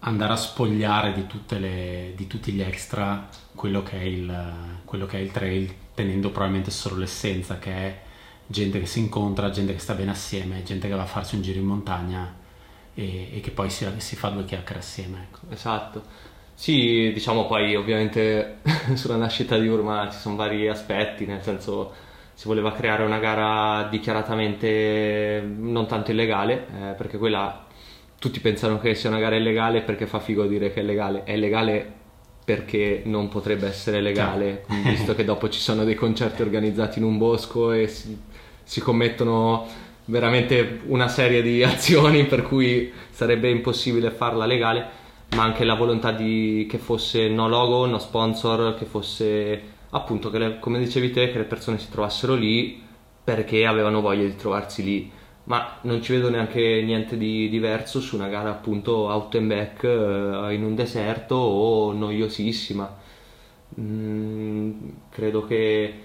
andare 0.00 0.32
a 0.32 0.36
spogliare 0.36 1.12
di, 1.12 1.26
le, 1.58 2.12
di, 2.14 2.26
tutti 2.26 2.52
gli 2.52 2.60
extra 2.60 3.28
quello 3.54 3.82
che, 3.82 3.96
il, 3.96 4.52
quello 4.84 5.06
che 5.06 5.18
è 5.18 5.20
il 5.20 5.30
trail 5.30 5.72
tenendo 5.94 6.30
probabilmente 6.30 6.70
solo 6.70 6.96
l'essenza 6.96 7.58
che 7.58 7.72
è 7.72 8.02
gente 8.46 8.78
che 8.78 8.86
si 8.86 8.98
incontra, 8.98 9.50
gente 9.50 9.72
che 9.72 9.78
sta 9.78 9.94
bene 9.94 10.10
assieme, 10.10 10.62
gente 10.62 10.88
che 10.88 10.94
va 10.94 11.02
a 11.02 11.06
farsi 11.06 11.36
un 11.36 11.42
giro 11.42 11.58
in 11.58 11.66
montagna 11.66 12.34
e, 12.92 13.36
e 13.36 13.40
che 13.40 13.50
poi 13.50 13.70
si, 13.70 13.86
si, 13.98 14.16
fa 14.16 14.28
due 14.28 14.44
chiacchiere 14.44 14.80
assieme. 14.80 15.28
Ecco. 15.30 15.40
Esatto. 15.50 16.32
Sì, 16.54 17.10
diciamo 17.12 17.46
poi 17.46 17.74
ovviamente 17.74 18.58
sulla 18.94 19.16
nascita 19.16 19.58
di 19.58 19.66
Urma 19.68 20.08
ci 20.10 20.18
sono 20.18 20.36
vari 20.36 20.68
aspetti, 20.68 21.26
nel 21.26 21.42
senso 21.42 21.92
si 22.34 22.48
voleva 22.48 22.72
creare 22.72 23.04
una 23.04 23.18
gara 23.18 23.86
dichiaratamente 23.88 25.42
non 25.56 25.86
tanto 25.86 26.10
illegale, 26.10 26.66
eh, 26.66 26.94
perché 26.96 27.18
quella 27.18 27.66
tutti 28.18 28.40
pensano 28.40 28.78
che 28.80 28.94
sia 28.94 29.10
una 29.10 29.18
gara 29.18 29.36
illegale 29.36 29.82
perché 29.82 30.06
fa 30.06 30.18
figo 30.18 30.46
dire 30.46 30.72
che 30.72 30.80
è 30.80 30.82
legale, 30.82 31.24
è 31.24 31.36
legale 31.36 32.02
perché 32.44 33.02
non 33.04 33.28
potrebbe 33.28 33.66
essere 33.66 34.00
legale, 34.00 34.64
visto 34.84 35.14
che 35.14 35.24
dopo 35.24 35.48
ci 35.48 35.60
sono 35.60 35.84
dei 35.84 35.94
concerti 35.94 36.42
organizzati 36.42 36.98
in 36.98 37.04
un 37.04 37.16
bosco 37.16 37.72
e 37.72 37.88
si, 37.88 38.18
si 38.62 38.80
commettono 38.80 39.66
veramente 40.06 40.80
una 40.86 41.08
serie 41.08 41.40
di 41.40 41.62
azioni 41.64 42.26
per 42.26 42.42
cui 42.42 42.92
sarebbe 43.10 43.48
impossibile 43.48 44.10
farla 44.10 44.44
legale, 44.44 45.02
ma 45.34 45.42
anche 45.42 45.64
la 45.64 45.74
volontà 45.74 46.12
di 46.12 46.66
che 46.68 46.78
fosse 46.78 47.28
no 47.28 47.48
logo, 47.48 47.86
no 47.86 47.98
sponsor, 47.98 48.74
che 48.74 48.84
fosse 48.84 49.62
appunto 49.90 50.30
che 50.30 50.38
le, 50.38 50.58
come 50.58 50.78
dicevi 50.78 51.10
te 51.10 51.30
che 51.30 51.38
le 51.38 51.44
persone 51.44 51.78
si 51.78 51.90
trovassero 51.90 52.34
lì 52.34 52.82
perché 53.22 53.66
avevano 53.66 54.00
voglia 54.00 54.24
di 54.24 54.36
trovarsi 54.36 54.82
lì. 54.82 55.10
Ma 55.44 55.78
non 55.82 56.02
ci 56.02 56.12
vedo 56.12 56.30
neanche 56.30 56.82
niente 56.82 57.18
di 57.18 57.48
diverso 57.48 58.00
su 58.00 58.16
una 58.16 58.28
gara 58.28 58.50
appunto 58.50 58.92
out 58.92 59.34
and 59.34 59.46
back 59.48 59.82
eh, 59.84 60.54
in 60.54 60.64
un 60.64 60.74
deserto 60.74 61.34
o 61.34 61.92
noiosissima. 61.92 63.02
Mm, 63.80 64.72
credo 65.10 65.44
che 65.44 66.00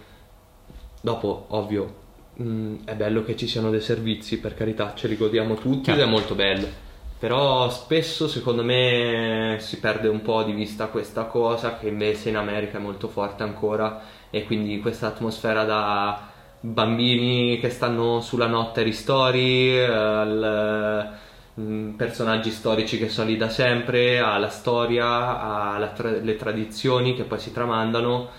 dopo, 0.99 1.45
ovvio, 1.49 1.95
mm, 2.41 2.77
è 2.83 2.95
bello 2.95 3.23
che 3.23 3.37
ci 3.37 3.47
siano 3.47 3.69
dei 3.69 3.81
servizi, 3.81 4.39
per 4.39 4.55
carità, 4.55 4.93
ce 4.95 5.07
li 5.07 5.15
godiamo 5.15 5.55
tutti 5.55 5.83
Chiaro. 5.83 6.01
ed 6.01 6.07
è 6.07 6.09
molto 6.09 6.35
bello. 6.35 6.87
Però 7.19 7.69
spesso 7.69 8.29
secondo 8.29 8.63
me 8.63 9.57
si 9.59 9.79
perde 9.79 10.07
un 10.07 10.21
po' 10.21 10.43
di 10.43 10.53
vista 10.53 10.87
questa 10.87 11.25
cosa 11.25 11.77
che 11.77 11.89
invece 11.89 12.29
in 12.29 12.37
America 12.37 12.77
è 12.77 12.81
molto 12.81 13.09
forte 13.09 13.43
ancora 13.43 14.01
e 14.29 14.45
quindi 14.45 14.79
questa 14.79 15.07
atmosfera 15.07 15.65
da 15.65 16.29
bambini 16.61 17.59
che 17.59 17.69
stanno 17.71 18.21
sulla 18.21 18.47
notte 18.47 18.83
ristori, 18.83 19.77
al, 19.83 21.13
mm, 21.59 21.95
personaggi 21.95 22.51
storici 22.51 22.97
che 22.97 23.09
sono 23.09 23.29
lì 23.29 23.35
da 23.37 23.49
sempre, 23.49 24.19
alla 24.19 24.49
storia, 24.49 25.41
alle 25.41 26.35
tradizioni 26.37 27.15
che 27.15 27.23
poi 27.23 27.39
si 27.39 27.51
tramandano. 27.51 28.29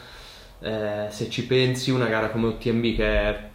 Eh, 0.60 1.06
se 1.10 1.30
ci 1.30 1.46
pensi, 1.46 1.90
una 1.90 2.06
gara 2.06 2.30
come 2.30 2.48
UTMB 2.48 2.94
che 2.96 3.04
è 3.06 3.49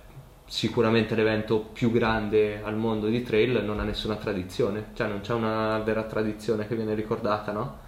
sicuramente 0.45 1.15
l'evento 1.15 1.59
più 1.59 1.91
grande 1.91 2.61
al 2.63 2.75
mondo 2.75 3.07
di 3.07 3.23
trail 3.23 3.63
non 3.63 3.79
ha 3.79 3.83
nessuna 3.83 4.15
tradizione, 4.15 4.91
cioè 4.93 5.07
non 5.07 5.21
c'è 5.21 5.33
una 5.33 5.79
vera 5.79 6.03
tradizione 6.03 6.67
che 6.67 6.75
viene 6.75 6.93
ricordata, 6.93 7.51
no? 7.51 7.83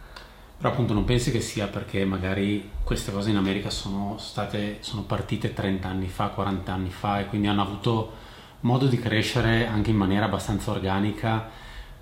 Però 0.58 0.70
appunto 0.70 0.93
non 0.93 1.05
pensi 1.05 1.30
che 1.32 1.39
sia 1.39 1.68
perché 1.68 2.03
magari 2.03 2.70
queste 2.84 3.12
cose 3.12 3.30
in 3.30 3.36
America 3.36 3.70
sono 3.70 4.18
state, 4.18 4.78
sono 4.80 5.03
partite 5.03 5.53
30 5.53 5.88
anni 5.88 6.08
fa, 6.08 6.30
40 6.30 6.74
anni 6.74 6.89
fa 6.89 7.20
e 7.20 7.28
quindi 7.28 7.47
hanno 7.47 7.62
avuto 7.62 8.12
modo 8.62 8.88
di 8.88 8.97
crescere 8.97 9.68
anche 9.68 9.91
in 9.91 9.97
maniera 9.97 10.26
abbastanza 10.26 10.72
organica 10.72 11.47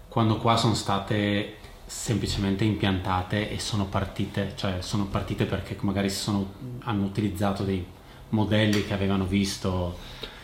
quando 0.07 0.37
qua 0.37 0.55
sono 0.55 0.73
state 0.73 1.57
semplicemente 1.85 2.63
impiantate 2.63 3.51
e 3.51 3.59
sono 3.59 3.85
partite, 3.85 4.53
cioè 4.55 4.77
sono 4.79 5.07
partite 5.07 5.43
perché 5.45 5.75
magari 5.81 6.09
sono, 6.09 6.53
hanno 6.83 7.03
utilizzato 7.03 7.63
dei 7.63 7.85
modelli 8.29 8.85
che 8.85 8.93
avevano 8.93 9.25
visto 9.25 9.97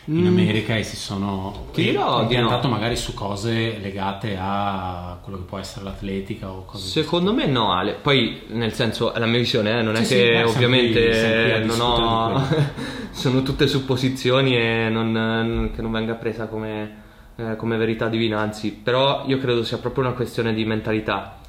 in 0.06 0.24
mm. 0.24 0.28
America 0.28 0.76
e 0.76 0.84
si 0.84 0.96
sono 0.96 1.68
orientato 1.72 2.68
no. 2.68 2.74
magari 2.74 2.96
su 2.96 3.14
cose 3.14 3.78
legate 3.80 4.36
a 4.40 5.20
quello 5.22 5.38
che 5.38 5.44
può 5.44 5.60
essere 5.60 5.86
l'atletica 5.86 6.52
o 6.52 6.66
cose 6.66 6.88
secondo 6.88 7.34
me 7.34 7.46
no 7.46 7.72
Ale 7.72 7.94
poi 8.02 8.42
nel 8.48 8.74
senso 8.74 9.14
la 9.16 9.28
mia 9.28 9.38
visione 9.38 9.80
eh, 9.80 9.82
non 9.84 9.96
sì, 9.98 10.02
è 10.02 10.06
sì, 10.06 10.16
che 10.16 10.44
ovviamente 10.44 11.14
sempre, 11.14 11.66
non 11.66 11.82
ho 11.82 12.48
sono 13.12 13.44
tutte 13.44 13.68
supposizioni 13.68 14.58
e 14.58 14.90
non, 14.90 15.72
che 15.76 15.82
non 15.82 15.92
venga 15.92 16.16
presa 16.16 16.48
come 16.48 17.02
eh, 17.42 17.56
come 17.56 17.78
verità 17.78 18.08
divina, 18.08 18.40
anzi, 18.40 18.72
però 18.74 19.24
io 19.26 19.38
credo 19.40 19.64
sia 19.64 19.78
proprio 19.78 20.04
una 20.04 20.14
questione 20.14 20.54
di 20.54 20.66
mentalità. 20.66 21.40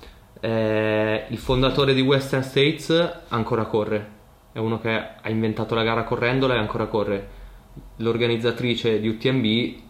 Eh, 0.40 1.26
il 1.28 1.38
fondatore 1.38 1.92
di 1.92 2.00
Western 2.00 2.42
States 2.42 3.20
ancora 3.28 3.64
corre, 3.66 4.08
è 4.52 4.58
uno 4.58 4.80
che 4.80 4.90
ha 4.90 5.28
inventato 5.28 5.74
la 5.74 5.82
gara 5.82 6.04
correndola 6.04 6.54
e 6.54 6.58
ancora 6.58 6.86
corre. 6.86 7.40
L'organizzatrice 7.96 9.00
di 9.00 9.08
UTMB 9.08 9.80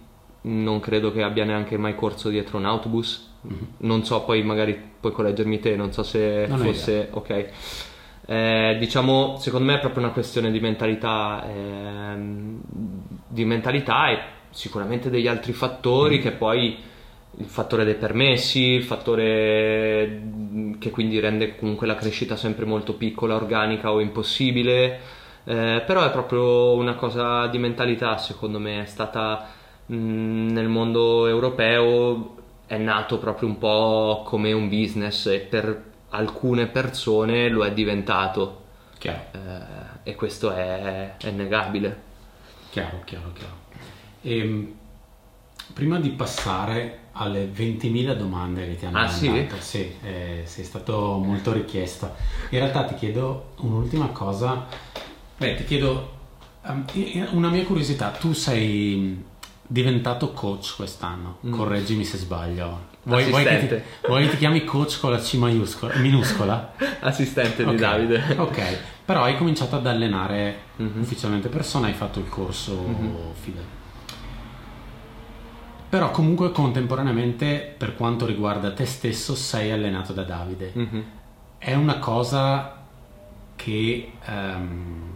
non 0.43 0.81
credo 0.81 1.13
che 1.13 1.23
abbia 1.23 1.45
neanche 1.45 1.77
mai 1.77 1.95
corso 1.95 2.29
dietro 2.29 2.59
un 2.59 2.67
autobus. 2.67 3.31
Mm-hmm. 3.47 3.63
Non 3.79 4.05
so, 4.05 4.23
poi 4.23 4.43
magari 4.43 4.81
puoi 5.01 5.13
correggermi 5.13 5.59
te, 5.59 5.77
non 5.77 5.93
so 5.93 6.03
se 6.03 6.47
non 6.49 6.59
fosse 6.59 7.09
ok. 7.11 7.51
Eh, 8.25 8.77
diciamo, 8.79 9.37
secondo 9.39 9.67
me 9.67 9.77
è 9.77 9.81
proprio 9.81 10.05
una 10.05 10.13
questione 10.13 10.51
di 10.51 10.61
mentalità, 10.61 11.45
eh, 11.49 12.17
di 13.29 13.45
mentalità 13.45 14.11
e 14.11 14.19
sicuramente 14.51 15.11
degli 15.11 15.27
altri 15.27 15.53
fattori 15.53 16.19
mm. 16.19 16.21
che 16.21 16.31
poi 16.33 16.79
il 17.39 17.47
fattore 17.47 17.85
dei 17.85 17.95
permessi, 17.95 18.61
il 18.61 18.85
fattore 18.85 20.23
che 20.79 20.91
quindi 20.91 21.19
rende 21.19 21.57
comunque 21.57 21.87
la 21.87 21.95
crescita 21.95 22.37
sempre 22.37 22.65
molto 22.67 22.95
piccola, 22.95 23.35
organica 23.35 23.91
o 23.91 24.01
impossibile, 24.01 25.01
eh, 25.45 25.83
però 25.87 26.05
è 26.05 26.11
proprio 26.11 26.73
una 26.73 26.95
cosa 26.95 27.47
di 27.47 27.59
mentalità 27.59 28.17
secondo 28.19 28.59
me, 28.59 28.83
è 28.83 28.87
stata 28.87 29.49
mh, 29.87 29.95
nel 29.97 30.69
mondo 30.69 31.27
europeo, 31.27 32.37
è 32.67 32.77
nato 32.77 33.19
proprio 33.19 33.49
un 33.49 33.59
po' 33.59 34.23
come 34.25 34.53
un 34.53 34.69
business 34.69 35.27
e 35.27 35.41
per 35.41 35.91
alcune 36.11 36.67
persone 36.67 37.49
lo 37.49 37.65
è 37.65 37.73
diventato. 37.73 38.61
Chiaro. 38.99 39.21
Eh, 39.33 40.11
e 40.11 40.15
questo 40.15 40.53
è, 40.53 41.17
è 41.17 41.31
negabile. 41.31 42.11
Chiaro, 42.71 43.03
chiaro, 43.05 43.33
chiaro. 43.33 43.55
E, 44.23 44.39
ehm, 44.39 44.75
prima 45.75 45.99
di 45.99 46.11
passare 46.11 46.99
alle 47.13 47.51
20.000 47.53 48.15
domande 48.15 48.67
che 48.67 48.77
ti 48.77 48.87
hanno 48.87 48.99
ah, 48.99 49.11
mandato, 49.11 49.57
sì? 49.57 49.61
sì 49.61 49.97
eh, 50.03 50.43
sei 50.45 50.65
stato 50.65 51.19
molto 51.19 51.53
richiesto. 51.53 52.15
In 52.51 52.59
realtà 52.59 52.85
ti 52.85 52.95
chiedo 52.95 53.53
un'ultima 53.59 54.07
cosa. 54.09 54.67
Beh, 55.37 55.55
ti 55.57 55.65
chiedo 55.65 56.19
um, 56.63 56.85
una 57.33 57.49
mia 57.49 57.65
curiosità. 57.65 58.11
Tu 58.11 58.33
sei 58.33 59.31
diventato 59.67 60.33
coach 60.33 60.75
quest'anno, 60.77 61.39
mm. 61.47 61.53
correggimi 61.53 62.05
se 62.05 62.19
sbaglio. 62.19 62.91
Vuoi, 63.05 63.25
vuoi, 63.25 63.43
che 63.43 63.67
ti, 63.67 64.07
vuoi, 64.07 64.25
che 64.25 64.31
ti, 64.31 64.37
chiami 64.37 64.65
coach 64.65 65.01
con 65.01 65.11
la 65.11 65.19
C 65.19 65.35
maiuscola, 65.35 65.97
minuscola? 65.97 66.75
Assistente 67.01 67.63
okay. 67.63 67.75
di 67.75 67.81
Davide. 67.81 68.37
Ok, 68.37 68.79
però 69.05 69.25
hai 69.25 69.37
cominciato 69.37 69.77
ad 69.77 69.87
allenare 69.87 70.59
mm-hmm. 70.81 71.01
ufficialmente 71.01 71.49
persone, 71.49 71.89
hai 71.89 71.95
fatto 71.95 72.21
il 72.21 72.29
corso 72.29 72.77
mm-hmm. 72.77 73.15
FIDE. 73.41 73.81
Però 75.89 76.11
comunque 76.11 76.53
contemporaneamente 76.53 77.75
per 77.77 77.97
quanto 77.97 78.25
riguarda 78.25 78.73
te 78.73 78.87
stesso 78.87 79.35
sei 79.35 79.73
allenato 79.73 80.13
da 80.13 80.23
Davide. 80.23 80.73
Mm-hmm. 80.77 81.01
È 81.59 81.75
una 81.75 81.99
cosa 81.99 82.85
che 83.57 84.13
um, 84.27 85.12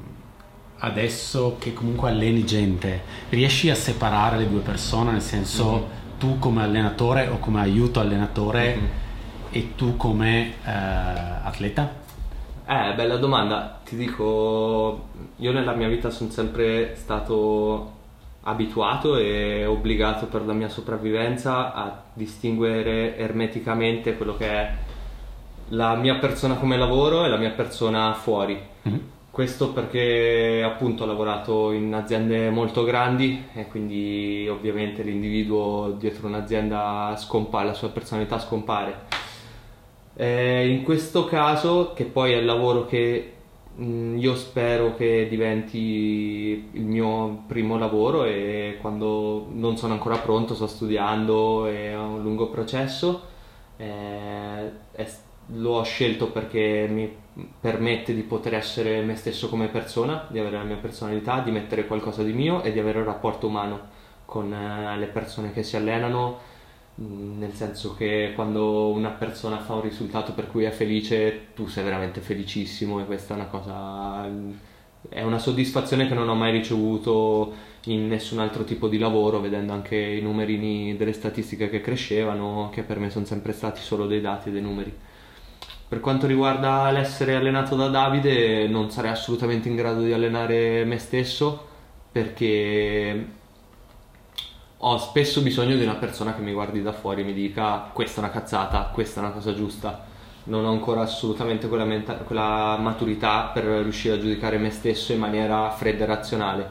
adesso 0.78 1.56
che 1.58 1.72
comunque 1.72 2.10
alleni 2.10 2.44
gente, 2.44 3.02
riesci 3.30 3.70
a 3.70 3.74
separare 3.74 4.38
le 4.38 4.48
due 4.48 4.60
persone, 4.60 5.12
nel 5.12 5.22
senso 5.22 5.70
mm-hmm. 5.70 6.18
tu 6.18 6.38
come 6.38 6.62
allenatore 6.62 7.28
o 7.28 7.38
come 7.38 7.60
aiuto 7.60 8.00
allenatore 8.00 8.74
mm-hmm. 8.74 8.86
e 9.50 9.74
tu 9.74 9.96
come 9.96 10.54
uh, 10.64 11.46
atleta? 11.46 12.04
Eh, 12.68 12.94
bella 12.94 13.16
domanda. 13.16 13.80
Ti 13.84 13.96
dico, 13.96 15.08
io 15.36 15.52
nella 15.52 15.72
mia 15.72 15.88
vita 15.88 16.10
sono 16.10 16.30
sempre 16.30 16.96
stato 16.96 17.92
abituato 18.42 19.16
e 19.16 19.64
obbligato 19.64 20.26
per 20.26 20.44
la 20.44 20.52
mia 20.52 20.68
sopravvivenza 20.68 21.72
a 21.74 22.02
distinguere 22.12 23.16
ermeticamente 23.16 24.16
quello 24.16 24.36
che 24.36 24.48
è 24.48 24.74
la 25.70 25.94
mia 25.96 26.16
persona 26.16 26.54
come 26.54 26.76
lavoro 26.76 27.24
e 27.24 27.28
la 27.28 27.36
mia 27.36 27.50
persona 27.50 28.12
fuori. 28.14 28.60
Mm-hmm 28.88 29.14
questo 29.36 29.70
perché 29.70 30.62
appunto 30.64 31.02
ho 31.02 31.06
lavorato 31.06 31.70
in 31.70 31.92
aziende 31.92 32.48
molto 32.48 32.84
grandi 32.84 33.44
e 33.52 33.66
quindi 33.66 34.48
ovviamente 34.48 35.02
l'individuo 35.02 35.94
dietro 35.98 36.26
un'azienda 36.26 37.14
scompare, 37.18 37.66
la 37.66 37.74
sua 37.74 37.90
personalità 37.90 38.38
scompare. 38.38 38.94
Eh, 40.14 40.70
in 40.70 40.82
questo 40.82 41.26
caso, 41.26 41.92
che 41.92 42.04
poi 42.04 42.32
è 42.32 42.36
il 42.36 42.46
lavoro 42.46 42.86
che 42.86 43.34
mh, 43.74 43.84
mm, 43.84 44.16
io 44.16 44.34
spero 44.36 44.94
che 44.94 45.26
diventi 45.28 46.70
il 46.72 46.84
mio 46.84 47.42
primo 47.46 47.76
lavoro 47.76 48.24
e 48.24 48.78
quando 48.80 49.48
non 49.52 49.76
sono 49.76 49.92
ancora 49.92 50.16
pronto, 50.16 50.54
sto 50.54 50.66
studiando, 50.66 51.66
è 51.66 51.94
un 51.94 52.22
lungo 52.22 52.48
processo, 52.48 53.20
eh, 53.76 54.70
è, 54.92 55.06
lo 55.54 55.78
ho 55.78 55.82
scelto 55.84 56.30
perché 56.30 56.86
mi 56.88 57.10
permette 57.60 58.14
di 58.14 58.22
poter 58.22 58.54
essere 58.54 59.02
me 59.02 59.14
stesso 59.16 59.48
come 59.48 59.68
persona, 59.68 60.26
di 60.30 60.38
avere 60.38 60.56
la 60.56 60.64
mia 60.64 60.76
personalità, 60.76 61.40
di 61.40 61.50
mettere 61.50 61.86
qualcosa 61.86 62.22
di 62.22 62.32
mio 62.32 62.62
e 62.62 62.72
di 62.72 62.78
avere 62.78 62.98
un 62.98 63.04
rapporto 63.04 63.46
umano 63.46 63.94
con 64.24 64.52
eh, 64.52 64.96
le 64.98 65.06
persone 65.06 65.52
che 65.52 65.62
si 65.62 65.76
allenano, 65.76 66.38
nel 66.96 67.52
senso 67.52 67.94
che 67.94 68.32
quando 68.34 68.88
una 68.88 69.10
persona 69.10 69.58
fa 69.58 69.74
un 69.74 69.82
risultato 69.82 70.32
per 70.32 70.48
cui 70.48 70.64
è 70.64 70.70
felice, 70.70 71.48
tu 71.54 71.66
sei 71.66 71.84
veramente 71.84 72.20
felicissimo 72.20 73.00
e 73.00 73.04
questa 73.04 73.34
è 73.34 73.36
una 73.36 73.46
cosa 73.46 74.28
è 75.08 75.22
una 75.22 75.38
soddisfazione 75.38 76.08
che 76.08 76.14
non 76.14 76.28
ho 76.28 76.34
mai 76.34 76.52
ricevuto 76.52 77.54
in 77.84 78.08
nessun 78.08 78.40
altro 78.40 78.64
tipo 78.64 78.88
di 78.88 78.98
lavoro, 78.98 79.40
vedendo 79.40 79.72
anche 79.72 79.96
i 79.96 80.20
numerini 80.20 80.96
delle 80.96 81.12
statistiche 81.12 81.68
che 81.70 81.80
crescevano, 81.80 82.70
che 82.72 82.82
per 82.82 82.98
me 82.98 83.10
sono 83.10 83.24
sempre 83.24 83.52
stati 83.52 83.80
solo 83.80 84.06
dei 84.06 84.20
dati 84.20 84.48
e 84.48 84.52
dei 84.52 84.62
numeri. 84.62 84.92
Per 85.88 86.00
quanto 86.00 86.26
riguarda 86.26 86.90
l'essere 86.90 87.36
allenato 87.36 87.76
da 87.76 87.86
Davide, 87.86 88.66
non 88.66 88.90
sarei 88.90 89.12
assolutamente 89.12 89.68
in 89.68 89.76
grado 89.76 90.00
di 90.00 90.12
allenare 90.12 90.84
me 90.84 90.98
stesso 90.98 91.64
perché 92.10 93.26
ho 94.78 94.98
spesso 94.98 95.42
bisogno 95.42 95.76
di 95.76 95.84
una 95.84 95.94
persona 95.94 96.34
che 96.34 96.42
mi 96.42 96.52
guardi 96.52 96.82
da 96.82 96.92
fuori 96.92 97.20
e 97.20 97.24
mi 97.24 97.32
dica 97.32 97.88
questa 97.92 98.20
è 98.20 98.24
una 98.24 98.32
cazzata, 98.32 98.90
questa 98.92 99.20
è 99.20 99.24
una 99.24 99.32
cosa 99.32 99.54
giusta. 99.54 100.04
Non 100.44 100.64
ho 100.64 100.70
ancora 100.70 101.02
assolutamente 101.02 101.68
quella, 101.68 101.84
menta- 101.84 102.14
quella 102.16 102.76
maturità 102.78 103.50
per 103.54 103.64
riuscire 103.64 104.14
a 104.14 104.18
giudicare 104.18 104.58
me 104.58 104.70
stesso 104.70 105.12
in 105.12 105.20
maniera 105.20 105.70
fredda 105.70 106.02
e 106.02 106.06
razionale. 106.06 106.70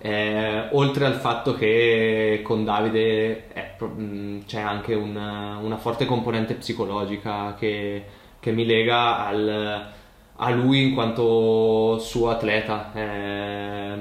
Eh, 0.00 0.68
oltre 0.72 1.04
al 1.04 1.14
fatto 1.14 1.54
che 1.54 2.40
con 2.42 2.64
Davide 2.64 3.46
è, 3.52 3.76
c'è 4.46 4.60
anche 4.60 4.94
una, 4.94 5.58
una 5.62 5.76
forte 5.76 6.06
componente 6.06 6.54
psicologica 6.54 7.54
che 7.56 8.04
che 8.42 8.50
mi 8.50 8.66
lega 8.66 9.24
al, 9.24 9.86
a 10.34 10.50
lui 10.50 10.82
in 10.82 10.94
quanto 10.94 12.00
suo 12.00 12.30
atleta. 12.30 12.90
È 12.92 13.94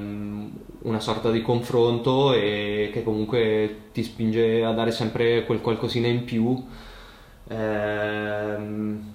una 0.82 1.00
sorta 1.00 1.30
di 1.30 1.44
confronto 1.44 2.34
e 2.34 2.90
che 2.92 3.04
comunque 3.04 3.90
ti 3.92 4.02
spinge 4.02 4.64
a 4.66 4.72
dare 4.72 4.90
sempre 4.90 5.46
quel 5.46 5.62
qualcosina 5.62 6.08
in 6.08 6.24
più. 6.24 6.66
Ehm, 7.50 9.14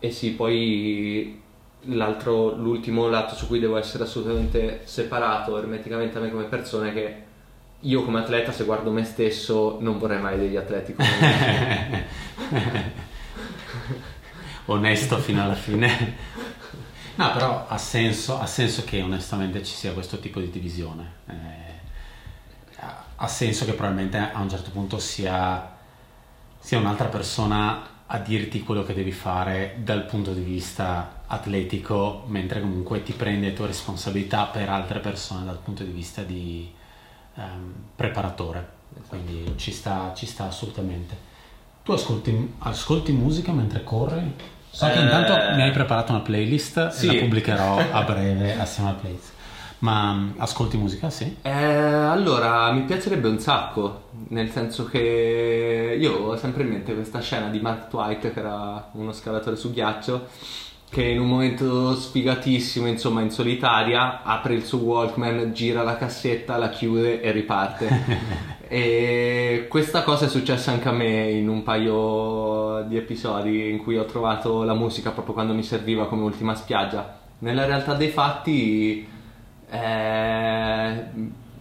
e 0.00 0.10
sì, 0.10 0.32
poi 0.32 1.40
l'altro, 1.82 2.56
l'ultimo 2.56 3.08
lato 3.08 3.36
su 3.36 3.46
cui 3.46 3.60
devo 3.60 3.76
essere 3.76 4.02
assolutamente 4.02 4.80
separato 4.82 5.56
ermeticamente 5.56 6.14
da 6.14 6.24
me 6.24 6.32
come 6.32 6.44
persona 6.44 6.88
è 6.88 6.92
che 6.92 7.22
io 7.78 8.02
come 8.02 8.20
atleta 8.20 8.50
se 8.50 8.64
guardo 8.64 8.90
me 8.90 9.04
stesso 9.04 9.76
non 9.80 9.98
vorrei 9.98 10.20
mai 10.20 10.36
degli 10.36 10.56
atleti 10.56 10.94
come 10.94 11.08
me. 11.20 13.02
onesto 14.66 15.18
fino 15.18 15.42
alla 15.42 15.54
fine. 15.54 16.32
No, 17.16 17.30
però 17.30 17.66
ha 17.68 17.78
senso, 17.78 18.40
ha 18.40 18.46
senso, 18.46 18.82
che 18.82 19.00
onestamente 19.00 19.62
ci 19.62 19.72
sia 19.72 19.92
questo 19.92 20.18
tipo 20.18 20.40
di 20.40 20.50
divisione. 20.50 21.12
Eh, 21.28 21.64
ha 23.16 23.28
senso 23.28 23.64
che 23.64 23.72
probabilmente 23.72 24.18
a 24.18 24.40
un 24.40 24.50
certo 24.50 24.70
punto 24.70 24.98
sia, 24.98 25.76
sia 26.58 26.78
un'altra 26.78 27.06
persona 27.06 27.94
a 28.06 28.18
dirti 28.18 28.62
quello 28.62 28.82
che 28.82 28.94
devi 28.94 29.12
fare 29.12 29.76
dal 29.82 30.04
punto 30.06 30.32
di 30.32 30.42
vista 30.42 31.22
atletico, 31.26 32.24
mentre 32.26 32.60
comunque 32.60 33.02
ti 33.02 33.12
prende 33.12 33.48
le 33.48 33.52
tue 33.54 33.68
responsabilità 33.68 34.46
per 34.46 34.68
altre 34.68 34.98
persone 34.98 35.44
dal 35.44 35.58
punto 35.58 35.84
di 35.84 35.90
vista 35.90 36.22
di 36.22 36.70
um, 37.34 37.72
preparatore. 37.94 38.82
Quindi 39.08 39.54
ci 39.56 39.72
sta, 39.72 40.12
ci 40.14 40.26
sta 40.26 40.46
assolutamente. 40.46 41.32
Tu 41.82 41.92
ascolti, 41.92 42.54
ascolti 42.58 43.12
musica 43.12 43.52
mentre 43.52 43.84
corri? 43.84 44.34
So 44.74 44.90
che 44.90 44.98
intanto 44.98 45.54
mi 45.54 45.62
hai 45.62 45.70
preparato 45.70 46.10
una 46.10 46.20
playlist 46.20 46.88
sì. 46.88 47.06
e 47.06 47.12
la 47.14 47.20
pubblicherò 47.20 47.78
a 47.92 48.02
breve 48.02 48.58
assieme 48.58 48.88
alla 48.88 48.98
playlist. 48.98 49.32
Ma 49.78 50.12
mm, 50.14 50.30
ascolti 50.38 50.76
musica, 50.76 51.10
sì? 51.10 51.36
Eh, 51.42 51.52
allora, 51.52 52.72
mi 52.72 52.82
piacerebbe 52.82 53.28
un 53.28 53.38
sacco, 53.38 54.08
nel 54.30 54.50
senso 54.50 54.86
che 54.86 55.96
io 55.96 56.12
ho 56.12 56.36
sempre 56.36 56.64
in 56.64 56.70
mente 56.70 56.92
questa 56.92 57.20
scena 57.20 57.48
di 57.50 57.60
Mark 57.60 57.88
Twight, 57.88 58.32
che 58.32 58.38
era 58.40 58.88
uno 58.92 59.12
scalatore 59.12 59.54
su 59.54 59.72
ghiaccio, 59.72 60.26
che 60.90 61.04
in 61.04 61.20
un 61.20 61.28
momento 61.28 61.94
sfigatissimo, 61.94 62.88
insomma, 62.88 63.20
in 63.20 63.30
solitaria, 63.30 64.24
apre 64.24 64.54
il 64.54 64.64
suo 64.64 64.78
Walkman, 64.78 65.52
gira 65.52 65.84
la 65.84 65.96
cassetta, 65.96 66.56
la 66.56 66.70
chiude 66.70 67.20
e 67.20 67.30
riparte. 67.30 68.52
E 68.68 69.66
questa 69.68 70.02
cosa 70.02 70.26
è 70.26 70.28
successa 70.28 70.70
anche 70.70 70.88
a 70.88 70.92
me 70.92 71.30
in 71.30 71.48
un 71.48 71.62
paio 71.62 72.84
di 72.88 72.96
episodi 72.96 73.70
in 73.70 73.78
cui 73.78 73.96
ho 73.96 74.04
trovato 74.04 74.62
la 74.62 74.74
musica 74.74 75.10
proprio 75.10 75.34
quando 75.34 75.52
mi 75.52 75.62
serviva 75.62 76.06
come 76.06 76.22
ultima 76.22 76.54
spiaggia. 76.54 77.20
Nella 77.38 77.66
realtà 77.66 77.94
dei 77.94 78.08
fatti 78.08 79.06
eh, 79.70 81.04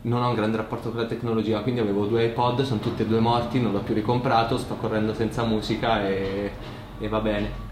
non 0.02 0.22
ho 0.22 0.30
un 0.30 0.36
grande 0.36 0.58
rapporto 0.58 0.92
con 0.92 1.02
la 1.02 1.08
tecnologia, 1.08 1.62
quindi 1.62 1.82
avevo 1.82 2.06
due 2.06 2.26
iPod, 2.26 2.62
sono 2.64 2.80
tutti 2.80 3.02
e 3.02 3.08
due 3.08 3.20
morti, 3.20 3.60
non 3.60 3.72
l'ho 3.72 3.82
più 3.82 3.94
ricomprato, 3.94 4.58
sto 4.58 4.76
correndo 4.76 5.14
senza 5.14 5.44
musica 5.44 6.08
e, 6.08 6.52
e 7.00 7.08
va 7.08 7.20
bene. 7.20 7.72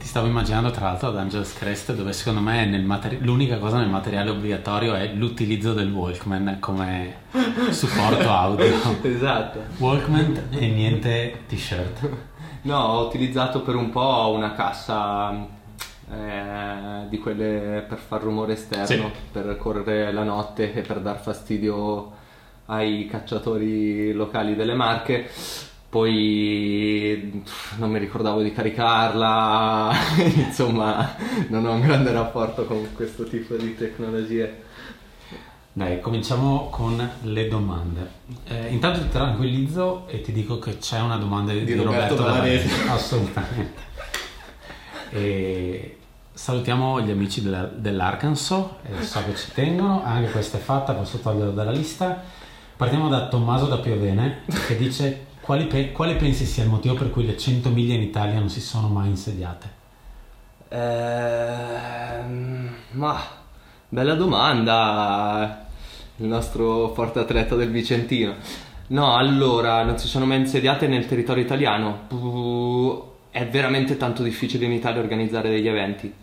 Ti 0.00 0.06
stavo 0.06 0.26
immaginando 0.28 0.70
tra 0.70 0.86
l'altro 0.86 1.08
ad 1.08 1.18
Angel's 1.18 1.52
Crest 1.52 1.92
dove 1.94 2.14
secondo 2.14 2.40
me 2.40 2.66
materi- 2.78 3.18
l'unica 3.20 3.58
cosa 3.58 3.76
nel 3.76 3.90
materiale 3.90 4.30
obbligatorio 4.30 4.94
è 4.94 5.12
l'utilizzo 5.12 5.74
del 5.74 5.92
Walkman 5.92 6.56
come 6.58 7.16
supporto 7.68 8.30
audio. 8.30 8.72
esatto. 9.02 9.60
Walkman 9.76 10.46
e 10.52 10.68
niente 10.68 11.42
t-shirt. 11.46 12.08
No, 12.62 12.78
ho 12.78 13.06
utilizzato 13.08 13.60
per 13.60 13.74
un 13.74 13.90
po' 13.90 14.32
una 14.34 14.54
cassa 14.54 15.46
eh, 16.10 17.06
di 17.10 17.18
quelle 17.18 17.84
per 17.86 17.98
far 17.98 18.22
rumore 18.22 18.54
esterno, 18.54 18.86
sì. 18.86 19.02
per 19.30 19.58
correre 19.58 20.12
la 20.14 20.22
notte 20.22 20.72
e 20.72 20.80
per 20.80 21.00
dar 21.00 21.20
fastidio 21.20 22.10
ai 22.66 23.06
cacciatori 23.06 24.12
locali 24.14 24.56
delle 24.56 24.74
Marche 24.74 25.28
poi 25.90 27.42
non 27.78 27.90
mi 27.90 27.98
ricordavo 27.98 28.42
di 28.42 28.52
caricarla, 28.52 29.90
insomma 30.46 31.16
non 31.48 31.66
ho 31.66 31.72
un 31.72 31.80
grande 31.80 32.12
rapporto 32.12 32.64
con 32.64 32.94
questo 32.94 33.24
tipo 33.24 33.56
di 33.56 33.74
tecnologie. 33.76 34.68
Dai, 35.72 36.00
cominciamo 36.00 36.68
con 36.70 37.10
le 37.22 37.48
domande. 37.48 38.08
Eh, 38.44 38.68
intanto 38.68 39.00
ti 39.00 39.08
tranquillizzo 39.08 40.06
e 40.06 40.20
ti 40.20 40.30
dico 40.30 40.60
che 40.60 40.78
c'è 40.78 41.00
una 41.00 41.16
domanda 41.16 41.52
di, 41.52 41.64
di 41.64 41.74
Roberto, 41.74 42.14
Roberto 42.16 42.22
Davanese. 42.22 42.88
Assolutamente. 42.88 43.88
E 45.10 45.98
salutiamo 46.32 47.00
gli 47.00 47.10
amici 47.10 47.42
dell'Arkansas, 47.42 48.64
eh, 48.84 49.02
so 49.02 49.24
che 49.24 49.34
ci 49.34 49.50
tengono, 49.52 50.04
anche 50.04 50.30
questa 50.30 50.58
è 50.58 50.60
fatta, 50.60 50.92
posso 50.92 51.18
toglierla 51.18 51.52
dalla 51.52 51.72
lista. 51.72 52.22
Partiamo 52.76 53.08
da 53.08 53.26
Tommaso 53.26 53.66
da 53.66 53.78
Piovene 53.78 54.44
che 54.66 54.76
dice 54.76 55.26
quali 55.50 55.66
pe- 55.66 55.90
quale 55.90 56.14
pensi 56.14 56.44
sia 56.44 56.62
il 56.62 56.68
motivo 56.68 56.94
per 56.94 57.10
cui 57.10 57.26
le 57.26 57.36
100 57.36 57.70
miglia 57.70 57.94
in 57.94 58.02
Italia 58.02 58.38
non 58.38 58.48
si 58.48 58.60
sono 58.60 58.86
mai 58.86 59.08
insediate? 59.08 59.68
Ehm, 60.68 61.88
ma 62.92 63.20
bella 63.88 64.14
domanda, 64.14 65.66
il 66.18 66.26
nostro 66.26 66.90
forte 66.94 67.18
atleta 67.18 67.56
del 67.56 67.72
Vicentino. 67.72 68.34
No, 68.88 69.16
allora, 69.16 69.82
non 69.82 69.98
si 69.98 70.06
sono 70.06 70.24
mai 70.24 70.38
insediate 70.38 70.86
nel 70.86 71.08
territorio 71.08 71.42
italiano. 71.42 72.06
È 73.30 73.44
veramente 73.48 73.96
tanto 73.96 74.22
difficile 74.22 74.66
in 74.66 74.72
Italia 74.72 75.00
organizzare 75.00 75.48
degli 75.48 75.66
eventi 75.66 76.14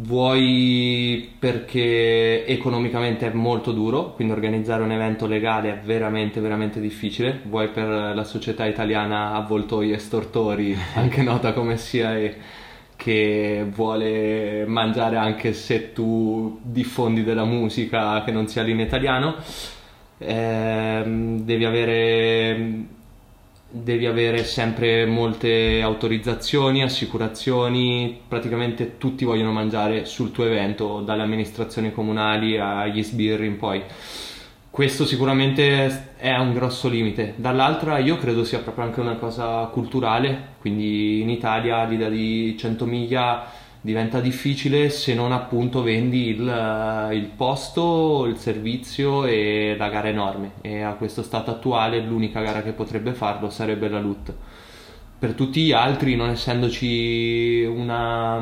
vuoi 0.00 1.34
perché 1.38 2.46
economicamente 2.46 3.26
è 3.26 3.32
molto 3.32 3.72
duro, 3.72 4.12
quindi 4.12 4.32
organizzare 4.32 4.82
un 4.82 4.92
evento 4.92 5.26
legale 5.26 5.72
è 5.72 5.78
veramente 5.84 6.40
veramente 6.40 6.80
difficile, 6.80 7.40
vuoi 7.44 7.68
per 7.68 7.88
la 7.88 8.24
società 8.24 8.64
italiana 8.66 9.32
avvoltoi 9.34 9.92
e 9.92 9.98
stortori, 9.98 10.76
anche 10.94 11.22
nota 11.22 11.52
come 11.52 11.76
sia 11.78 12.16
e 12.16 12.36
che 12.94 13.64
vuole 13.72 14.64
mangiare 14.66 15.16
anche 15.16 15.52
se 15.52 15.92
tu 15.92 16.58
diffondi 16.62 17.22
della 17.24 17.44
musica 17.44 18.22
che 18.24 18.32
non 18.32 18.48
sia 18.48 18.62
lì 18.62 18.72
in 18.72 18.80
italiano, 18.80 19.36
eh, 20.18 21.02
devi 21.06 21.64
avere 21.64 22.96
devi 23.70 24.06
avere 24.06 24.44
sempre 24.44 25.04
molte 25.04 25.82
autorizzazioni, 25.82 26.82
assicurazioni, 26.82 28.18
praticamente 28.26 28.96
tutti 28.96 29.24
vogliono 29.24 29.52
mangiare 29.52 30.06
sul 30.06 30.32
tuo 30.32 30.46
evento, 30.46 31.00
dalle 31.00 31.22
amministrazioni 31.22 31.92
comunali 31.92 32.58
agli 32.58 33.02
sbirri 33.02 33.46
in 33.46 33.58
poi. 33.58 33.82
Questo 34.70 35.04
sicuramente 35.04 36.14
è 36.16 36.36
un 36.36 36.54
grosso 36.54 36.88
limite. 36.88 37.34
Dall'altra 37.36 37.98
io 37.98 38.16
credo 38.16 38.44
sia 38.44 38.60
proprio 38.60 38.84
anche 38.84 39.00
una 39.00 39.16
cosa 39.16 39.64
culturale, 39.72 40.54
quindi 40.60 41.20
in 41.20 41.28
Italia 41.28 41.84
l'idea 41.84 42.08
di 42.08 42.56
100 42.56 42.84
miglia 42.86 43.50
diventa 43.80 44.20
difficile 44.20 44.90
se 44.90 45.14
non 45.14 45.32
appunto 45.32 45.82
vendi 45.82 46.28
il, 46.28 46.48
eh, 46.48 47.14
il, 47.14 47.30
posto, 47.36 48.26
il 48.26 48.36
servizio 48.36 49.24
e 49.24 49.76
la 49.78 49.88
gara 49.88 50.08
enorme 50.08 50.52
e 50.62 50.82
a 50.82 50.94
questo 50.94 51.22
stato 51.22 51.50
attuale 51.50 52.00
l'unica 52.00 52.40
gara 52.40 52.62
che 52.62 52.72
potrebbe 52.72 53.12
farlo 53.12 53.50
sarebbe 53.50 53.88
la 53.88 54.00
LUT. 54.00 54.34
Per 55.18 55.32
tutti 55.32 55.62
gli 55.62 55.72
altri, 55.72 56.14
non 56.14 56.30
essendoci 56.30 57.64
una, 57.64 58.40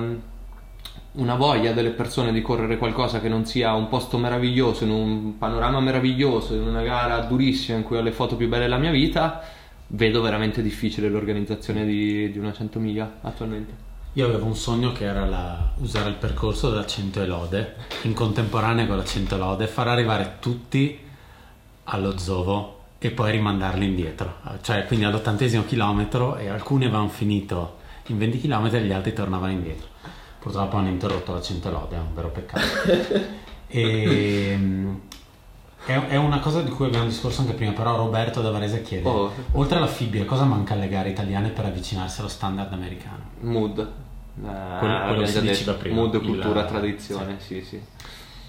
una 1.13 1.35
voglia 1.37 1.73
delle 1.73 1.91
persone 1.91 2.33
di 2.33 2.43
correre 2.43 2.77
qualcosa 2.77 3.21
che 3.21 3.29
non 3.29 3.47
sia 3.47 3.73
un 3.73 3.89
posto 3.89 4.19
meraviglioso, 4.19 4.85
in 4.85 4.91
un 4.91 5.39
panorama 5.39 5.81
meraviglioso, 5.81 6.55
in 6.55 6.67
una 6.67 6.83
gara 6.83 7.19
durissima 7.21 7.79
in 7.79 7.85
cui 7.85 7.97
ho 7.97 8.03
le 8.03 8.13
foto 8.13 8.37
più 8.37 8.49
belle 8.49 8.65
della 8.65 8.77
mia 8.77 8.91
vita, 8.91 9.43
vedo 9.89 10.21
veramente 10.21 10.61
difficile 10.61 11.09
l'organizzazione 11.09 11.87
di, 11.87 12.31
di 12.31 12.39
una 12.39 12.53
100 12.53 12.79
miglia 12.79 13.19
attualmente. 13.23 13.86
Io 14.17 14.25
avevo 14.25 14.47
un 14.47 14.57
sogno 14.57 14.93
che 14.93 15.05
era 15.05 15.27
la, 15.27 15.73
usare 15.77 16.09
il 16.09 16.15
percorso 16.15 16.71
della 16.71 16.87
100 16.87 17.21
Elode, 17.21 17.75
in 18.05 18.15
contemporanea 18.15 18.87
con 18.87 18.97
la 18.97 19.05
100 19.05 19.35
Elode, 19.35 19.67
far 19.67 19.89
arrivare 19.89 20.37
tutti 20.41 20.99
allo 21.85 22.17
Zovo 22.17 22.79
e 22.97 23.11
poi 23.11 23.33
rimandarli 23.33 23.85
indietro. 23.85 24.37
Cioè, 24.63 24.87
quindi 24.87 25.05
all'ottantesimo 25.05 25.67
chilometro 25.67 26.37
e 26.37 26.49
alcuni 26.49 26.87
avevano 26.87 27.09
finito 27.09 27.77
in 28.07 28.17
20 28.17 28.41
km 28.41 28.71
e 28.73 28.81
gli 28.85 28.93
altri 28.93 29.13
tornavano 29.13 29.53
indietro. 29.53 29.87
Purtroppo 30.39 30.79
hanno 30.79 30.89
interrotto 30.89 31.35
la 31.35 31.43
100 31.43 31.69
Elode, 31.69 31.97
è 31.97 31.99
un 31.99 32.15
vero 32.15 32.29
peccato. 32.31 32.65
e, 33.67 34.49
ehm, 34.51 35.01
è, 35.85 36.17
una 36.17 36.39
cosa 36.39 36.63
di 36.63 36.71
cui 36.71 36.87
abbiamo 36.87 37.05
discorso 37.05 37.43
anche 37.43 37.53
prima, 37.53 37.73
però 37.73 37.95
Roberto 37.97 38.41
da 38.41 38.51
Varese 38.51 38.81
chiede, 38.81 39.07
oh. 39.11 39.31
oltre 39.53 39.77
alla 39.77 39.87
fibbia, 39.87 40.25
cosa 40.25 40.45
manca 40.45 40.73
alle 40.73 40.89
gare 40.89 41.11
italiane 41.11 41.51
per 41.51 41.67
avvicinarsi 41.67 42.21
allo 42.21 42.31
standard 42.31 42.73
americano? 42.73 43.25
Mood 43.41 44.05
eh, 44.45 44.79
quello, 44.79 45.05
quello 45.07 45.27
si 45.27 45.41
diceva 45.41 45.73
prima. 45.75 45.95
Mood, 45.95 46.21
cultura, 46.23 46.61
il, 46.61 46.67
tradizione, 46.67 47.37
sì, 47.39 47.63
sì. 47.63 47.65
sì. 47.65 47.81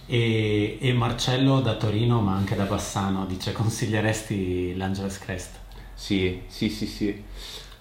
E, 0.10 0.78
e, 0.80 0.94
Marcello 0.94 1.60
da 1.60 1.76
Torino, 1.76 2.22
ma 2.22 2.36
anche 2.36 2.56
da 2.56 2.64
Bassano, 2.64 3.26
dice 3.26 3.52
consiglieresti 3.52 4.76
l'Angeles 4.76 5.20
Crest? 5.20 5.60
Sì, 5.94 6.44
sì, 6.48 6.70
sì, 6.70 6.86
sì. 6.86 7.24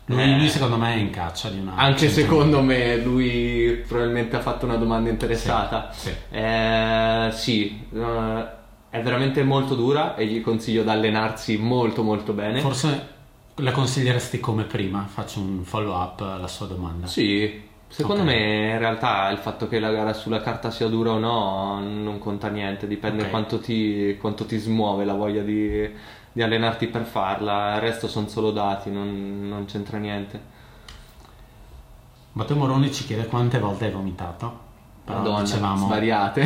Lui, 0.07 0.23
eh, 0.23 0.37
lui, 0.37 0.49
secondo 0.49 0.77
me 0.77 0.95
è 0.95 0.99
in 0.99 1.11
caccia 1.11 1.51
di 1.51 1.59
una... 1.59 1.75
Anche 1.75 2.09
secondo 2.09 2.63
me 2.63 2.97
lui 2.97 3.83
probabilmente 3.87 4.37
ha 4.37 4.41
fatto 4.41 4.65
una 4.65 4.77
domanda 4.77 5.11
interessata. 5.11 5.91
Sì, 5.93 6.09
sì. 6.09 6.15
Eh, 6.31 7.29
sì 7.33 7.87
uh, 7.91 8.47
è 8.89 9.03
veramente 9.03 9.43
molto 9.43 9.75
dura 9.75 10.15
e 10.15 10.27
gli 10.27 10.41
consiglio 10.41 10.85
di 10.85 10.89
allenarsi 10.89 11.57
molto 11.57 12.03
molto 12.03 12.33
bene. 12.33 12.61
Forse 12.61 13.15
la 13.57 13.73
consiglieresti 13.73 14.39
come 14.39 14.63
prima? 14.65 15.07
Faccio 15.07 15.41
un 15.41 15.65
follow 15.65 15.95
up 15.95 16.21
alla 16.21 16.49
sua 16.49 16.67
domanda. 16.67 17.07
Sì, 17.09 17.63
Secondo 17.89 18.23
okay. 18.23 18.35
me 18.35 18.71
in 18.73 18.79
realtà 18.79 19.31
il 19.31 19.39
fatto 19.39 19.69
che 19.69 19.79
la 19.79 19.91
gara 19.91 20.13
sulla 20.13 20.41
carta 20.41 20.71
sia 20.71 20.89
dura 20.89 21.13
o 21.13 21.19
no 21.19 21.81
non 21.81 22.19
conta 22.19 22.49
niente, 22.49 22.87
dipende 22.87 23.21
okay. 23.21 23.31
quanto, 23.31 23.59
ti, 23.59 24.17
quanto, 24.21 24.45
ti, 24.45 24.59
smuove 24.59 25.05
la 25.05 25.15
voglia 25.15 25.43
di, 25.43 25.89
di, 26.33 26.43
allenarti 26.43 26.89
per 26.89 27.05
farla, 27.05 27.77
il 27.77 27.81
resto 27.81 28.09
sono 28.09 28.29
solo 28.29 28.51
dati, 28.51 28.91
non, 28.91 29.49
non 29.49 29.65
c'entra 29.67 29.99
niente. 29.99 30.55
Matteo 32.33 32.57
Moroni 32.57 32.93
ci 32.93 33.05
chiede 33.05 33.27
quante 33.27 33.59
volte 33.59 33.87
hai 33.87 33.93
vomitato. 33.93 34.65
Però 35.05 35.19
Madonna, 35.19 35.43
dicevamo, 35.43 35.87
svariate. 35.87 36.43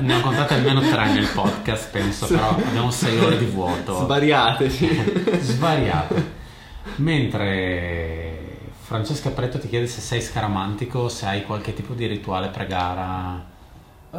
ne 0.00 0.14
ho 0.14 0.20
contate 0.20 0.54
almeno 0.54 0.80
tre 0.80 1.12
nel 1.12 1.28
podcast, 1.32 1.90
penso, 1.90 2.26
però 2.26 2.50
abbiamo 2.50 2.90
sei 2.90 3.16
ore 3.20 3.38
di 3.38 3.44
vuoto. 3.44 3.94
Svariate, 3.94 4.68
sì. 4.68 4.88
svariate. 5.40 6.38
Mentre 6.96 8.29
Francesca 8.90 9.30
Pretto 9.30 9.60
ti 9.60 9.68
chiede 9.68 9.86
se 9.86 10.00
sei 10.00 10.20
scaramantico, 10.20 11.08
se 11.08 11.24
hai 11.24 11.44
qualche 11.44 11.74
tipo 11.74 11.94
di 11.94 12.06
rituale 12.06 12.48
pre-gara. 12.48 13.40
Uh, 14.10 14.18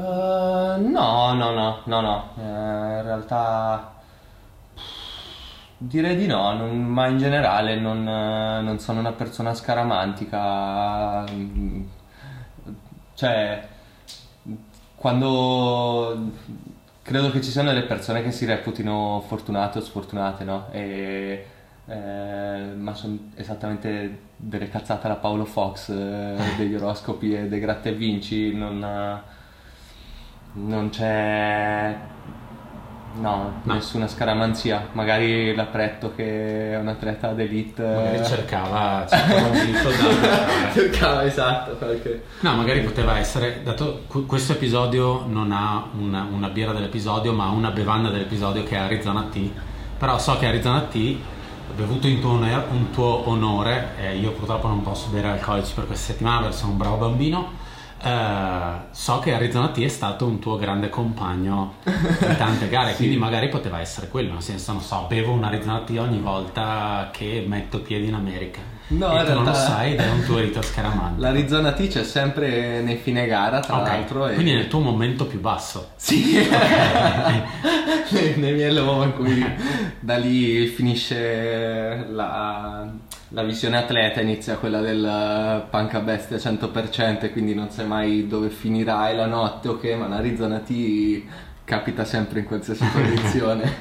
no, 0.89 1.33
no, 1.33 1.51
no, 1.51 1.81
no, 1.83 1.99
no. 1.99 2.29
Uh, 2.35 2.39
in 2.39 3.01
realtà 3.03 3.95
direi 5.77 6.15
di 6.15 6.25
no, 6.25 6.53
non, 6.53 6.85
ma 6.85 7.07
in 7.07 7.17
generale 7.17 7.75
non, 7.75 8.01
non, 8.01 8.79
sono 8.79 9.01
una 9.01 9.11
persona 9.11 9.53
scaramantica. 9.53 11.25
Cioè, 13.13 13.67
quando 14.95 16.31
credo 17.01 17.29
che 17.29 17.41
ci 17.41 17.51
siano 17.51 17.73
delle 17.73 17.83
persone 17.83 18.23
che 18.23 18.31
si 18.31 18.45
reputino 18.45 19.21
fortunate 19.27 19.79
o 19.79 19.81
sfortunate, 19.81 20.45
no? 20.45 20.67
E 20.71 21.45
eh, 21.91 22.73
ma 22.75 22.93
sono 22.93 23.17
esattamente 23.35 24.19
delle 24.37 24.69
cazzate 24.69 25.07
alla 25.07 25.15
Paolo 25.17 25.45
Fox 25.45 25.89
eh, 25.89 26.35
degli 26.57 26.75
oroscopi 26.75 27.33
e 27.33 27.47
dei 27.47 27.59
gratta 27.59 27.89
e 27.89 27.93
vinci 27.93 28.55
non, 28.55 29.21
non 30.53 30.89
c'è 30.89 31.97
No, 33.13 33.59
No. 33.63 33.73
nessuna 33.73 34.07
scaramanzia. 34.07 34.87
Magari 34.93 35.53
l'Apretto 35.53 36.13
che 36.15 36.71
è 36.71 36.77
un 36.77 36.87
atleta 36.87 37.33
d'elite. 37.33 37.83
Magari 37.83 38.25
cercava, 38.25 39.05
cercava 39.05 39.47
un 39.47 39.65
dito 39.65 39.89
da 39.89 40.71
Cercava, 40.71 41.25
esatto, 41.25 41.75
qualche... 41.75 42.23
No, 42.39 42.55
magari 42.55 42.79
poteva 42.79 43.17
essere, 43.17 43.63
dato 43.63 44.03
qu- 44.07 44.25
questo 44.25 44.53
episodio 44.53 45.25
non 45.27 45.51
ha 45.51 45.87
una, 45.99 46.25
una 46.31 46.47
birra 46.47 46.71
dell'episodio, 46.71 47.33
ma 47.33 47.47
ha 47.47 47.49
una 47.49 47.71
bevanda 47.71 48.09
dell'episodio 48.09 48.63
che 48.63 48.75
è 48.75 48.79
Arizona 48.79 49.27
Tea. 49.29 49.49
Però 49.97 50.17
so 50.17 50.37
che 50.37 50.45
Arizona 50.45 50.79
Tea, 50.83 51.15
bevuto 51.75 52.07
in 52.07 52.19
tuo, 52.19 52.31
onore, 52.31 52.63
un 52.71 52.89
tuo 52.91 53.27
onore, 53.29 53.95
e 53.99 54.17
io 54.17 54.31
purtroppo 54.31 54.67
non 54.67 54.81
posso 54.81 55.09
bere 55.09 55.29
alcolici 55.29 55.73
per 55.73 55.85
questa 55.87 56.11
settimana 56.11 56.41
perché 56.41 56.55
sono 56.57 56.71
un 56.71 56.77
bravo 56.77 56.97
bambino, 56.97 57.51
eh, 58.03 58.71
so 58.91 59.19
che 59.19 59.33
Arizona 59.33 59.69
Tea 59.69 59.85
è 59.85 59.89
stato 59.89 60.25
un 60.25 60.39
tuo 60.39 60.57
grande 60.57 60.89
compagno 60.89 61.75
di 61.83 62.35
tante 62.37 62.67
gare, 62.69 62.91
Sì. 62.91 62.97
quindi 62.97 63.17
magari 63.17 63.47
poteva 63.49 63.79
essere 63.79 64.07
quello, 64.09 64.33
nel 64.33 64.41
senso, 64.41 64.73
non 64.73 64.81
so, 64.81 65.05
bevo 65.07 65.31
un 65.33 65.43
Arizona 65.43 65.79
Tea 65.81 66.01
ogni 66.01 66.19
volta 66.19 67.09
che 67.11 67.43
metto 67.47 67.79
piedi 67.81 68.07
in 68.07 68.13
America. 68.15 68.59
No, 68.91 69.21
e 69.21 69.25
tu 69.25 69.33
non 69.33 69.45
lo 69.45 69.53
sai 69.53 69.93
ed 69.93 69.99
è 69.99 70.09
un 70.09 70.23
tuo 70.25 70.37
rito 70.39 70.61
scaramante. 70.61 71.21
L'Arizona 71.21 71.71
Tea 71.71 71.87
c'è 71.87 72.03
sempre 72.03 72.81
nei 72.81 72.97
fine 72.97 73.25
gara, 73.25 73.59
tra 73.59 73.77
Ok, 73.79 73.87
l'altro. 73.87 74.27
e- 74.27 74.33
Quindi 74.33 74.53
nel 74.53 74.67
tuo 74.67 74.79
momento 74.79 75.25
più 75.25 75.39
basso. 75.39 75.91
Sì, 75.95 76.35
nei, 78.11 78.33
nei 78.37 78.53
miei 78.53 78.73
low 78.73 79.03
in 79.03 79.13
cui 79.13 79.45
da 79.99 80.17
lì 80.17 80.65
finisce 80.67 82.05
la, 82.09 82.85
la 83.29 83.43
visione 83.43 83.77
atleta, 83.77 84.19
inizia 84.21 84.57
quella 84.57 84.81
del 84.81 85.65
panca 85.69 85.99
bestia 85.99 86.37
100% 86.37 87.21
e 87.23 87.31
quindi 87.31 87.53
non 87.53 87.69
sai 87.69 87.87
mai 87.87 88.27
dove 88.27 88.49
finirai 88.49 89.15
la 89.15 89.25
notte 89.25 89.69
o 89.69 89.79
che, 89.79 89.95
ma 89.95 90.07
l'Arizona 90.07 90.59
Tea 90.59 91.21
capita 91.63 92.03
sempre 92.03 92.39
in 92.39 92.45
qualsiasi 92.45 92.85
condizione. 92.91 93.77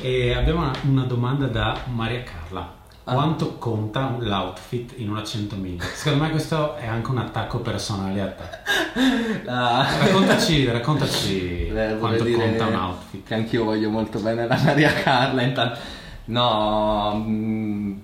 E 0.00 0.34
abbiamo 0.34 0.60
una, 0.60 0.72
una 0.88 1.04
domanda 1.04 1.46
da 1.46 1.78
Maria 1.92 2.22
Carla. 2.22 2.84
Ah. 3.08 3.12
Quanto 3.12 3.56
conta 3.58 4.16
l'outfit 4.18 4.94
in 4.96 5.10
una 5.10 5.22
100 5.22 5.54
miglia? 5.54 5.84
Secondo 5.84 6.24
me 6.24 6.30
questo 6.30 6.74
è 6.74 6.88
anche 6.88 7.08
un 7.08 7.18
attacco 7.18 7.60
personale 7.60 8.20
a 8.20 8.26
te. 8.32 9.42
La- 9.44 9.86
Raccontaci, 10.02 10.64
raccontaci 10.68 11.70
Beh, 11.72 11.98
quanto 11.98 12.24
conta 12.28 12.66
un 12.66 12.74
outfit. 12.74 13.24
Che 13.24 13.34
anch'io 13.34 13.62
voglio 13.62 13.90
molto 13.90 14.18
bene 14.18 14.48
la 14.48 14.58
Maria 14.60 14.92
Carla. 14.92 15.42
Intanto, 15.42 15.78
no, 16.24 17.14
mm, 17.24 17.96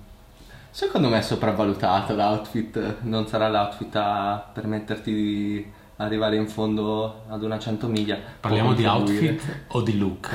secondo 0.69 1.09
me 1.09 1.17
è 1.17 1.21
sopravvalutato 1.21 2.15
l'outfit. 2.15 2.99
Non 3.01 3.27
sarà 3.27 3.49
l'outfit 3.49 3.93
a 3.97 4.51
permetterti 4.53 5.13
di 5.13 5.71
arrivare 5.97 6.37
in 6.37 6.47
fondo 6.47 7.23
ad 7.27 7.43
una 7.43 7.59
100 7.59 7.87
miglia. 7.89 8.17
Parliamo 8.39 8.73
di 8.73 8.85
outfit 8.85 9.65
o 9.67 9.81
di 9.81 9.97
look? 9.97 10.29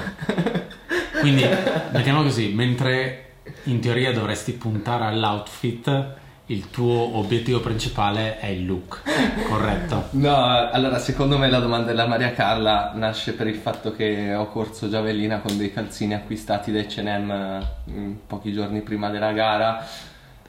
Quindi 1.21 1.47
mettiamo 1.91 2.23
così, 2.23 2.53
mentre 2.53 3.28
in 3.65 3.81
teoria 3.81 4.13
dovresti 4.13 4.53
puntare 4.53 5.05
all'outfit, 5.05 6.17
il 6.47 6.71
tuo 6.71 7.17
obiettivo 7.17 7.61
principale 7.61 8.39
è 8.39 8.47
il 8.47 8.65
look, 8.65 9.03
corretto? 9.49 10.09
No, 10.13 10.71
allora 10.71 10.99
secondo 10.99 11.37
me 11.37 11.51
la 11.51 11.59
domanda 11.59 11.89
della 11.89 12.07
Maria 12.07 12.33
Carla 12.33 12.93
nasce 12.95 13.35
per 13.35 13.47
il 13.47 13.57
fatto 13.57 13.93
che 13.95 14.35
ho 14.35 14.47
corso 14.47 14.89
Giavellina 14.89 15.41
con 15.41 15.59
dei 15.59 15.73
calzini 15.73 16.15
acquistati 16.15 16.73
da 16.73 16.81
H&M 16.81 17.67
mm, 17.91 18.13
pochi 18.27 18.53
giorni 18.53 18.81
prima 18.81 19.11
della 19.11 19.33
gara. 19.33 19.87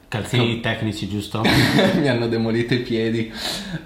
Calzini 0.10 0.60
tecnici, 0.60 1.08
giusto? 1.08 1.44
Mi 1.96 2.08
hanno 2.08 2.28
demolito 2.28 2.74
i 2.74 2.80
piedi. 2.80 3.32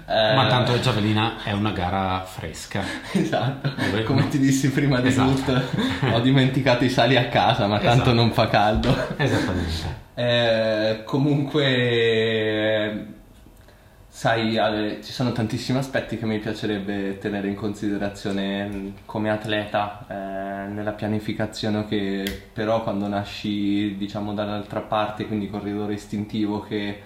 Eh, 0.08 0.34
Ma 0.34 0.46
tanto 0.48 0.80
Giavellina 0.80 1.42
è 1.44 1.52
una 1.52 1.70
gara 1.70 2.24
fresca. 2.24 2.82
Esatto, 3.12 3.70
Dove- 3.90 4.04
come 4.04 4.26
ti 4.28 4.38
dissi 4.38 4.70
prima 4.70 5.00
di 5.00 5.08
Esatto. 5.08 5.32
tutto, 5.34 5.62
ho 6.12 6.20
dimenticato 6.20 6.84
i 6.84 6.88
sali 6.88 7.16
a 7.16 7.28
casa, 7.28 7.66
ma 7.66 7.78
tanto 7.78 8.02
Esatto. 8.04 8.12
non 8.14 8.32
fa 8.32 8.48
caldo. 8.48 9.14
Esattamente. 9.18 10.02
Eh, 10.14 11.02
comunque, 11.04 13.06
sai, 14.16 14.56
Ale, 14.58 15.02
ci 15.02 15.10
sono 15.10 15.32
tantissimi 15.32 15.76
aspetti 15.78 16.16
che 16.16 16.24
mi 16.24 16.38
piacerebbe 16.38 17.18
tenere 17.18 17.48
in 17.48 17.56
considerazione 17.56 18.64
mh, 18.64 18.92
come 19.06 19.28
atleta 19.28 20.06
eh, 20.08 20.68
nella 20.68 20.92
pianificazione 20.92 21.84
che 21.88 22.48
però 22.52 22.84
quando 22.84 23.08
nasci, 23.08 23.96
diciamo, 23.96 24.32
dall'altra 24.32 24.80
parte, 24.80 25.26
quindi 25.26 25.50
corridore 25.50 25.94
istintivo 25.94 26.60
che 26.60 27.02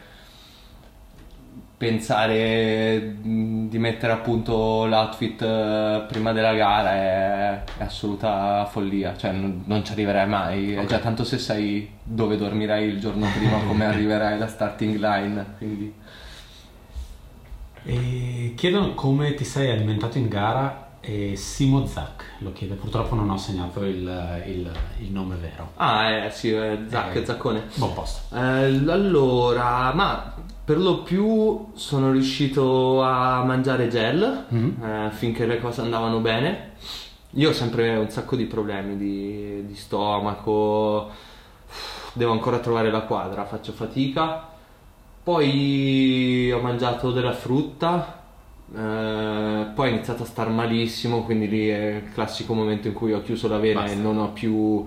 pensare 1.78 2.98
mh, 3.00 3.68
di 3.68 3.78
mettere 3.78 4.12
a 4.12 4.18
punto 4.18 4.84
l'outfit 4.84 5.40
eh, 5.40 6.04
prima 6.08 6.32
della 6.32 6.52
gara 6.52 6.92
è, 6.92 7.64
è 7.78 7.84
assoluta 7.84 8.66
follia, 8.66 9.16
cioè 9.16 9.32
non, 9.32 9.62
non 9.64 9.82
ci 9.82 9.92
arriverai 9.92 10.28
mai, 10.28 10.74
è 10.74 10.84
già 10.84 10.98
tanto 10.98 11.24
se 11.24 11.38
sai 11.38 11.90
dove 12.02 12.36
dormirai 12.36 12.84
il 12.86 13.00
giorno 13.00 13.26
prima, 13.34 13.58
come 13.66 13.86
arriverai 13.88 14.34
alla 14.34 14.46
starting 14.46 14.96
line, 14.98 15.46
quindi 15.56 15.94
E 17.84 18.52
chiedono 18.56 18.94
come 18.94 19.34
ti 19.34 19.44
sei 19.44 19.70
alimentato 19.70 20.18
in 20.18 20.28
gara 20.28 20.86
e 21.00 21.36
Simo 21.36 21.86
Zac 21.86 22.24
lo 22.38 22.52
chiede, 22.52 22.74
purtroppo 22.74 23.14
non 23.14 23.30
ho 23.30 23.36
segnato 23.36 23.82
il, 23.84 24.42
il- 24.46 24.72
il 24.98 25.10
nome 25.12 25.36
vero. 25.36 25.70
Ah, 25.76 26.10
eh, 26.10 26.30
sì, 26.30 26.50
eh, 26.52 26.80
Zac, 26.88 27.14
Eh. 27.16 27.24
Zaccone. 27.24 27.62
Buon 27.76 27.94
posto. 27.94 28.34
Eh, 28.36 28.38
allora, 28.38 29.92
ma 29.94 30.34
per 30.64 30.78
lo 30.78 31.02
più 31.02 31.68
sono 31.74 32.10
riuscito 32.10 33.02
a 33.02 33.42
mangiare 33.44 33.88
gel 33.88 34.44
Mhm. 34.48 34.82
eh, 34.84 35.10
finché 35.12 35.46
le 35.46 35.58
cose 35.60 35.80
andavano 35.80 36.18
bene. 36.18 36.72
Io 37.32 37.50
ho 37.50 37.52
sempre 37.52 37.96
un 37.96 38.10
sacco 38.10 38.36
di 38.36 38.44
problemi 38.44 38.96
di, 38.96 39.66
di 39.66 39.74
stomaco, 39.74 41.10
devo 42.12 42.32
ancora 42.32 42.58
trovare 42.58 42.90
la 42.90 43.00
quadra, 43.02 43.44
faccio 43.44 43.72
fatica. 43.72 44.56
Poi 45.28 46.50
ho 46.50 46.58
mangiato 46.60 47.12
della 47.12 47.34
frutta, 47.34 48.22
eh, 48.74 49.66
poi 49.74 49.88
ho 49.88 49.92
iniziato 49.92 50.22
a 50.22 50.24
star 50.24 50.48
malissimo, 50.48 51.22
quindi 51.22 51.46
lì 51.50 51.68
è 51.68 51.96
il 51.96 52.12
classico 52.14 52.54
momento 52.54 52.88
in 52.88 52.94
cui 52.94 53.12
ho 53.12 53.20
chiuso 53.20 53.46
la 53.46 53.58
vena 53.58 53.82
Basta. 53.82 53.94
e 53.94 54.00
non 54.00 54.16
ho 54.16 54.32
più... 54.32 54.86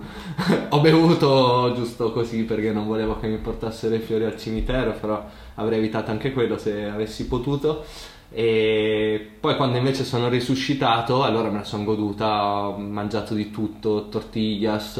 ho 0.68 0.80
bevuto 0.80 1.72
giusto 1.76 2.10
così 2.10 2.42
perché 2.42 2.72
non 2.72 2.88
volevo 2.88 3.20
che 3.20 3.28
mi 3.28 3.36
portassero 3.36 3.94
i 3.94 4.00
fiori 4.00 4.24
al 4.24 4.36
cimitero, 4.36 4.96
però 5.00 5.24
avrei 5.54 5.78
evitato 5.78 6.10
anche 6.10 6.32
quello 6.32 6.58
se 6.58 6.86
avessi 6.86 7.28
potuto. 7.28 7.84
E 8.32 9.24
poi 9.38 9.54
quando 9.54 9.78
invece 9.78 10.02
sono 10.02 10.28
risuscitato, 10.28 11.22
allora 11.22 11.50
me 11.50 11.58
la 11.58 11.64
sono 11.64 11.84
goduta, 11.84 12.66
ho 12.66 12.78
mangiato 12.78 13.34
di 13.34 13.52
tutto, 13.52 14.08
tortillas, 14.08 14.98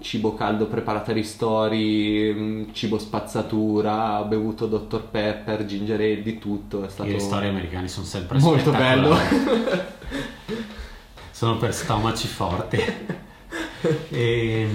cibo 0.00 0.34
caldo 0.34 0.66
preparato 0.66 1.10
a 1.10 1.14
ristori, 1.14 2.32
mh, 2.32 2.72
cibo 2.72 2.98
spazzatura, 2.98 4.20
ho 4.20 4.24
bevuto 4.24 4.66
Dr. 4.66 5.02
Pepper, 5.02 5.64
ginger 5.64 6.00
ale, 6.00 6.22
di 6.22 6.38
tutto, 6.38 6.84
è 6.84 6.88
stato 6.88 7.08
I 7.08 7.12
ristori 7.12 7.48
americani 7.48 7.88
sono 7.88 8.06
sempre 8.06 8.38
molto 8.38 8.70
bello. 8.70 9.16
sono 11.30 11.56
per 11.56 11.74
stomaci 11.74 12.26
forti. 12.26 12.82
e, 14.10 14.68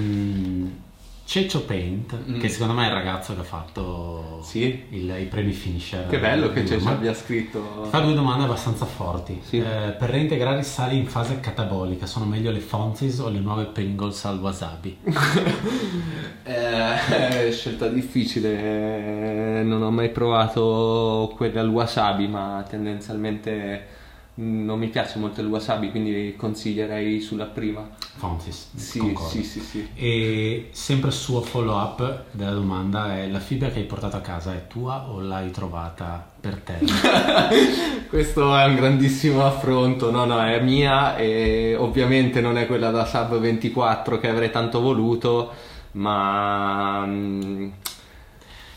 Ceccio 1.26 1.62
Paint, 1.64 2.16
Mm. 2.30 2.40
che 2.40 2.50
secondo 2.50 2.74
me 2.74 2.84
è 2.84 2.88
il 2.90 2.94
ragazzo 2.94 3.34
che 3.34 3.40
ha 3.40 3.46
fatto 3.46 4.42
Sì. 4.44 4.84
il- 4.90 5.16
i 5.22 5.26
premi 5.26 5.52
finisher. 5.54 6.06
Che 6.08 6.20
bello 6.20 6.52
che 6.52 6.66
Roma. 6.68 6.92
abbia 6.92 7.14
scritto. 7.14 7.86
Fa 7.90 8.00
due 8.02 8.14
domande 8.14 8.44
abbastanza 8.44 8.86
forti. 8.86 9.40
Sì. 9.42 9.58
Eh, 9.60 9.96
per 9.98 10.10
reintegrare 10.10 10.60
i 10.60 10.64
sali 10.64 10.98
in 10.98 11.08
fase 11.08 11.40
catabolica, 11.40 12.06
sono 12.06 12.26
meglio 12.26 12.52
le 12.52 12.60
Fonzis 12.60 13.20
o 13.20 13.30
le 13.30 13.40
nuove 13.40 13.66
Pringles 13.66 14.26
al 14.26 14.40
wasabi? 14.40 14.98
Eh, 16.46 17.48
è 17.48 17.52
scelta 17.54 17.88
difficile, 17.88 19.60
eh, 19.60 19.64
non 19.64 19.82
ho 19.82 19.90
mai 19.92 20.10
provato 20.10 21.32
quelle 21.38 21.58
al 21.58 21.70
wasabi, 21.70 22.28
ma 22.28 22.66
tendenzialmente 22.70 23.88
non 24.36 24.80
mi 24.80 24.88
piace 24.88 25.20
molto 25.20 25.42
il 25.42 25.48
wasabi, 25.48 25.92
quindi 25.92 26.34
consiglierei 26.36 27.22
sulla 27.22 27.46
prima. 27.46 27.88
Fonzis, 28.16 28.70
Sì, 28.76 29.00
concordo. 29.00 29.30
sì, 29.30 29.44
sì, 29.44 29.60
sì. 29.60 29.88
E 29.96 30.70
sempre 30.72 31.12
suo 31.12 31.42
follow 31.42 31.76
up 31.78 32.24
della 32.32 32.52
domanda 32.54 33.16
è 33.16 33.28
la 33.28 33.40
fibbia 33.40 33.70
che 33.70 33.80
hai 33.80 33.86
portato 33.86 34.16
a 34.18 34.22
casa 34.22 34.54
è 34.54 34.66
tua 34.68 35.08
o 35.10 35.20
l'hai 35.22 35.52
trovata 35.52 36.26
per 36.40 36.62
te? 36.62 36.80
Questo 38.10 38.56
è 38.58 38.66
un 38.66 38.76
grandissimo 38.76 39.46
affronto, 39.46 40.12
no, 40.12 40.26
no, 40.26 40.42
è 40.44 40.60
mia 40.62 41.16
e 41.18 41.76
ovviamente 41.78 42.42
non 42.42 42.58
è 42.58 42.66
quella 42.68 42.90
da 42.92 43.06
Sub 43.06 43.38
24 43.40 44.20
che 44.20 44.28
avrei 44.28 44.52
tanto 44.52 44.80
voluto, 44.82 45.52
ma 45.94 47.06
mm, 47.06 47.70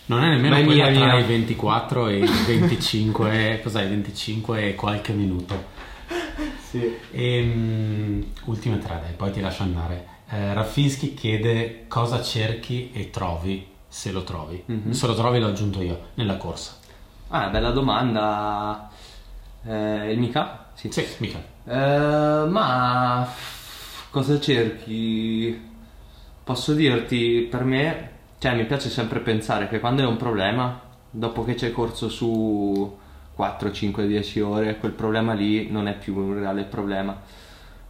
Non 0.06 0.22
è 0.22 0.28
nemmeno 0.28 0.56
Ma 0.56 0.64
quella 0.64 0.88
mia, 0.90 1.00
tra 1.00 1.14
mia. 1.14 1.18
i 1.18 1.24
24 1.24 2.08
e 2.08 2.18
i 2.18 2.26
25, 2.46 3.60
cos'è, 3.64 3.88
25 3.88 4.68
e 4.68 4.74
qualche 4.74 5.12
minuto. 5.12 5.64
sì. 6.70 6.96
E, 7.10 7.42
mm, 7.42 8.22
ultime 8.44 8.78
tre, 8.78 9.00
dai, 9.02 9.12
poi 9.16 9.32
ti 9.32 9.40
lascio 9.40 9.64
andare. 9.64 10.06
Eh, 10.28 10.54
Raffinsky 10.54 11.14
chiede 11.14 11.84
cosa 11.88 12.22
cerchi 12.22 12.90
e 12.92 13.10
trovi, 13.10 13.66
se 13.88 14.12
lo 14.12 14.22
trovi. 14.22 14.62
Mhm. 14.66 14.90
Se 14.92 15.06
lo 15.06 15.14
trovi 15.14 15.40
l'ho 15.40 15.48
aggiunto 15.48 15.82
io, 15.82 16.00
nella 16.14 16.36
corsa. 16.36 16.76
Ah, 17.28 17.48
bella 17.48 17.70
domanda. 17.70 18.88
Eh, 19.64 20.12
il 20.12 20.18
mica? 20.18 20.66
Sì. 20.74 20.90
Sì, 20.92 21.04
mica. 21.18 21.42
Eh, 21.64 22.46
ma 22.48 23.28
cosa 24.10 24.38
cerchi? 24.38 25.60
Posso 26.44 26.74
dirti, 26.74 27.46
per 27.50 27.64
me, 27.64 28.10
cioè 28.46 28.54
mi 28.54 28.64
piace 28.64 28.90
sempre 28.90 29.18
pensare 29.18 29.66
che 29.66 29.80
quando 29.80 30.02
è 30.02 30.06
un 30.06 30.16
problema, 30.16 30.80
dopo 31.10 31.42
che 31.42 31.54
c'è 31.54 31.72
corso 31.72 32.08
su 32.08 32.96
4, 33.34 33.72
5, 33.72 34.06
10 34.06 34.40
ore, 34.40 34.76
quel 34.78 34.92
problema 34.92 35.32
lì 35.32 35.68
non 35.68 35.88
è 35.88 35.96
più 35.98 36.16
un 36.16 36.38
reale 36.38 36.62
problema. 36.62 37.20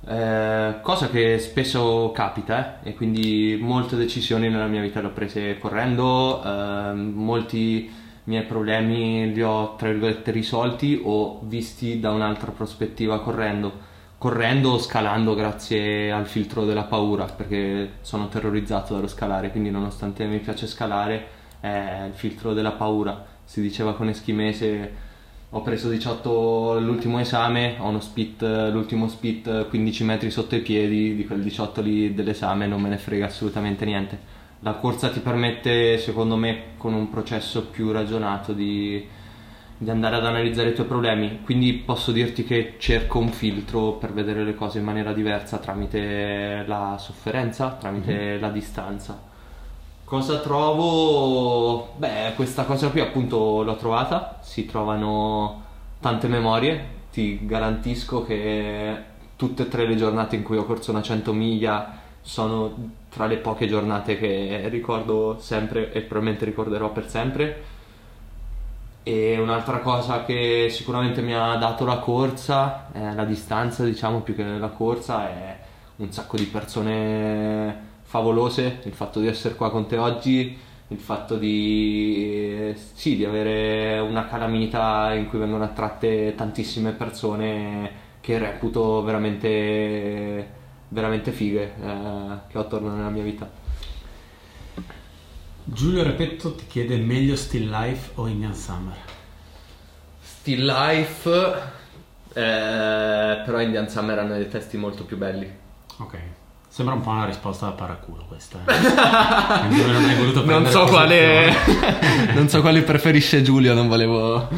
Eh, 0.08 0.76
cosa 0.80 1.10
che 1.10 1.38
spesso 1.40 2.10
capita 2.14 2.80
eh, 2.82 2.88
e 2.88 2.94
quindi 2.94 3.58
molte 3.60 3.96
decisioni 3.96 4.48
nella 4.48 4.66
mia 4.66 4.80
vita 4.80 5.02
le 5.02 5.08
ho 5.08 5.10
prese 5.10 5.58
correndo, 5.58 6.42
eh, 6.42 6.92
molti 6.94 7.92
miei 8.24 8.44
problemi 8.44 9.34
li 9.34 9.42
ho 9.42 9.74
tra 9.76 9.90
virgolette 9.90 10.30
risolti 10.30 10.98
o 11.04 11.40
visti 11.42 12.00
da 12.00 12.12
un'altra 12.12 12.50
prospettiva 12.50 13.20
correndo 13.20 13.85
correndo 14.18 14.70
o 14.70 14.78
scalando 14.78 15.34
grazie 15.34 16.10
al 16.10 16.26
filtro 16.26 16.64
della 16.64 16.84
paura 16.84 17.24
perché 17.24 17.94
sono 18.00 18.28
terrorizzato 18.28 18.94
dallo 18.94 19.08
scalare 19.08 19.50
quindi 19.50 19.70
nonostante 19.70 20.24
mi 20.26 20.38
piace 20.38 20.66
scalare 20.66 21.28
è 21.60 22.04
il 22.06 22.14
filtro 22.14 22.54
della 22.54 22.72
paura 22.72 23.24
si 23.44 23.60
diceva 23.60 23.94
con 23.94 24.08
eschimese 24.08 25.04
ho 25.50 25.62
preso 25.62 25.88
18 25.88 26.80
l'ultimo 26.80 27.20
esame, 27.20 27.76
ho 27.78 27.88
uno 27.88 28.00
spit, 28.00 28.42
l'ultimo 28.42 29.08
spit 29.08 29.68
15 29.68 30.04
metri 30.04 30.30
sotto 30.30 30.56
i 30.56 30.60
piedi, 30.60 31.14
di 31.14 31.24
quel 31.24 31.40
18 31.40 31.80
lì 31.82 32.12
dell'esame 32.12 32.66
non 32.66 32.80
me 32.80 32.88
ne 32.88 32.98
frega 32.98 33.26
assolutamente 33.26 33.84
niente. 33.84 34.18
La 34.60 34.72
corsa 34.72 35.08
ti 35.08 35.20
permette, 35.20 35.98
secondo 35.98 36.36
me, 36.36 36.74
con 36.76 36.94
un 36.94 37.08
processo 37.08 37.66
più 37.66 37.92
ragionato 37.92 38.52
di, 38.52 39.06
di 39.78 39.90
andare 39.90 40.16
ad 40.16 40.24
analizzare 40.24 40.70
i 40.70 40.74
tuoi 40.74 40.86
problemi, 40.86 41.40
quindi 41.44 41.74
posso 41.74 42.10
dirti 42.12 42.44
che 42.44 42.74
cerco 42.78 43.18
un 43.18 43.28
filtro 43.28 43.92
per 43.92 44.12
vedere 44.12 44.42
le 44.42 44.54
cose 44.54 44.78
in 44.78 44.84
maniera 44.84 45.12
diversa 45.12 45.58
tramite 45.58 46.64
la 46.66 46.96
sofferenza, 46.98 47.76
tramite 47.78 48.12
mm-hmm. 48.12 48.40
la 48.40 48.48
distanza. 48.48 49.20
Cosa 50.04 50.38
trovo? 50.38 51.94
Beh, 51.96 52.32
questa 52.36 52.64
cosa 52.64 52.88
qui 52.88 53.00
appunto 53.00 53.62
l'ho 53.62 53.76
trovata, 53.76 54.38
si 54.42 54.64
trovano 54.64 55.64
tante 56.00 56.28
memorie, 56.28 56.94
ti 57.12 57.44
garantisco 57.44 58.24
che 58.24 58.96
tutte 59.36 59.64
e 59.64 59.68
tre 59.68 59.86
le 59.86 59.96
giornate 59.96 60.36
in 60.36 60.42
cui 60.42 60.56
ho 60.56 60.64
corso 60.64 60.90
una 60.90 61.02
100 61.02 61.32
miglia 61.32 61.98
sono 62.22 62.74
tra 63.08 63.26
le 63.26 63.36
poche 63.36 63.68
giornate 63.68 64.18
che 64.18 64.68
ricordo 64.68 65.38
sempre 65.38 65.92
e 65.92 66.00
probabilmente 66.00 66.44
ricorderò 66.44 66.90
per 66.90 67.08
sempre. 67.08 67.74
E 69.08 69.38
un'altra 69.38 69.78
cosa 69.78 70.24
che 70.24 70.66
sicuramente 70.68 71.22
mi 71.22 71.32
ha 71.32 71.54
dato 71.54 71.84
la 71.84 71.98
corsa, 71.98 72.88
eh, 72.92 73.14
la 73.14 73.24
distanza 73.24 73.84
diciamo 73.84 74.22
più 74.22 74.34
che 74.34 74.42
la 74.42 74.68
corsa, 74.70 75.28
è 75.28 75.58
un 75.98 76.10
sacco 76.10 76.36
di 76.36 76.46
persone 76.46 78.00
favolose, 78.02 78.80
il 78.82 78.92
fatto 78.92 79.20
di 79.20 79.28
essere 79.28 79.54
qua 79.54 79.70
con 79.70 79.86
te 79.86 79.96
oggi, 79.96 80.58
il 80.88 80.98
fatto 80.98 81.36
di, 81.36 82.74
sì, 82.94 83.14
di 83.14 83.24
avere 83.24 84.00
una 84.00 84.26
calamita 84.26 85.14
in 85.14 85.28
cui 85.28 85.38
vengono 85.38 85.62
attratte 85.62 86.34
tantissime 86.34 86.90
persone 86.90 87.92
che 88.20 88.38
reputo 88.38 89.04
veramente, 89.04 90.50
veramente 90.88 91.30
fighe 91.30 91.74
eh, 91.80 92.38
che 92.48 92.58
ho 92.58 92.62
attorno 92.62 92.92
nella 92.92 93.10
mia 93.10 93.22
vita. 93.22 93.65
Giulio 95.68 96.04
Repetto 96.04 96.54
ti 96.54 96.64
chiede 96.68 96.96
meglio 96.96 97.34
Still 97.34 97.68
Life 97.68 98.12
o 98.14 98.28
Indian 98.28 98.54
Summer? 98.54 98.96
Still 100.22 100.64
Life, 100.64 101.28
eh, 102.32 103.42
però 103.44 103.60
Indian 103.60 103.88
Summer 103.88 104.18
hanno 104.20 104.34
dei 104.34 104.48
testi 104.48 104.76
molto 104.76 105.04
più 105.04 105.16
belli. 105.16 105.50
Ok. 105.98 106.18
Sembra 106.68 106.94
un 106.94 107.00
po' 107.00 107.10
una 107.10 107.24
risposta 107.24 107.66
da 107.66 107.72
paraculo 107.72 108.26
questa. 108.28 108.60
Eh. 108.64 108.78
non 109.92 110.04
hai 110.04 110.14
voluto 110.14 110.44
non 110.44 110.66
so, 110.66 110.84
quale, 110.84 111.52
non 112.32 112.48
so 112.48 112.60
quale 112.60 112.82
preferisce 112.82 113.42
Giulio, 113.42 113.74
non 113.74 113.88
volevo 113.88 114.48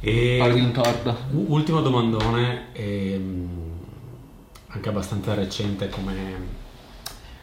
e 0.00 0.36
fargli 0.38 0.60
un 0.60 0.70
torto. 0.70 1.16
Ultimo 1.32 1.80
domandone, 1.80 2.66
ehm, 2.72 3.48
anche 4.68 4.88
abbastanza 4.88 5.34
recente 5.34 5.88
come, 5.88 6.36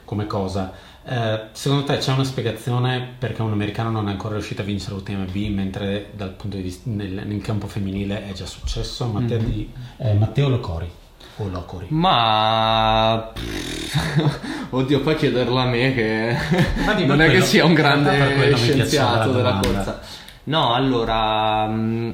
come 0.05 0.25
cosa. 0.27 0.93
Eh, 1.07 1.39
secondo 1.51 1.83
te 1.83 1.97
c'è 1.97 2.11
una 2.11 2.23
spiegazione 2.23 3.15
perché 3.19 3.43
un 3.43 3.51
americano 3.51 3.91
non 3.91 4.07
è 4.07 4.11
ancora 4.11 4.33
riuscito 4.33 4.63
a 4.63 4.65
vincere 4.65 4.95
l'UTMB 4.95 5.35
mentre 5.53 6.09
dal 6.15 6.31
punto 6.31 6.57
di 6.57 6.63
vista 6.63 6.89
nel, 6.89 7.27
nel 7.27 7.41
campo 7.41 7.67
femminile 7.67 8.27
è 8.27 8.33
già 8.33 8.47
successo? 8.47 9.05
Matteo, 9.05 9.39
mm-hmm. 9.39 9.67
eh, 9.97 10.13
Matteo 10.13 10.49
Locori 10.49 10.89
o 11.37 11.47
Locori? 11.47 11.85
Ma 11.89 13.31
oddio, 14.71 15.01
poi 15.01 15.15
chiederlo 15.15 15.57
a 15.57 15.65
me 15.65 15.93
che 15.93 16.35
non 17.05 17.21
è 17.21 17.29
che 17.29 17.41
sia 17.41 17.65
un 17.65 17.75
grande 17.75 18.55
scienziato 18.55 19.31
della 19.31 19.59
corsa. 19.61 20.01
No, 20.45 20.73
allora 20.73 21.67
mh, 21.67 21.81
mm, 21.81 22.11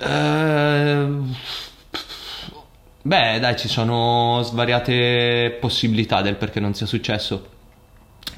eh, 0.00 1.08
beh, 3.00 3.38
dai, 3.40 3.56
ci 3.56 3.68
sono 3.68 4.42
svariate 4.42 5.56
possibilità 5.58 6.20
del 6.20 6.36
perché 6.36 6.60
non 6.60 6.74
sia 6.74 6.84
successo. 6.84 7.52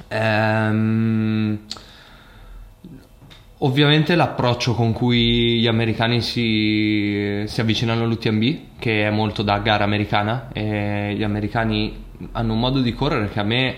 Ehm 0.09 1.59
Ovviamente 3.61 4.15
l'approccio 4.17 4.75
con 4.75 4.93
cui 4.93 5.61
gli 5.61 5.67
americani 5.67 6.21
si, 6.21 7.43
si, 7.47 7.61
avvicinano 7.63 8.03
all'UTMB, 8.05 8.59
che 8.79 9.07
è 9.07 9.11
molto 9.11 9.43
da 9.43 9.59
gara 9.61 9.83
americana, 9.83 10.51
e 10.53 11.15
gli 11.17 11.23
americani 11.23 12.05
hanno 12.33 12.53
un 12.53 12.59
modo 12.59 12.81
di 12.81 12.93
correre 12.93 13.31
che 13.31 13.41
a 13.41 13.45
me 13.45 13.77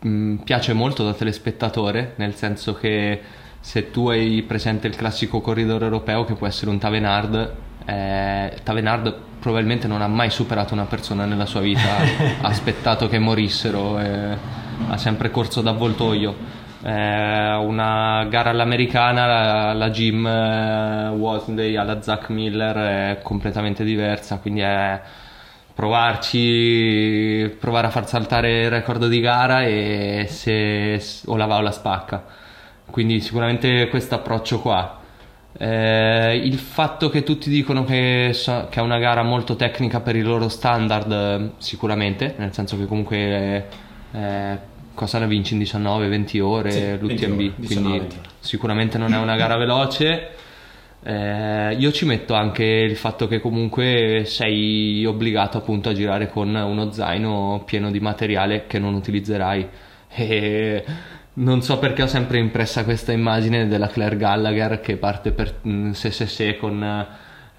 mh, 0.00 0.34
piace 0.44 0.74
molto 0.74 1.02
da 1.02 1.14
telespettatore, 1.14 2.12
nel 2.16 2.34
senso 2.34 2.74
che 2.74 3.20
se 3.58 3.90
tu 3.90 4.08
hai 4.08 4.44
presente 4.46 4.86
il 4.86 4.94
classico 4.94 5.40
corridore 5.40 5.86
europeo 5.86 6.24
che 6.24 6.34
può 6.34 6.46
essere 6.46 6.70
un 6.70 6.78
Tavenard, 6.78 7.54
eh, 7.86 8.52
Tavenard 8.62 9.14
probabilmente 9.40 9.86
non 9.86 10.02
ha 10.02 10.08
mai 10.08 10.28
superato 10.28 10.74
una 10.74 10.84
persona 10.84 11.24
nella 11.24 11.46
sua 11.46 11.60
vita, 11.60 11.96
ha 12.42 12.48
aspettato 12.48 13.08
che 13.08 13.18
morissero, 13.18 13.98
e 13.98 14.36
ha 14.88 14.96
sempre 14.96 15.30
corso 15.30 15.60
d'avvoltoio 15.60 16.64
eh, 16.86 17.54
una 17.54 18.24
gara 18.28 18.50
all'americana, 18.50 19.26
la, 19.26 19.72
la 19.72 19.90
Jim 19.90 20.24
eh, 20.24 21.08
Watley 21.08 21.74
alla 21.74 22.00
Zach 22.00 22.28
Miller 22.28 22.76
è 23.16 23.22
completamente 23.22 23.82
diversa, 23.82 24.38
quindi 24.38 24.60
è 24.60 25.00
provarci, 25.74 27.56
provare 27.58 27.88
a 27.88 27.90
far 27.90 28.06
saltare 28.06 28.62
il 28.62 28.70
record 28.70 29.08
di 29.08 29.20
gara 29.20 29.62
e 29.64 30.26
se 30.28 31.02
o 31.26 31.36
la 31.36 31.46
va 31.46 31.56
o 31.56 31.60
la 31.60 31.72
spacca. 31.72 32.24
Quindi 32.88 33.20
sicuramente 33.20 33.88
questo 33.88 34.14
approccio 34.14 34.60
qua. 34.60 35.00
Eh, 35.58 36.36
il 36.44 36.58
fatto 36.58 37.08
che 37.08 37.22
tutti 37.22 37.50
dicono 37.50 37.84
che, 37.84 38.30
so, 38.32 38.68
che, 38.70 38.78
è 38.80 38.82
una 38.82 38.98
gara 38.98 39.22
molto 39.22 39.56
tecnica 39.56 40.00
per 40.00 40.14
i 40.14 40.22
loro 40.22 40.48
standard, 40.48 41.52
sicuramente, 41.58 42.34
nel 42.38 42.52
senso 42.52 42.76
che 42.76 42.86
comunque 42.86 43.66
eh, 44.12 44.58
cosa 44.94 45.18
ne 45.18 45.26
vinci 45.26 45.54
in 45.54 45.60
19-20 45.60 46.40
ore 46.40 46.70
sì, 46.70 46.98
l'UTMB, 46.98 47.66
quindi 47.66 48.02
sicuramente 48.40 48.98
non 48.98 49.12
è 49.12 49.18
una 49.18 49.36
gara 49.36 49.56
veloce. 49.58 50.30
Eh, 51.02 51.76
io 51.78 51.92
ci 51.92 52.04
metto 52.04 52.34
anche 52.34 52.64
il 52.64 52.96
fatto 52.96 53.28
che 53.28 53.38
comunque 53.38 54.22
sei 54.24 55.04
obbligato 55.04 55.58
appunto 55.58 55.88
a 55.88 55.92
girare 55.92 56.28
con 56.28 56.52
uno 56.52 56.90
zaino 56.90 57.62
pieno 57.64 57.92
di 57.92 58.00
materiale 58.00 58.66
che 58.66 58.80
non 58.80 58.94
utilizzerai 58.94 59.68
e 60.08 60.84
non 61.34 61.62
so 61.62 61.78
perché 61.78 62.02
ho 62.02 62.06
sempre 62.08 62.38
impressa 62.38 62.82
questa 62.82 63.12
immagine 63.12 63.68
della 63.68 63.86
Claire 63.86 64.16
Gallagher 64.16 64.80
che 64.80 64.96
parte 64.96 65.30
per 65.30 65.60
mm, 65.68 65.92
se 65.92 66.10
se 66.10 66.26
se 66.26 66.56
con 66.56 67.06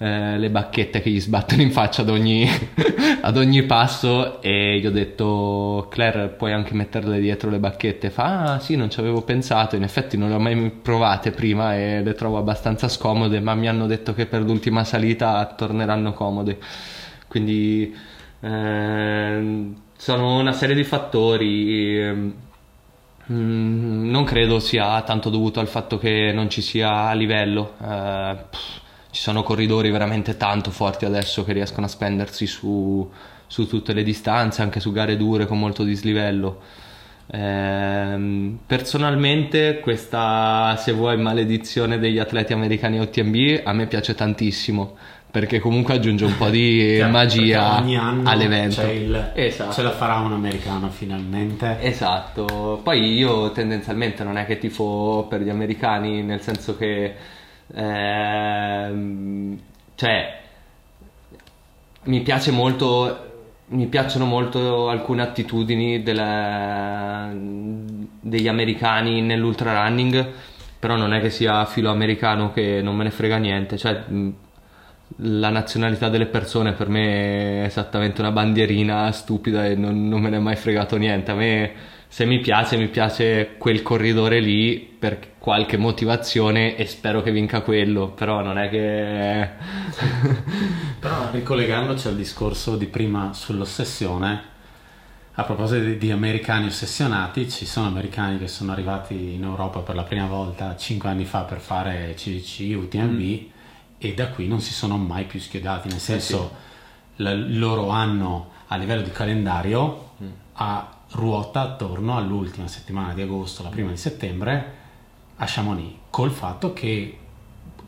eh, 0.00 0.38
le 0.38 0.50
bacchette 0.50 1.00
che 1.00 1.10
gli 1.10 1.20
sbattono 1.20 1.60
in 1.60 1.72
faccia 1.72 2.02
ad 2.02 2.08
ogni, 2.08 2.48
ad 3.20 3.36
ogni, 3.36 3.64
passo 3.64 4.40
e 4.40 4.78
gli 4.78 4.86
ho 4.86 4.92
detto 4.92 5.88
Claire 5.90 6.28
puoi 6.28 6.52
anche 6.52 6.72
metterle 6.74 7.18
dietro 7.18 7.50
le 7.50 7.58
bacchette? 7.58 8.10
Fa 8.10 8.54
ah 8.54 8.58
sì 8.60 8.76
non 8.76 8.90
ci 8.90 9.00
avevo 9.00 9.22
pensato 9.22 9.74
in 9.74 9.82
effetti 9.82 10.16
non 10.16 10.28
le 10.28 10.36
ho 10.36 10.38
mai 10.38 10.70
provate 10.70 11.32
prima 11.32 11.74
e 11.76 12.02
le 12.02 12.14
trovo 12.14 12.38
abbastanza 12.38 12.88
scomode 12.88 13.40
ma 13.40 13.56
mi 13.56 13.68
hanno 13.68 13.86
detto 13.86 14.14
che 14.14 14.26
per 14.26 14.42
l'ultima 14.42 14.84
salita 14.84 15.44
torneranno 15.56 16.12
comode. 16.12 16.58
Quindi 17.26 17.92
eh, 18.40 19.72
sono 19.96 20.38
una 20.38 20.52
serie 20.52 20.76
di 20.76 20.84
fattori 20.84 22.00
ehm, 22.00 22.34
mm, 23.32 24.08
non 24.10 24.24
credo 24.24 24.60
sia 24.60 25.02
tanto 25.02 25.28
dovuto 25.28 25.58
al 25.58 25.66
fatto 25.66 25.98
che 25.98 26.30
non 26.32 26.48
ci 26.48 26.62
sia 26.62 27.12
livello 27.14 27.74
eh, 27.82 28.36
ci 29.18 29.24
sono 29.24 29.42
corridori 29.42 29.90
veramente 29.90 30.36
tanto 30.36 30.70
forti 30.70 31.04
adesso 31.04 31.42
che 31.44 31.52
riescono 31.52 31.86
a 31.86 31.88
spendersi 31.88 32.46
su, 32.46 33.10
su 33.48 33.66
tutte 33.66 33.92
le 33.92 34.04
distanze, 34.04 34.62
anche 34.62 34.78
su 34.78 34.92
gare 34.92 35.16
dure 35.16 35.44
con 35.46 35.58
molto 35.58 35.82
dislivello. 35.82 36.60
Eh, 37.26 38.52
personalmente 38.64 39.80
questa, 39.80 40.76
se 40.78 40.92
vuoi, 40.92 41.16
maledizione 41.18 41.98
degli 41.98 42.20
atleti 42.20 42.52
americani 42.52 43.00
OTMB 43.00 43.62
a 43.64 43.72
me 43.72 43.88
piace 43.88 44.14
tantissimo 44.14 44.94
perché 45.28 45.58
comunque 45.58 45.94
aggiunge 45.94 46.24
un 46.24 46.36
po' 46.36 46.48
di 46.48 46.92
Chiaro, 46.94 47.10
magia 47.10 47.76
ogni 47.80 47.96
anno 47.96 48.30
all'evento. 48.30 48.82
c'è 48.82 48.90
il- 48.90 49.32
Esatto. 49.34 49.72
Ce 49.72 49.82
la 49.82 49.90
farà 49.90 50.18
un 50.18 50.32
americano 50.32 50.90
finalmente. 50.90 51.78
Esatto, 51.80 52.78
poi 52.84 53.14
io 53.14 53.50
tendenzialmente 53.50 54.22
non 54.22 54.38
è 54.38 54.46
che 54.46 54.58
tifo 54.58 55.26
per 55.28 55.40
gli 55.42 55.50
americani, 55.50 56.22
nel 56.22 56.40
senso 56.40 56.76
che 56.76 57.14
ehm, 57.74 59.58
cioè 59.94 60.40
mi 62.04 62.20
piace 62.22 62.50
molto 62.50 63.26
mi 63.70 63.86
piacciono 63.86 64.24
molto 64.24 64.88
alcune 64.88 65.22
attitudini 65.22 66.02
della- 66.02 67.30
degli 67.32 68.48
americani 68.48 69.20
nell'ultra 69.20 69.84
running, 69.84 70.26
però 70.78 70.96
non 70.96 71.12
è 71.12 71.20
che 71.20 71.28
sia 71.30 71.64
filo 71.66 71.90
americano 71.90 72.50
che 72.52 72.80
non 72.82 72.96
me 72.96 73.04
ne 73.04 73.10
frega 73.10 73.36
niente, 73.36 73.76
cioè 73.76 74.04
la 75.20 75.48
nazionalità 75.50 76.08
delle 76.08 76.26
persone 76.26 76.72
per 76.72 76.88
me 76.88 77.62
è 77.62 77.64
esattamente 77.66 78.20
una 78.20 78.30
bandierina 78.30 79.10
stupida 79.12 79.66
e 79.66 79.74
non, 79.74 80.08
non 80.08 80.20
me 80.20 80.28
ne 80.30 80.36
è 80.36 80.40
mai 80.40 80.56
fregato 80.56 80.96
niente. 80.96 81.30
A 81.30 81.34
me 81.34 81.72
se 82.08 82.24
mi 82.24 82.40
piace, 82.40 82.76
mi 82.76 82.88
piace 82.88 83.56
quel 83.58 83.82
corridore 83.82 84.40
lì 84.40 84.78
per 84.78 85.36
qualche 85.38 85.76
motivazione 85.76 86.74
e 86.74 86.86
spero 86.86 87.22
che 87.22 87.30
vinca 87.30 87.60
quello, 87.60 88.08
però 88.08 88.42
non 88.42 88.58
è 88.58 88.68
che... 88.70 89.48
Però 90.98 91.30
ricollegandoci 91.30 92.08
al 92.08 92.16
discorso 92.16 92.76
di 92.76 92.86
prima 92.86 93.32
sull'ossessione, 93.34 94.42
a 95.34 95.42
proposito 95.44 95.84
di, 95.84 95.98
di 95.98 96.10
americani 96.10 96.66
ossessionati, 96.66 97.48
ci 97.48 97.66
sono 97.66 97.86
americani 97.86 98.38
che 98.38 98.48
sono 98.48 98.72
arrivati 98.72 99.34
in 99.34 99.44
Europa 99.44 99.80
per 99.80 99.94
la 99.94 100.02
prima 100.02 100.26
volta 100.26 100.74
5 100.76 101.08
anni 101.08 101.24
fa 101.24 101.42
per 101.42 101.60
fare 101.60 102.14
CDC, 102.16 102.74
UTMB 102.74 103.42
e 103.98 104.14
da 104.14 104.28
qui 104.28 104.48
non 104.48 104.60
si 104.60 104.72
sono 104.72 104.96
mai 104.96 105.24
più 105.24 105.38
schiodati, 105.38 105.88
nel 105.88 106.00
senso 106.00 106.52
la- 107.16 107.30
il 107.30 107.58
loro 107.58 107.90
anno 107.90 108.50
a 108.66 108.76
livello 108.76 109.02
di 109.02 109.12
calendario 109.12 110.14
a 110.54 110.97
ruota 111.12 111.60
attorno 111.62 112.16
all'ultima 112.16 112.68
settimana 112.68 113.14
di 113.14 113.22
agosto, 113.22 113.62
la 113.62 113.68
prima 113.68 113.90
di 113.90 113.96
settembre 113.96 114.74
a 115.36 115.44
Chamonix, 115.46 115.94
col 116.10 116.30
fatto 116.30 116.72
che 116.72 117.18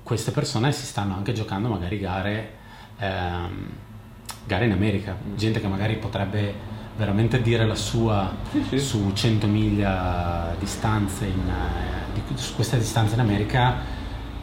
queste 0.03 0.31
persone 0.31 0.73
si 0.73 0.87
stanno 0.87 1.15
anche 1.15 1.33
giocando 1.33 1.69
magari 1.69 1.99
gare, 1.99 2.53
ehm, 2.99 3.69
gare 4.47 4.65
in 4.65 4.73
America, 4.73 5.17
gente 5.35 5.61
che 5.61 5.69
magari 5.69 5.97
potrebbe 5.97 6.79
veramente 6.97 7.41
dire 7.41 7.67
la 7.67 7.75
sua 7.75 8.33
su 8.77 9.13
100 9.13 9.47
miglia 9.47 10.55
distanze 10.59 11.27
in, 11.27 11.49
eh, 11.49 12.13
di- 12.15 12.37
su 12.39 12.55
queste 12.55 12.79
distanze 12.79 13.15
in 13.15 13.21
America 13.21 13.99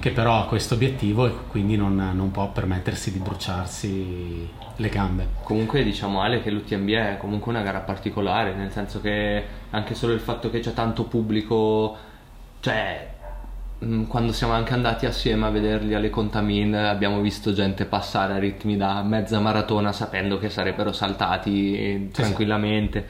che 0.08 0.14
però 0.14 0.40
ha 0.40 0.46
questo 0.46 0.76
obiettivo 0.76 1.26
e 1.26 1.34
quindi 1.50 1.76
non, 1.76 1.96
non 1.96 2.32
può 2.32 2.50
permettersi 2.50 3.12
di 3.12 3.20
bruciarsi 3.20 4.50
le 4.78 4.90
gambe. 4.90 5.28
Comunque 5.44 5.84
diciamo 5.84 6.22
Ale 6.22 6.42
che 6.42 6.50
l'UTMB 6.50 6.90
è 6.90 7.18
comunque 7.20 7.52
una 7.52 7.62
gara 7.62 7.80
particolare, 7.80 8.54
nel 8.54 8.72
senso 8.72 9.02
che 9.02 9.44
anche 9.70 9.96
solo 9.96 10.14
il 10.14 10.22
fatto 10.22 10.50
che 10.50 10.62
c'è 10.62 10.74
tanto 10.74 11.04
pubblico, 11.04 11.98
cioè 12.62 13.10
mh, 13.80 14.04
quando 14.04 14.32
siamo 14.32 14.54
anche 14.54 14.74
andati 14.74 15.06
assieme 15.06 15.46
a 15.46 15.50
vederli 15.50 15.94
alle 15.94 16.10
Contamin 16.10 16.74
abbiamo 16.76 17.20
visto 17.20 17.52
gente 17.52 17.84
passare 17.84 18.34
a 18.34 18.38
ritmi 18.38 18.78
da 18.78 19.04
mezza 19.04 19.42
maratona 19.42 19.92
sapendo 19.92 20.38
che 20.38 20.50
sarebbero 20.50 20.94
saltati 20.94 22.10
tranquillamente. 22.14 23.06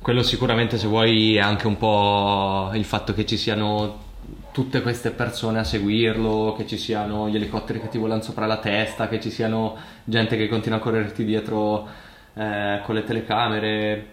Quello 0.00 0.22
sicuramente 0.22 0.78
se 0.78 0.86
vuoi 0.86 1.36
è 1.36 1.40
anche 1.40 1.66
un 1.66 1.76
po' 1.76 2.70
il 2.72 2.84
fatto 2.84 3.12
che 3.12 3.26
ci 3.26 3.36
siano 3.36 4.06
tutte 4.52 4.82
queste 4.82 5.10
persone 5.10 5.58
a 5.58 5.64
seguirlo, 5.64 6.54
che 6.56 6.66
ci 6.66 6.76
siano 6.76 7.28
gli 7.28 7.36
elicotteri 7.36 7.80
che 7.80 7.88
ti 7.88 7.98
volano 7.98 8.22
sopra 8.22 8.46
la 8.46 8.58
testa, 8.58 9.08
che 9.08 9.20
ci 9.20 9.30
siano 9.30 9.76
gente 10.04 10.36
che 10.36 10.48
continua 10.48 10.78
a 10.78 10.80
correrti 10.80 11.24
dietro 11.24 11.86
eh, 12.34 12.80
con 12.84 12.94
le 12.94 13.04
telecamere. 13.04 14.06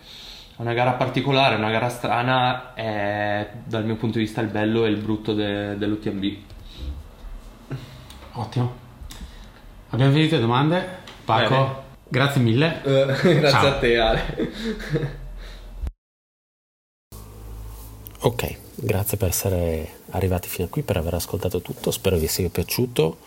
È 0.55 0.61
una 0.61 0.73
gara 0.73 0.93
particolare, 0.93 1.55
una 1.55 1.71
gara 1.71 1.89
strana, 1.89 2.73
è 2.73 3.49
dal 3.65 3.85
mio 3.85 3.95
punto 3.95 4.17
di 4.17 4.23
vista 4.23 4.41
il 4.41 4.47
bello 4.47 4.85
e 4.85 4.89
il 4.89 4.97
brutto 4.97 5.33
de- 5.33 5.77
dell'UTMB. 5.77 6.37
Ottimo. 8.33 8.73
Abbiamo 9.89 10.11
finito 10.11 10.35
le 10.35 10.41
domande. 10.41 10.87
Paco, 11.23 11.55
Bene. 11.55 11.73
grazie 12.07 12.41
mille. 12.41 12.81
grazie 12.83 13.49
Ciao. 13.49 13.67
a 13.67 13.77
te 13.77 13.97
Ale. 13.97 14.51
Ok, 18.21 18.57
grazie 18.75 19.17
per 19.17 19.27
essere 19.27 19.94
arrivati 20.15 20.47
fino 20.47 20.67
a 20.67 20.69
qui, 20.69 20.81
per 20.81 20.97
aver 20.97 21.13
ascoltato 21.13 21.61
tutto, 21.61 21.91
spero 21.91 22.17
vi 22.17 22.27
sia 22.27 22.49
piaciuto. 22.49 23.17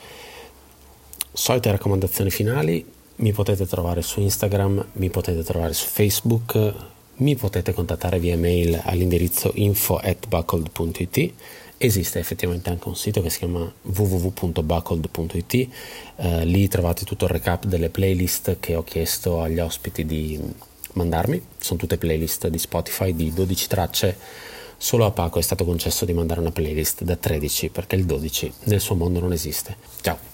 Solite 1.33 1.71
raccomandazioni 1.71 2.31
finali, 2.31 2.85
mi 3.17 3.33
potete 3.33 3.67
trovare 3.67 4.03
su 4.03 4.21
Instagram, 4.21 4.87
mi 4.95 5.11
potete 5.11 5.43
trovare 5.43 5.73
su 5.73 5.87
Facebook, 5.87 6.75
mi 7.17 7.35
potete 7.37 7.73
contattare 7.73 8.19
via 8.19 8.37
mail 8.37 8.81
all'indirizzo 8.85 9.51
info 9.55 9.97
at 9.97 10.27
buckled.it. 10.29 11.33
Esiste 11.81 12.19
effettivamente 12.19 12.71
anche 12.71 12.89
un 12.89 12.97
sito 12.97 13.23
che 13.23 13.31
si 13.31 13.39
chiama 13.39 13.73
www.buckled.it, 13.83 15.55
eh, 16.17 16.45
lì 16.45 16.67
trovate 16.67 17.05
tutto 17.05 17.27
il 17.27 17.31
recap 17.31 17.67
delle 17.67 17.89
playlist 17.89 18.57
che 18.59 18.75
ho 18.75 18.83
chiesto 18.83 19.41
agli 19.41 19.61
ospiti 19.61 20.05
di 20.05 20.41
mandarmi, 20.95 21.41
sono 21.59 21.79
tutte 21.79 21.97
playlist 21.97 22.49
di 22.49 22.59
Spotify 22.59 23.15
di 23.15 23.33
12 23.33 23.69
tracce 23.69 24.17
Solo 24.81 25.05
a 25.05 25.11
Paco 25.11 25.41
è 25.41 25.43
stato 25.43 25.65
concesso 25.65 26.05
di 26.05 26.13
mandare 26.13 26.41
una 26.41 26.53
playlist 26.53 27.03
da 27.03 27.17
13 27.17 27.69
perché 27.69 27.97
il 27.97 28.07
12 28.07 28.53
nel 28.65 28.81
suo 28.81 28.95
mondo 28.95 29.19
non 29.19 29.33
esiste. 29.33 29.77
Ciao! 30.01 30.28